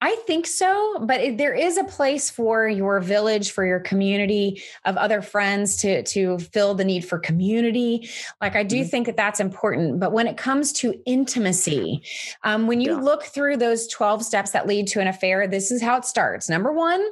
I 0.00 0.16
think 0.26 0.46
so, 0.46 0.98
but 1.06 1.20
it, 1.20 1.38
there 1.38 1.54
is 1.54 1.76
a 1.76 1.84
place 1.84 2.30
for 2.30 2.68
your 2.68 3.00
village, 3.00 3.52
for 3.52 3.64
your 3.64 3.80
community 3.80 4.62
of 4.84 4.96
other 4.96 5.22
friends 5.22 5.76
to 5.78 6.02
to 6.04 6.38
fill 6.38 6.74
the 6.74 6.84
need 6.84 7.04
for 7.04 7.18
community. 7.18 8.08
Like 8.40 8.56
I 8.56 8.62
do 8.62 8.80
mm-hmm. 8.80 8.88
think 8.88 9.06
that 9.06 9.16
that's 9.16 9.40
important. 9.40 10.00
But 10.00 10.12
when 10.12 10.26
it 10.26 10.36
comes 10.36 10.72
to 10.74 10.94
intimacy, 11.06 12.02
um, 12.42 12.66
when 12.66 12.80
you 12.80 12.92
yeah. 12.92 13.00
look 13.00 13.24
through 13.24 13.58
those 13.58 13.86
twelve 13.86 14.24
steps 14.24 14.50
that 14.52 14.66
lead 14.66 14.86
to 14.88 15.00
an 15.00 15.06
affair, 15.06 15.46
this 15.46 15.70
is 15.70 15.82
how 15.82 15.96
it 15.96 16.04
starts. 16.04 16.48
Number 16.48 16.72
one, 16.72 17.04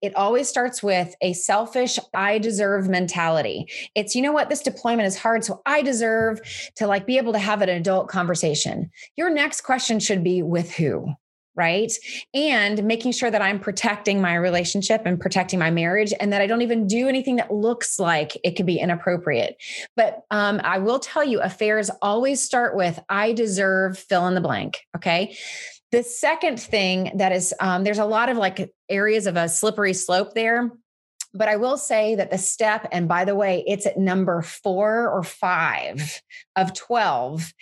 it 0.00 0.14
always 0.14 0.48
starts 0.48 0.82
with 0.82 1.14
a 1.20 1.32
selfish 1.32 1.98
"I 2.14 2.38
deserve" 2.38 2.88
mentality. 2.88 3.66
It's 3.94 4.14
you 4.14 4.22
know 4.22 4.32
what 4.32 4.50
this 4.50 4.62
deployment 4.62 4.95
deployment 4.96 5.06
is 5.06 5.20
hard. 5.20 5.44
So 5.44 5.60
I 5.66 5.82
deserve 5.82 6.40
to 6.76 6.86
like 6.86 7.06
be 7.06 7.18
able 7.18 7.32
to 7.32 7.38
have 7.38 7.62
an 7.62 7.68
adult 7.68 8.08
conversation. 8.08 8.90
Your 9.16 9.30
next 9.30 9.62
question 9.62 10.00
should 10.00 10.24
be 10.24 10.42
with 10.42 10.72
who? 10.72 11.14
right? 11.58 11.90
And 12.34 12.84
making 12.84 13.12
sure 13.12 13.30
that 13.30 13.40
I'm 13.40 13.58
protecting 13.58 14.20
my 14.20 14.34
relationship 14.34 15.00
and 15.06 15.18
protecting 15.18 15.58
my 15.58 15.70
marriage 15.70 16.12
and 16.20 16.30
that 16.34 16.42
I 16.42 16.46
don't 16.46 16.60
even 16.60 16.86
do 16.86 17.08
anything 17.08 17.36
that 17.36 17.50
looks 17.50 17.98
like 17.98 18.36
it 18.44 18.56
could 18.56 18.66
be 18.66 18.78
inappropriate. 18.78 19.56
But 19.96 20.24
um, 20.30 20.60
I 20.62 20.76
will 20.80 20.98
tell 20.98 21.24
you, 21.24 21.40
affairs 21.40 21.90
always 22.02 22.42
start 22.42 22.76
with 22.76 23.00
I 23.08 23.32
deserve 23.32 23.98
fill 23.98 24.26
in 24.26 24.34
the 24.34 24.42
blank. 24.42 24.80
Okay. 24.98 25.34
The 25.92 26.02
second 26.02 26.60
thing 26.60 27.12
that 27.14 27.32
is, 27.32 27.54
um, 27.58 27.84
there's 27.84 28.00
a 28.00 28.04
lot 28.04 28.28
of 28.28 28.36
like 28.36 28.70
areas 28.90 29.26
of 29.26 29.38
a 29.38 29.48
slippery 29.48 29.94
slope 29.94 30.34
there. 30.34 30.70
But 31.36 31.48
I 31.48 31.56
will 31.56 31.76
say 31.76 32.14
that 32.14 32.30
the 32.30 32.38
step, 32.38 32.88
and 32.92 33.08
by 33.08 33.24
the 33.24 33.34
way, 33.34 33.64
it's 33.66 33.86
at 33.86 33.98
number 33.98 34.42
four 34.42 35.08
or 35.08 35.22
five 35.22 36.22
of 36.56 36.74
12, 36.74 37.52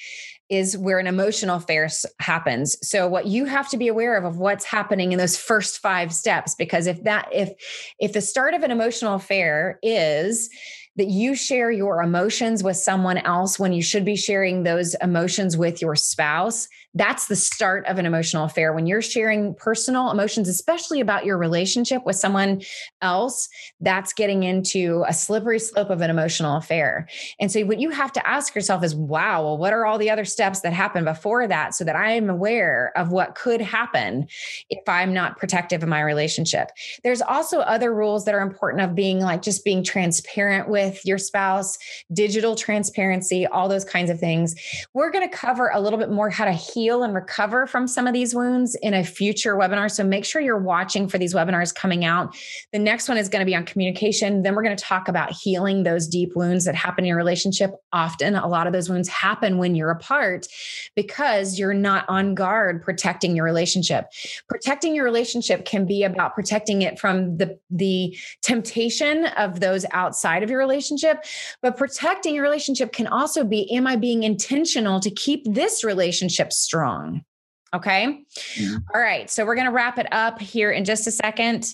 is 0.51 0.77
where 0.77 0.99
an 0.99 1.07
emotional 1.07 1.57
affair 1.57 1.89
happens. 2.21 2.77
So 2.87 3.09
what 3.09 3.27
you 3.27 3.47
have 3.47 3.69
to 3.71 3.77
be 3.77 3.89
aware 3.89 4.17
of 4.17 4.25
of 4.25 4.39
what's 4.39 4.65
happening 4.65 5.13
in 5.13 5.19
those 5.19 5.37
first 5.37 5.81
five 5.81 6.13
steps, 6.13 6.55
because 6.55 6.87
if 6.87 7.03
that 7.05 7.29
if 7.33 7.51
if 7.99 8.13
the 8.13 8.21
start 8.21 8.55
of 8.55 8.63
an 8.63 8.71
emotional 8.71 9.15
affair 9.15 9.79
is 9.83 10.51
that 10.97 11.09
you 11.09 11.35
share 11.35 11.71
your 11.73 12.03
emotions 12.03 12.63
with 12.63 12.77
someone 12.77 13.19
else 13.19 13.59
when 13.59 13.73
you 13.73 13.83
should 13.83 14.05
be 14.05 14.17
sharing 14.17 14.63
those 14.63 14.95
emotions 15.03 15.57
with 15.57 15.83
your 15.83 15.97
spouse, 15.97 16.69
that's 16.95 17.27
the 17.27 17.37
start 17.37 17.87
of 17.87 17.99
an 17.99 18.07
emotional 18.07 18.45
affair. 18.45 18.73
When 18.73 18.87
you're 18.87 19.03
sharing 19.03 19.55
personal 19.55 20.11
emotions, 20.11 20.49
especially 20.49 21.01
about 21.01 21.25
your 21.25 21.37
relationship 21.37 22.05
with 22.07 22.17
someone 22.17 22.63
else, 23.03 23.49
that's 23.81 24.13
getting 24.13 24.45
into 24.45 25.05
a 25.09 25.13
slippery 25.13 25.59
slope 25.59 25.91
of 25.91 26.01
an 26.01 26.11
emotional 26.11 26.57
affair. 26.57 27.09
And 27.41 27.51
so, 27.51 27.65
what 27.65 27.81
you 27.81 27.91
have 27.91 28.13
to 28.13 28.27
ask 28.27 28.55
yourself 28.55 28.85
is, 28.85 28.95
wow, 28.95 29.43
well, 29.43 29.59
what 29.59 29.73
are 29.73 29.85
all 29.85 29.99
the 29.99 30.11
other 30.11 30.25
steps 30.25 30.61
that 30.61 30.73
happen 30.73 31.05
before 31.05 31.49
that 31.49 31.75
so 31.75 31.85
that 31.85 31.97
I 31.97 32.13
am 32.13 32.31
aware 32.31 32.93
of 32.97 33.11
what 33.11 33.35
could 33.35 33.61
happen 33.61 34.29
if 34.71 34.89
I'm 34.89 35.13
not 35.13 35.37
protective 35.37 35.83
of 35.83 35.89
my 35.89 36.01
relationship? 36.01 36.71
There's 37.03 37.23
also 37.23 37.61
other 37.61 37.93
rules 37.93 38.25
that 38.25 38.35
are 38.35 38.41
important 38.41 38.83
of 38.83 38.95
being 38.95 39.21
like 39.21 39.43
just 39.43 39.65
being 39.65 39.83
transparent 39.83 40.69
with 40.69 41.05
your 41.05 41.19
spouse, 41.19 41.77
digital 42.13 42.55
transparency, 42.55 43.47
all 43.47 43.69
those 43.69 43.85
kinds 43.85 44.11
of 44.11 44.21
things. 44.21 44.55
We're 44.95 45.11
going 45.11 45.29
to 45.29 45.37
cover 45.37 45.71
a 45.75 45.81
little 45.81 45.99
bit 45.99 46.11
more 46.11 46.31
how 46.31 46.45
to 46.45 46.53
heal 46.53 46.84
heal 46.85 47.03
and 47.03 47.15
recover 47.15 47.67
from 47.67 47.89
some 47.89 48.07
of 48.07 48.13
these 48.13 48.35
wounds 48.35 48.75
in 48.83 48.93
a 48.93 49.03
future 49.03 49.57
webinar. 49.57 49.91
So 49.91 50.05
make 50.05 50.25
sure 50.27 50.43
you're 50.43 50.59
watching 50.59 51.09
for 51.09 51.17
these 51.17 51.33
webinars 51.33 51.75
coming 51.75 52.05
out. 52.05 52.37
The 52.75 52.79
next 52.79 53.09
one 53.09 53.17
is 53.17 53.31
going 53.31 53.41
to 53.41 53.47
be 53.47 53.55
on 53.55 53.65
communication. 53.65 54.43
Then 54.43 54.55
we're 54.55 54.63
going 54.63 54.77
to 54.77 54.85
talk 54.85 55.09
about 55.09 55.33
healing 55.33 55.83
those 55.83 56.07
deep 56.07 56.37
wounds 56.37 56.67
that 56.67 56.75
happen 56.75 57.05
in 57.05 57.09
your 57.09 57.17
relationship. 57.17 57.71
Often, 57.93 58.35
a 58.35 58.47
lot 58.47 58.67
of 58.67 58.75
those 58.75 58.91
wounds 58.91 59.09
happen 59.09 59.57
when 59.57 59.75
you're 59.75 59.91
apart 59.91 60.47
because 60.95 61.59
you're 61.59 61.73
not 61.73 62.05
on 62.09 62.35
guard 62.35 62.83
protecting 62.83 63.35
your 63.35 63.47
relationship. 63.47 64.09
Protecting 64.47 64.95
your 64.95 65.05
relationship 65.05 65.65
can 65.65 65.87
be 65.87 66.03
about 66.03 66.35
protecting 66.35 66.83
it 66.83 66.99
from 66.99 67.39
the, 67.39 67.59
the 67.71 68.15
temptation 68.43 69.25
of 69.39 69.61
those 69.61 69.87
outside 69.93 70.43
of 70.43 70.51
your 70.51 70.59
relationship, 70.59 71.25
but 71.63 71.79
protecting 71.79 72.35
your 72.35 72.45
relationship 72.45 72.93
can 72.93 73.07
also 73.07 73.43
be 73.43 73.73
am 73.75 73.87
I 73.87 73.97
being 73.97 74.23
intentional 74.23 75.01
to 75.01 75.11
keep 75.11 75.45
this 75.47 75.83
relationship 75.83 76.53
strong? 76.53 76.74
Strong. 76.75 77.25
Okay. 77.73 78.25
Mm-hmm. 78.57 78.77
All 78.95 79.01
right. 79.01 79.29
So 79.29 79.45
we're 79.45 79.55
going 79.55 79.67
to 79.67 79.73
wrap 79.73 79.99
it 79.99 80.07
up 80.13 80.41
here 80.41 80.71
in 80.71 80.85
just 80.85 81.07
a 81.07 81.11
second. 81.11 81.67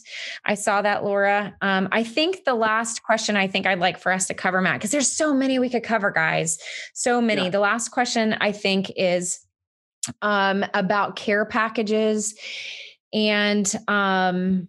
I 0.47 0.55
saw 0.55 0.81
that, 0.81 1.05
Laura. 1.05 1.55
Um, 1.61 1.89
I 1.93 2.05
think 2.05 2.45
the 2.45 2.55
last 2.55 3.03
question 3.03 3.37
I 3.37 3.47
think 3.47 3.67
I'd 3.67 3.81
like 3.81 3.99
for 3.99 4.13
us 4.13 4.27
to 4.29 4.35
cover, 4.35 4.63
Matt, 4.63 4.75
because 4.75 4.91
there's 4.91 5.11
so 5.13 5.35
many 5.35 5.59
we 5.59 5.69
could 5.69 5.83
cover, 5.83 6.11
guys. 6.11 6.59
So 6.95 7.21
many. 7.21 7.45
Yeah. 7.45 7.51
The 7.51 7.61
last 7.61 7.91
question 7.91 8.35
I 8.41 8.53
think 8.53 8.91
is 8.97 9.41
um, 10.23 10.65
about 10.73 11.17
care 11.17 11.45
packages 11.45 12.35
and 13.13 13.71
um, 13.89 14.69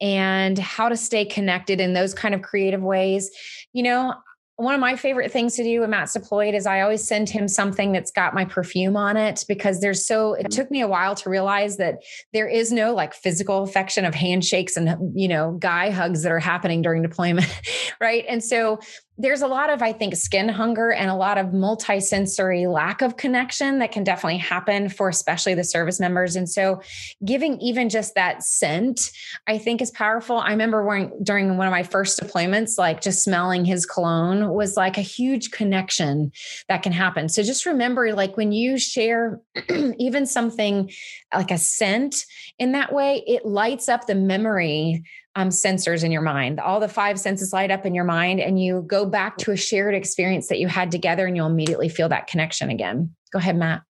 and 0.00 0.58
how 0.58 0.88
to 0.88 0.96
stay 0.96 1.26
connected 1.26 1.78
in 1.78 1.92
those 1.92 2.14
kind 2.14 2.34
of 2.34 2.40
creative 2.40 2.82
ways. 2.82 3.30
You 3.74 3.82
know, 3.82 4.14
one 4.60 4.74
of 4.74 4.80
my 4.80 4.94
favorite 4.94 5.32
things 5.32 5.56
to 5.56 5.62
do 5.62 5.80
when 5.80 5.90
Matt's 5.90 6.12
deployed 6.12 6.54
is 6.54 6.66
I 6.66 6.82
always 6.82 7.06
send 7.06 7.28
him 7.28 7.48
something 7.48 7.92
that's 7.92 8.10
got 8.10 8.34
my 8.34 8.44
perfume 8.44 8.96
on 8.96 9.16
it 9.16 9.44
because 9.48 9.80
there's 9.80 10.06
so 10.06 10.34
it 10.34 10.42
mm-hmm. 10.42 10.48
took 10.48 10.70
me 10.70 10.80
a 10.82 10.88
while 10.88 11.14
to 11.16 11.30
realize 11.30 11.78
that 11.78 12.02
there 12.32 12.48
is 12.48 12.70
no 12.70 12.94
like 12.94 13.14
physical 13.14 13.62
affection 13.62 14.04
of 14.04 14.14
handshakes 14.14 14.76
and 14.76 15.18
you 15.18 15.28
know 15.28 15.52
guy 15.60 15.90
hugs 15.90 16.22
that 16.22 16.32
are 16.32 16.38
happening 16.38 16.82
during 16.82 17.02
deployment 17.02 17.48
right? 18.00 18.24
And 18.28 18.42
so 18.42 18.80
there's 19.20 19.42
a 19.42 19.46
lot 19.46 19.68
of, 19.68 19.82
I 19.82 19.92
think, 19.92 20.16
skin 20.16 20.48
hunger 20.48 20.90
and 20.92 21.10
a 21.10 21.14
lot 21.14 21.36
of 21.36 21.48
multisensory 21.48 22.72
lack 22.72 23.02
of 23.02 23.18
connection 23.18 23.78
that 23.80 23.92
can 23.92 24.02
definitely 24.02 24.38
happen 24.38 24.88
for 24.88 25.10
especially 25.10 25.54
the 25.54 25.64
service 25.64 26.00
members. 26.00 26.36
And 26.36 26.48
so, 26.48 26.80
giving 27.24 27.60
even 27.60 27.90
just 27.90 28.14
that 28.14 28.42
scent, 28.42 29.10
I 29.46 29.58
think, 29.58 29.82
is 29.82 29.90
powerful. 29.90 30.38
I 30.38 30.50
remember 30.50 30.84
when, 30.84 31.12
during 31.22 31.58
one 31.58 31.66
of 31.66 31.70
my 31.70 31.82
first 31.82 32.18
deployments, 32.18 32.78
like 32.78 33.02
just 33.02 33.22
smelling 33.22 33.64
his 33.66 33.84
cologne 33.84 34.48
was 34.48 34.76
like 34.76 34.96
a 34.96 35.02
huge 35.02 35.50
connection 35.50 36.32
that 36.68 36.82
can 36.82 36.92
happen. 36.92 37.28
So, 37.28 37.42
just 37.42 37.66
remember, 37.66 38.14
like 38.14 38.38
when 38.38 38.52
you 38.52 38.78
share 38.78 39.40
even 39.98 40.24
something 40.24 40.90
like 41.34 41.50
a 41.50 41.58
scent 41.58 42.24
in 42.58 42.72
that 42.72 42.92
way, 42.92 43.22
it 43.26 43.44
lights 43.44 43.88
up 43.88 44.06
the 44.06 44.14
memory 44.14 45.04
um, 45.36 45.48
sensors 45.48 46.04
in 46.04 46.10
your 46.10 46.22
mind. 46.22 46.60
All 46.60 46.80
the 46.80 46.88
five 46.88 47.18
senses 47.18 47.52
light 47.52 47.70
up 47.70 47.86
in 47.86 47.94
your 47.94 48.04
mind, 48.04 48.40
and 48.40 48.62
you 48.62 48.84
go 48.86 49.06
back 49.06 49.36
to 49.38 49.52
a 49.52 49.56
shared 49.56 49.94
experience 49.94 50.48
that 50.48 50.58
you 50.58 50.68
had 50.68 50.90
together, 50.90 51.26
and 51.26 51.36
you'll 51.36 51.46
immediately 51.46 51.88
feel 51.88 52.08
that 52.08 52.26
connection 52.26 52.70
again. 52.70 53.14
Go 53.32 53.38
ahead, 53.38 53.56
Matt. 53.56 53.82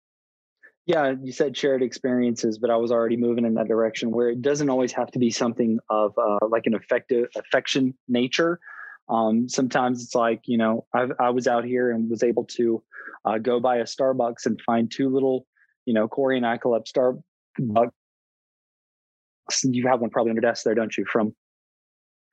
Yeah, 0.86 1.14
you 1.22 1.32
said 1.32 1.57
shared 1.57 1.82
experiences, 1.82 2.59
but 2.59 2.70
I 2.70 2.76
was 2.76 2.91
already 2.91 3.16
moving 3.16 3.45
in 3.45 3.55
that 3.55 3.68
direction 3.68 4.11
where 4.11 4.30
it 4.30 4.41
doesn't 4.41 4.70
always 4.70 4.93
have 4.93 5.11
to 5.11 5.18
be 5.18 5.30
something 5.30 5.78
of 5.91 6.14
uh, 6.16 6.47
like 6.49 6.66
an 6.66 6.74
effective 6.74 7.28
affection 7.36 7.95
nature. 8.09 8.59
Um, 9.11 9.49
sometimes 9.49 10.03
it's 10.03 10.14
like 10.14 10.43
you 10.45 10.59
know 10.59 10.86
i 10.95 11.07
I 11.18 11.30
was 11.30 11.47
out 11.47 11.64
here 11.64 11.91
and 11.91 12.11
was 12.11 12.22
able 12.22 12.45
to 12.57 12.82
uh, 13.24 13.39
go 13.39 13.61
by 13.61 13.76
a 13.76 13.84
Starbucks 13.84 14.47
and 14.47 14.61
find 14.62 14.91
two 14.91 15.09
little 15.09 15.47
you 15.89 15.95
know, 15.95 16.07
Corie 16.07 16.36
and 16.36 16.47
I 16.47 16.59
collect 16.59 16.93
Starbucks. 16.93 17.91
You 19.62 19.86
have 19.88 20.01
one 20.01 20.11
probably 20.11 20.30
on 20.30 20.36
your 20.36 20.42
desk 20.42 20.64
there, 20.64 20.74
don't 20.74 20.96
you? 20.96 21.05
From 21.05 21.34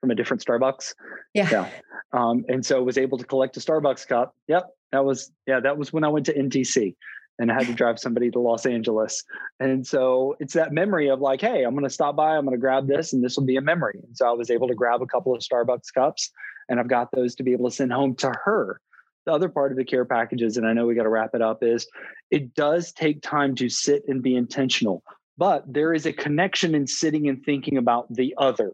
from 0.00 0.10
a 0.10 0.14
different 0.14 0.44
Starbucks. 0.44 0.94
Yeah. 1.34 1.48
Yeah. 1.50 1.70
Um, 2.12 2.44
and 2.48 2.64
so 2.64 2.82
was 2.82 2.98
able 2.98 3.18
to 3.18 3.24
collect 3.24 3.56
a 3.56 3.60
Starbucks 3.60 4.06
cup. 4.06 4.34
Yep. 4.48 4.68
That 4.92 5.04
was 5.04 5.32
yeah, 5.46 5.60
that 5.60 5.78
was 5.78 5.92
when 5.92 6.04
I 6.04 6.08
went 6.08 6.26
to 6.26 6.34
NTC 6.34 6.94
and 7.38 7.50
I 7.50 7.54
had 7.54 7.66
to 7.66 7.74
drive 7.74 7.98
somebody 7.98 8.30
to 8.30 8.38
Los 8.38 8.66
Angeles. 8.66 9.24
And 9.60 9.86
so 9.86 10.36
it's 10.40 10.54
that 10.54 10.72
memory 10.72 11.08
of 11.08 11.20
like, 11.20 11.40
hey, 11.40 11.64
I'm 11.64 11.74
going 11.74 11.84
to 11.84 11.90
stop 11.90 12.16
by, 12.16 12.36
I'm 12.36 12.44
going 12.44 12.56
to 12.56 12.60
grab 12.60 12.86
this, 12.86 13.12
and 13.12 13.22
this 13.22 13.36
will 13.36 13.44
be 13.44 13.56
a 13.56 13.62
memory. 13.62 14.00
And 14.02 14.16
so 14.16 14.28
I 14.28 14.32
was 14.32 14.50
able 14.50 14.68
to 14.68 14.74
grab 14.74 15.02
a 15.02 15.06
couple 15.06 15.34
of 15.34 15.40
Starbucks 15.40 15.92
cups, 15.94 16.30
and 16.68 16.80
I've 16.80 16.88
got 16.88 17.10
those 17.12 17.34
to 17.36 17.42
be 17.42 17.52
able 17.52 17.68
to 17.68 17.74
send 17.74 17.92
home 17.92 18.14
to 18.16 18.32
her. 18.44 18.80
The 19.26 19.32
other 19.32 19.48
part 19.48 19.72
of 19.72 19.78
the 19.78 19.84
care 19.84 20.04
packages, 20.04 20.56
and 20.56 20.66
I 20.66 20.72
know 20.72 20.86
we 20.86 20.94
got 20.94 21.02
to 21.02 21.08
wrap 21.08 21.34
it 21.34 21.42
up, 21.42 21.62
is 21.62 21.86
it 22.30 22.54
does 22.54 22.92
take 22.92 23.22
time 23.22 23.54
to 23.56 23.68
sit 23.68 24.04
and 24.06 24.22
be 24.22 24.36
intentional, 24.36 25.02
but 25.38 25.64
there 25.66 25.92
is 25.92 26.06
a 26.06 26.12
connection 26.12 26.74
in 26.74 26.86
sitting 26.86 27.28
and 27.28 27.44
thinking 27.44 27.76
about 27.76 28.12
the 28.12 28.34
other 28.38 28.72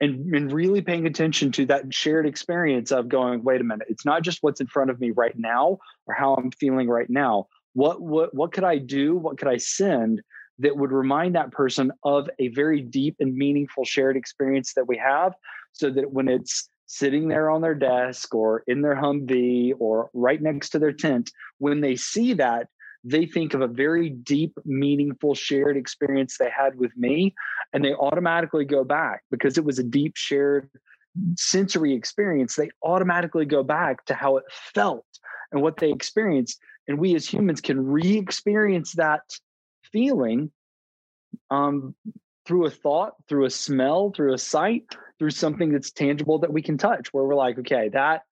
and, 0.00 0.34
and 0.34 0.52
really 0.52 0.82
paying 0.82 1.06
attention 1.06 1.52
to 1.52 1.66
that 1.66 1.92
shared 1.94 2.26
experience 2.26 2.90
of 2.90 3.08
going, 3.08 3.42
wait 3.42 3.60
a 3.60 3.64
minute, 3.64 3.86
it's 3.88 4.04
not 4.04 4.22
just 4.22 4.42
what's 4.42 4.60
in 4.60 4.66
front 4.66 4.90
of 4.90 5.00
me 5.00 5.10
right 5.10 5.36
now 5.38 5.78
or 6.06 6.14
how 6.14 6.34
I'm 6.34 6.50
feeling 6.50 6.88
right 6.88 7.08
now. 7.08 7.46
What 7.72 8.00
what 8.00 8.34
what 8.34 8.52
could 8.52 8.64
I 8.64 8.78
do? 8.78 9.16
What 9.16 9.38
could 9.38 9.48
I 9.48 9.56
send 9.56 10.22
that 10.60 10.76
would 10.76 10.92
remind 10.92 11.34
that 11.34 11.50
person 11.50 11.90
of 12.04 12.28
a 12.38 12.48
very 12.48 12.80
deep 12.80 13.16
and 13.18 13.34
meaningful 13.34 13.84
shared 13.84 14.16
experience 14.16 14.74
that 14.74 14.86
we 14.86 14.96
have 14.96 15.32
so 15.72 15.90
that 15.90 16.12
when 16.12 16.28
it's 16.28 16.68
sitting 16.86 17.28
there 17.28 17.50
on 17.50 17.62
their 17.62 17.74
desk 17.74 18.32
or 18.34 18.62
in 18.68 18.82
their 18.82 18.94
Humvee 18.94 19.72
or 19.80 20.10
right 20.12 20.40
next 20.40 20.70
to 20.70 20.78
their 20.78 20.92
tent, 20.92 21.30
when 21.58 21.80
they 21.80 21.96
see 21.96 22.34
that, 22.34 22.68
they 23.04 23.26
think 23.26 23.52
of 23.52 23.60
a 23.60 23.68
very 23.68 24.08
deep, 24.08 24.56
meaningful, 24.64 25.34
shared 25.34 25.76
experience 25.76 26.38
they 26.38 26.50
had 26.50 26.76
with 26.76 26.96
me, 26.96 27.34
and 27.72 27.84
they 27.84 27.92
automatically 27.94 28.64
go 28.64 28.82
back 28.82 29.22
because 29.30 29.58
it 29.58 29.64
was 29.64 29.78
a 29.78 29.84
deep, 29.84 30.16
shared 30.16 30.70
sensory 31.36 31.94
experience. 31.94 32.56
They 32.56 32.70
automatically 32.82 33.44
go 33.44 33.62
back 33.62 34.06
to 34.06 34.14
how 34.14 34.38
it 34.38 34.44
felt 34.74 35.06
and 35.52 35.60
what 35.62 35.76
they 35.76 35.90
experienced. 35.90 36.58
And 36.88 36.98
we 36.98 37.14
as 37.14 37.30
humans 37.30 37.60
can 37.60 37.84
re 37.86 38.16
experience 38.16 38.92
that 38.92 39.22
feeling 39.92 40.50
um, 41.50 41.94
through 42.46 42.66
a 42.66 42.70
thought, 42.70 43.14
through 43.28 43.44
a 43.44 43.50
smell, 43.50 44.12
through 44.14 44.34
a 44.34 44.38
sight, 44.38 44.96
through 45.18 45.30
something 45.30 45.72
that's 45.72 45.90
tangible 45.90 46.38
that 46.38 46.52
we 46.52 46.62
can 46.62 46.78
touch, 46.78 47.12
where 47.12 47.24
we're 47.24 47.34
like, 47.34 47.58
okay, 47.58 47.88
that 47.90 48.22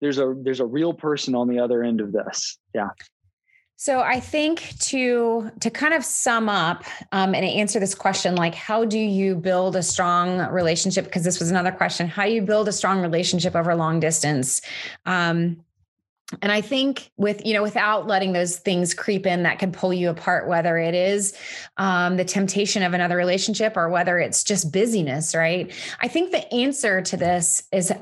there's 0.00 0.18
a 0.18 0.34
there's 0.36 0.60
a 0.60 0.66
real 0.66 0.92
person 0.92 1.34
on 1.34 1.48
the 1.48 1.58
other 1.58 1.82
end 1.82 2.00
of 2.00 2.12
this. 2.12 2.58
Yeah. 2.74 2.90
So 3.80 4.00
I 4.02 4.20
think 4.20 4.78
to 4.80 5.50
to 5.60 5.70
kind 5.70 5.94
of 5.94 6.04
sum 6.04 6.50
up 6.50 6.84
um, 7.12 7.34
and 7.34 7.42
answer 7.42 7.80
this 7.80 7.94
question, 7.94 8.34
like 8.34 8.54
how 8.54 8.84
do 8.84 8.98
you 8.98 9.34
build 9.34 9.74
a 9.74 9.82
strong 9.82 10.38
relationship? 10.52 11.06
Because 11.06 11.24
this 11.24 11.38
was 11.38 11.50
another 11.50 11.72
question: 11.72 12.06
how 12.06 12.26
do 12.26 12.30
you 12.30 12.42
build 12.42 12.68
a 12.68 12.72
strong 12.72 13.00
relationship 13.00 13.56
over 13.56 13.74
long 13.74 13.98
distance. 13.98 14.60
Um, 15.06 15.64
and 16.42 16.52
I 16.52 16.60
think 16.60 17.10
with 17.16 17.46
you 17.46 17.54
know 17.54 17.62
without 17.62 18.06
letting 18.06 18.34
those 18.34 18.58
things 18.58 18.92
creep 18.92 19.24
in 19.24 19.44
that 19.44 19.58
can 19.58 19.72
pull 19.72 19.94
you 19.94 20.10
apart, 20.10 20.46
whether 20.46 20.76
it 20.76 20.94
is 20.94 21.34
um, 21.78 22.18
the 22.18 22.24
temptation 22.26 22.82
of 22.82 22.92
another 22.92 23.16
relationship 23.16 23.78
or 23.78 23.88
whether 23.88 24.18
it's 24.18 24.44
just 24.44 24.70
busyness, 24.70 25.34
right? 25.34 25.72
I 26.02 26.08
think 26.08 26.32
the 26.32 26.52
answer 26.52 27.00
to 27.00 27.16
this 27.16 27.62
is 27.72 27.94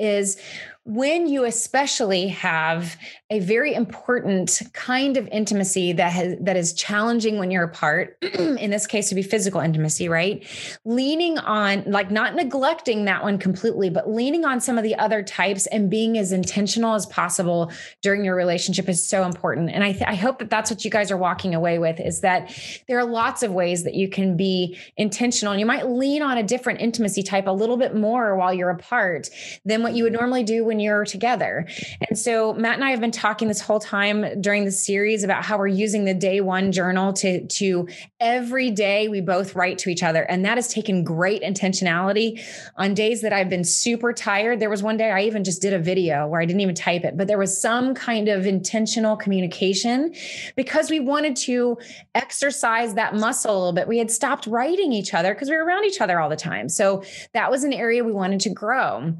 is 0.00 0.40
when 0.84 1.28
you 1.28 1.44
especially 1.44 2.28
have 2.28 2.96
a 3.28 3.38
very 3.40 3.74
important 3.74 4.62
kind 4.72 5.18
of 5.18 5.28
intimacy 5.28 5.92
that 5.92 6.10
has 6.10 6.36
that 6.40 6.56
is 6.56 6.72
challenging 6.72 7.38
when 7.38 7.50
you're 7.50 7.64
apart 7.64 8.16
in 8.22 8.70
this 8.70 8.86
case 8.86 9.10
to 9.10 9.14
be 9.14 9.22
physical 9.22 9.60
intimacy 9.60 10.08
right? 10.08 10.46
Leaning 10.86 11.38
on 11.38 11.84
like 11.86 12.10
not 12.10 12.34
neglecting 12.34 13.04
that 13.04 13.22
one 13.22 13.36
completely 13.36 13.90
but 13.90 14.08
leaning 14.08 14.46
on 14.46 14.58
some 14.58 14.78
of 14.78 14.84
the 14.84 14.96
other 14.96 15.22
types 15.22 15.66
and 15.66 15.90
being 15.90 16.16
as 16.16 16.32
intentional 16.32 16.94
as 16.94 17.04
possible 17.06 17.70
during 18.00 18.24
your 18.24 18.34
relationship 18.34 18.88
is 18.88 19.06
so 19.06 19.24
important. 19.24 19.70
And 19.70 19.84
i, 19.84 19.92
th- 19.92 20.04
I 20.06 20.14
hope 20.14 20.38
that 20.38 20.48
that's 20.48 20.70
what 20.70 20.82
you 20.82 20.90
guys 20.90 21.10
are 21.10 21.18
walking 21.18 21.54
away 21.54 21.78
with 21.78 22.00
is 22.00 22.22
that 22.22 22.56
there 22.88 22.98
are 22.98 23.04
lots 23.04 23.42
of 23.42 23.52
ways 23.52 23.84
that 23.84 23.94
you 23.94 24.08
can 24.08 24.34
be 24.34 24.78
intentional. 24.96 25.52
And 25.52 25.60
you 25.60 25.66
might 25.66 25.88
lean 25.88 26.22
on 26.22 26.38
a 26.38 26.42
different 26.42 26.80
intimacy 26.80 27.22
type 27.22 27.46
a 27.46 27.52
little 27.52 27.76
bit 27.76 27.94
more 27.94 28.34
while 28.34 28.54
you're 28.54 28.70
apart 28.70 29.28
than 29.66 29.82
what 29.82 29.92
you 29.92 30.04
would 30.04 30.14
normally 30.14 30.42
do 30.42 30.69
when 30.70 30.78
you're 30.78 31.04
together. 31.04 31.66
And 32.08 32.16
so 32.16 32.54
matt 32.54 32.76
and 32.76 32.84
i 32.84 32.90
have 32.90 33.00
been 33.00 33.10
talking 33.10 33.48
this 33.48 33.60
whole 33.60 33.80
time 33.80 34.40
during 34.40 34.64
the 34.64 34.70
series 34.70 35.24
about 35.24 35.44
how 35.44 35.58
we're 35.58 35.66
using 35.66 36.04
the 36.04 36.14
day 36.14 36.40
one 36.40 36.70
journal 36.70 37.12
to 37.14 37.44
to 37.48 37.88
every 38.20 38.70
day 38.70 39.08
we 39.08 39.20
both 39.20 39.56
write 39.56 39.78
to 39.78 39.90
each 39.90 40.04
other. 40.04 40.22
And 40.22 40.44
that 40.44 40.56
has 40.58 40.68
taken 40.68 41.02
great 41.02 41.42
intentionality. 41.42 42.40
On 42.76 42.94
days 42.94 43.20
that 43.22 43.32
I've 43.32 43.50
been 43.50 43.64
super 43.64 44.12
tired 44.12 44.60
there 44.60 44.70
was 44.70 44.80
one 44.80 44.96
day 44.96 45.10
I 45.10 45.22
even 45.22 45.42
just 45.42 45.60
did 45.60 45.72
a 45.72 45.78
video 45.80 46.28
where 46.28 46.40
I 46.40 46.44
didn't 46.44 46.60
even 46.60 46.76
type 46.76 47.04
it 47.04 47.16
but 47.16 47.26
there 47.26 47.38
was 47.38 47.60
some 47.60 47.92
kind 47.92 48.28
of 48.28 48.46
intentional 48.46 49.16
communication 49.16 50.14
because 50.54 50.88
we 50.88 51.00
wanted 51.00 51.34
to 51.48 51.78
exercise 52.14 52.94
that 52.94 53.16
muscle 53.16 53.52
a 53.52 53.58
little 53.58 53.72
bit. 53.72 53.88
We 53.88 53.98
had 53.98 54.12
stopped 54.12 54.46
writing 54.46 54.92
each 54.92 55.14
other 55.14 55.34
because 55.34 55.50
we 55.50 55.56
were 55.56 55.64
around 55.64 55.84
each 55.84 56.00
other 56.00 56.20
all 56.20 56.28
the 56.28 56.36
time. 56.36 56.68
So 56.68 57.02
that 57.34 57.50
was 57.50 57.64
an 57.64 57.72
area 57.72 58.04
we 58.04 58.12
wanted 58.12 58.38
to 58.42 58.50
grow 58.50 59.16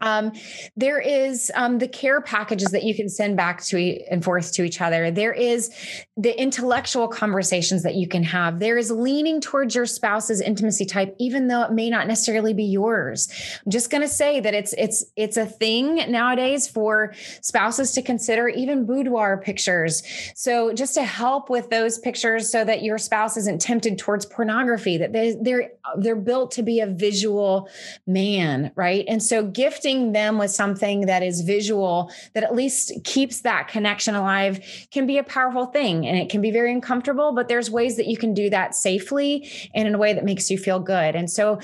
um, 0.00 0.32
there 0.76 1.00
is 1.00 1.50
um, 1.54 1.78
the 1.78 1.88
care 1.88 2.20
packages 2.20 2.68
that 2.68 2.84
you 2.84 2.94
can 2.94 3.08
send 3.08 3.36
back 3.36 3.62
to 3.64 3.76
e- 3.76 4.06
and 4.10 4.24
forth 4.24 4.52
to 4.54 4.64
each 4.64 4.80
other. 4.80 5.10
There 5.10 5.32
is 5.32 5.70
the 6.16 6.38
intellectual 6.40 7.08
conversations 7.08 7.82
that 7.82 7.94
you 7.94 8.08
can 8.08 8.22
have. 8.22 8.58
There 8.58 8.78
is 8.78 8.90
leaning 8.90 9.40
towards 9.40 9.74
your 9.74 9.86
spouse's 9.86 10.40
intimacy 10.40 10.84
type, 10.84 11.14
even 11.18 11.48
though 11.48 11.62
it 11.62 11.72
may 11.72 11.90
not 11.90 12.06
necessarily 12.06 12.54
be 12.54 12.64
yours. 12.64 13.28
I'm 13.64 13.70
just 13.70 13.90
going 13.90 14.02
to 14.02 14.08
say 14.08 14.40
that 14.40 14.54
it's 14.54 14.72
it's 14.78 15.04
it's 15.16 15.36
a 15.36 15.46
thing 15.46 16.10
nowadays 16.10 16.68
for 16.68 17.14
spouses 17.42 17.92
to 17.92 18.02
consider 18.02 18.48
even 18.48 18.86
boudoir 18.86 19.38
pictures. 19.38 20.02
So 20.34 20.72
just 20.72 20.94
to 20.94 21.04
help 21.04 21.50
with 21.50 21.70
those 21.70 21.98
pictures, 21.98 22.50
so 22.50 22.64
that 22.64 22.82
your 22.82 22.98
spouse 22.98 23.36
isn't 23.36 23.60
tempted 23.60 23.98
towards 23.98 24.26
pornography. 24.26 24.98
That 24.98 25.12
they, 25.12 25.36
they're 25.40 25.72
they're 25.98 26.16
built 26.16 26.52
to 26.52 26.62
be 26.62 26.80
a 26.80 26.86
visual 26.86 27.68
man, 28.06 28.72
right? 28.76 29.04
And 29.08 29.22
so 29.22 29.46
gifting 29.46 29.89
them 30.12 30.38
with 30.38 30.50
something 30.50 31.06
that 31.06 31.22
is 31.22 31.42
visual 31.42 32.10
that 32.34 32.42
at 32.42 32.54
least 32.54 32.92
keeps 33.04 33.42
that 33.42 33.68
connection 33.68 34.14
alive 34.14 34.60
can 34.90 35.06
be 35.06 35.18
a 35.18 35.24
powerful 35.24 35.66
thing 35.66 36.06
and 36.06 36.16
it 36.16 36.30
can 36.30 36.40
be 36.40 36.50
very 36.50 36.72
uncomfortable 36.72 37.32
but 37.32 37.48
there's 37.48 37.70
ways 37.70 37.96
that 37.96 38.06
you 38.06 38.16
can 38.16 38.34
do 38.34 38.48
that 38.50 38.74
safely 38.74 39.48
and 39.74 39.86
in 39.86 39.94
a 39.94 39.98
way 39.98 40.12
that 40.12 40.24
makes 40.24 40.50
you 40.50 40.58
feel 40.58 40.80
good. 40.80 41.14
And 41.14 41.30
so 41.30 41.60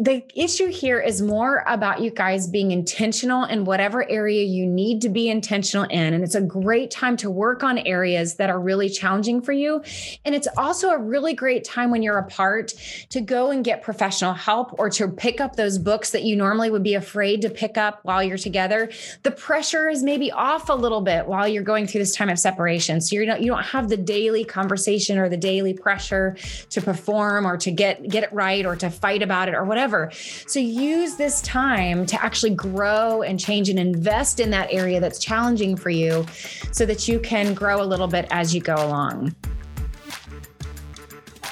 the 0.00 0.22
issue 0.34 0.68
here 0.68 1.00
is 1.00 1.22
more 1.22 1.64
about 1.66 2.00
you 2.00 2.10
guys 2.10 2.46
being 2.46 2.70
intentional 2.70 3.44
in 3.44 3.64
whatever 3.64 4.08
area 4.08 4.44
you 4.44 4.66
need 4.66 5.00
to 5.02 5.08
be 5.08 5.28
intentional 5.28 5.86
in 5.90 6.14
and 6.14 6.22
it's 6.24 6.34
a 6.34 6.40
great 6.40 6.90
time 6.90 7.16
to 7.18 7.30
work 7.30 7.62
on 7.62 7.78
areas 7.78 8.36
that 8.36 8.50
are 8.50 8.60
really 8.60 8.88
challenging 8.88 9.40
for 9.40 9.52
you. 9.52 9.82
And 10.24 10.34
it's 10.34 10.48
also 10.56 10.90
a 10.90 10.98
really 10.98 11.34
great 11.34 11.64
time 11.64 11.90
when 11.90 12.02
you're 12.02 12.18
apart 12.18 12.72
to 13.10 13.20
go 13.20 13.50
and 13.50 13.64
get 13.64 13.82
professional 13.82 14.34
help 14.34 14.78
or 14.78 14.90
to 14.90 15.08
pick 15.08 15.40
up 15.40 15.56
those 15.56 15.78
books 15.78 16.10
that 16.10 16.22
you 16.22 16.36
normally 16.36 16.70
would 16.70 16.82
be 16.82 16.94
afraid 16.94 17.42
to 17.42 17.50
pick 17.50 17.63
pick 17.64 17.78
up 17.78 18.00
while 18.02 18.22
you're 18.22 18.36
together, 18.36 18.90
the 19.22 19.30
pressure 19.30 19.88
is 19.88 20.02
maybe 20.02 20.30
off 20.30 20.68
a 20.68 20.74
little 20.74 21.00
bit 21.00 21.26
while 21.26 21.48
you're 21.48 21.62
going 21.62 21.86
through 21.86 22.00
this 22.00 22.14
time 22.14 22.28
of 22.28 22.38
separation. 22.38 23.00
So 23.00 23.16
you're 23.16 23.24
not, 23.24 23.40
you 23.40 23.46
don't 23.46 23.64
have 23.64 23.88
the 23.88 23.96
daily 23.96 24.44
conversation 24.44 25.18
or 25.18 25.30
the 25.30 25.38
daily 25.38 25.72
pressure 25.72 26.36
to 26.68 26.82
perform 26.82 27.46
or 27.46 27.56
to 27.56 27.70
get 27.70 28.06
get 28.08 28.22
it 28.22 28.32
right 28.32 28.66
or 28.66 28.76
to 28.76 28.90
fight 28.90 29.22
about 29.22 29.48
it 29.48 29.54
or 29.54 29.64
whatever. 29.64 30.10
So 30.46 30.60
use 30.60 31.16
this 31.16 31.40
time 31.40 32.04
to 32.06 32.22
actually 32.22 32.54
grow 32.54 33.22
and 33.22 33.40
change 33.40 33.70
and 33.70 33.78
invest 33.78 34.40
in 34.40 34.50
that 34.50 34.68
area 34.70 35.00
that's 35.00 35.18
challenging 35.18 35.74
for 35.76 35.90
you 35.90 36.26
so 36.70 36.84
that 36.84 37.08
you 37.08 37.18
can 37.18 37.54
grow 37.54 37.80
a 37.80 37.86
little 37.86 38.08
bit 38.08 38.26
as 38.30 38.54
you 38.54 38.60
go 38.60 38.74
along. 38.74 39.34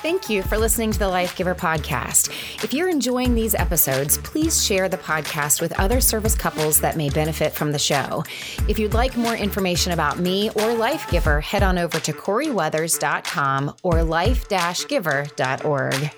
Thank 0.02 0.28
you 0.28 0.42
for 0.42 0.58
listening 0.58 0.90
to 0.90 0.98
the 0.98 1.06
Life 1.06 1.36
Giver 1.36 1.54
podcast. 1.54 2.28
If 2.64 2.74
you're 2.74 2.88
enjoying 2.88 3.36
these 3.36 3.54
episodes, 3.54 4.18
please 4.18 4.64
share 4.64 4.88
the 4.88 4.98
podcast 4.98 5.60
with 5.60 5.78
other 5.78 6.00
service 6.00 6.34
couples 6.34 6.80
that 6.80 6.96
may 6.96 7.08
benefit 7.08 7.52
from 7.52 7.70
the 7.70 7.78
show. 7.78 8.24
If 8.68 8.80
you'd 8.80 8.94
like 8.94 9.16
more 9.16 9.36
information 9.36 9.92
about 9.92 10.18
me 10.18 10.50
or 10.56 10.74
Life 10.74 11.08
Giver, 11.08 11.40
head 11.40 11.62
on 11.62 11.78
over 11.78 12.00
to 12.00 12.12
CorieWeathers.com 12.12 13.76
or 13.84 14.02
life-giver.org. 14.02 16.10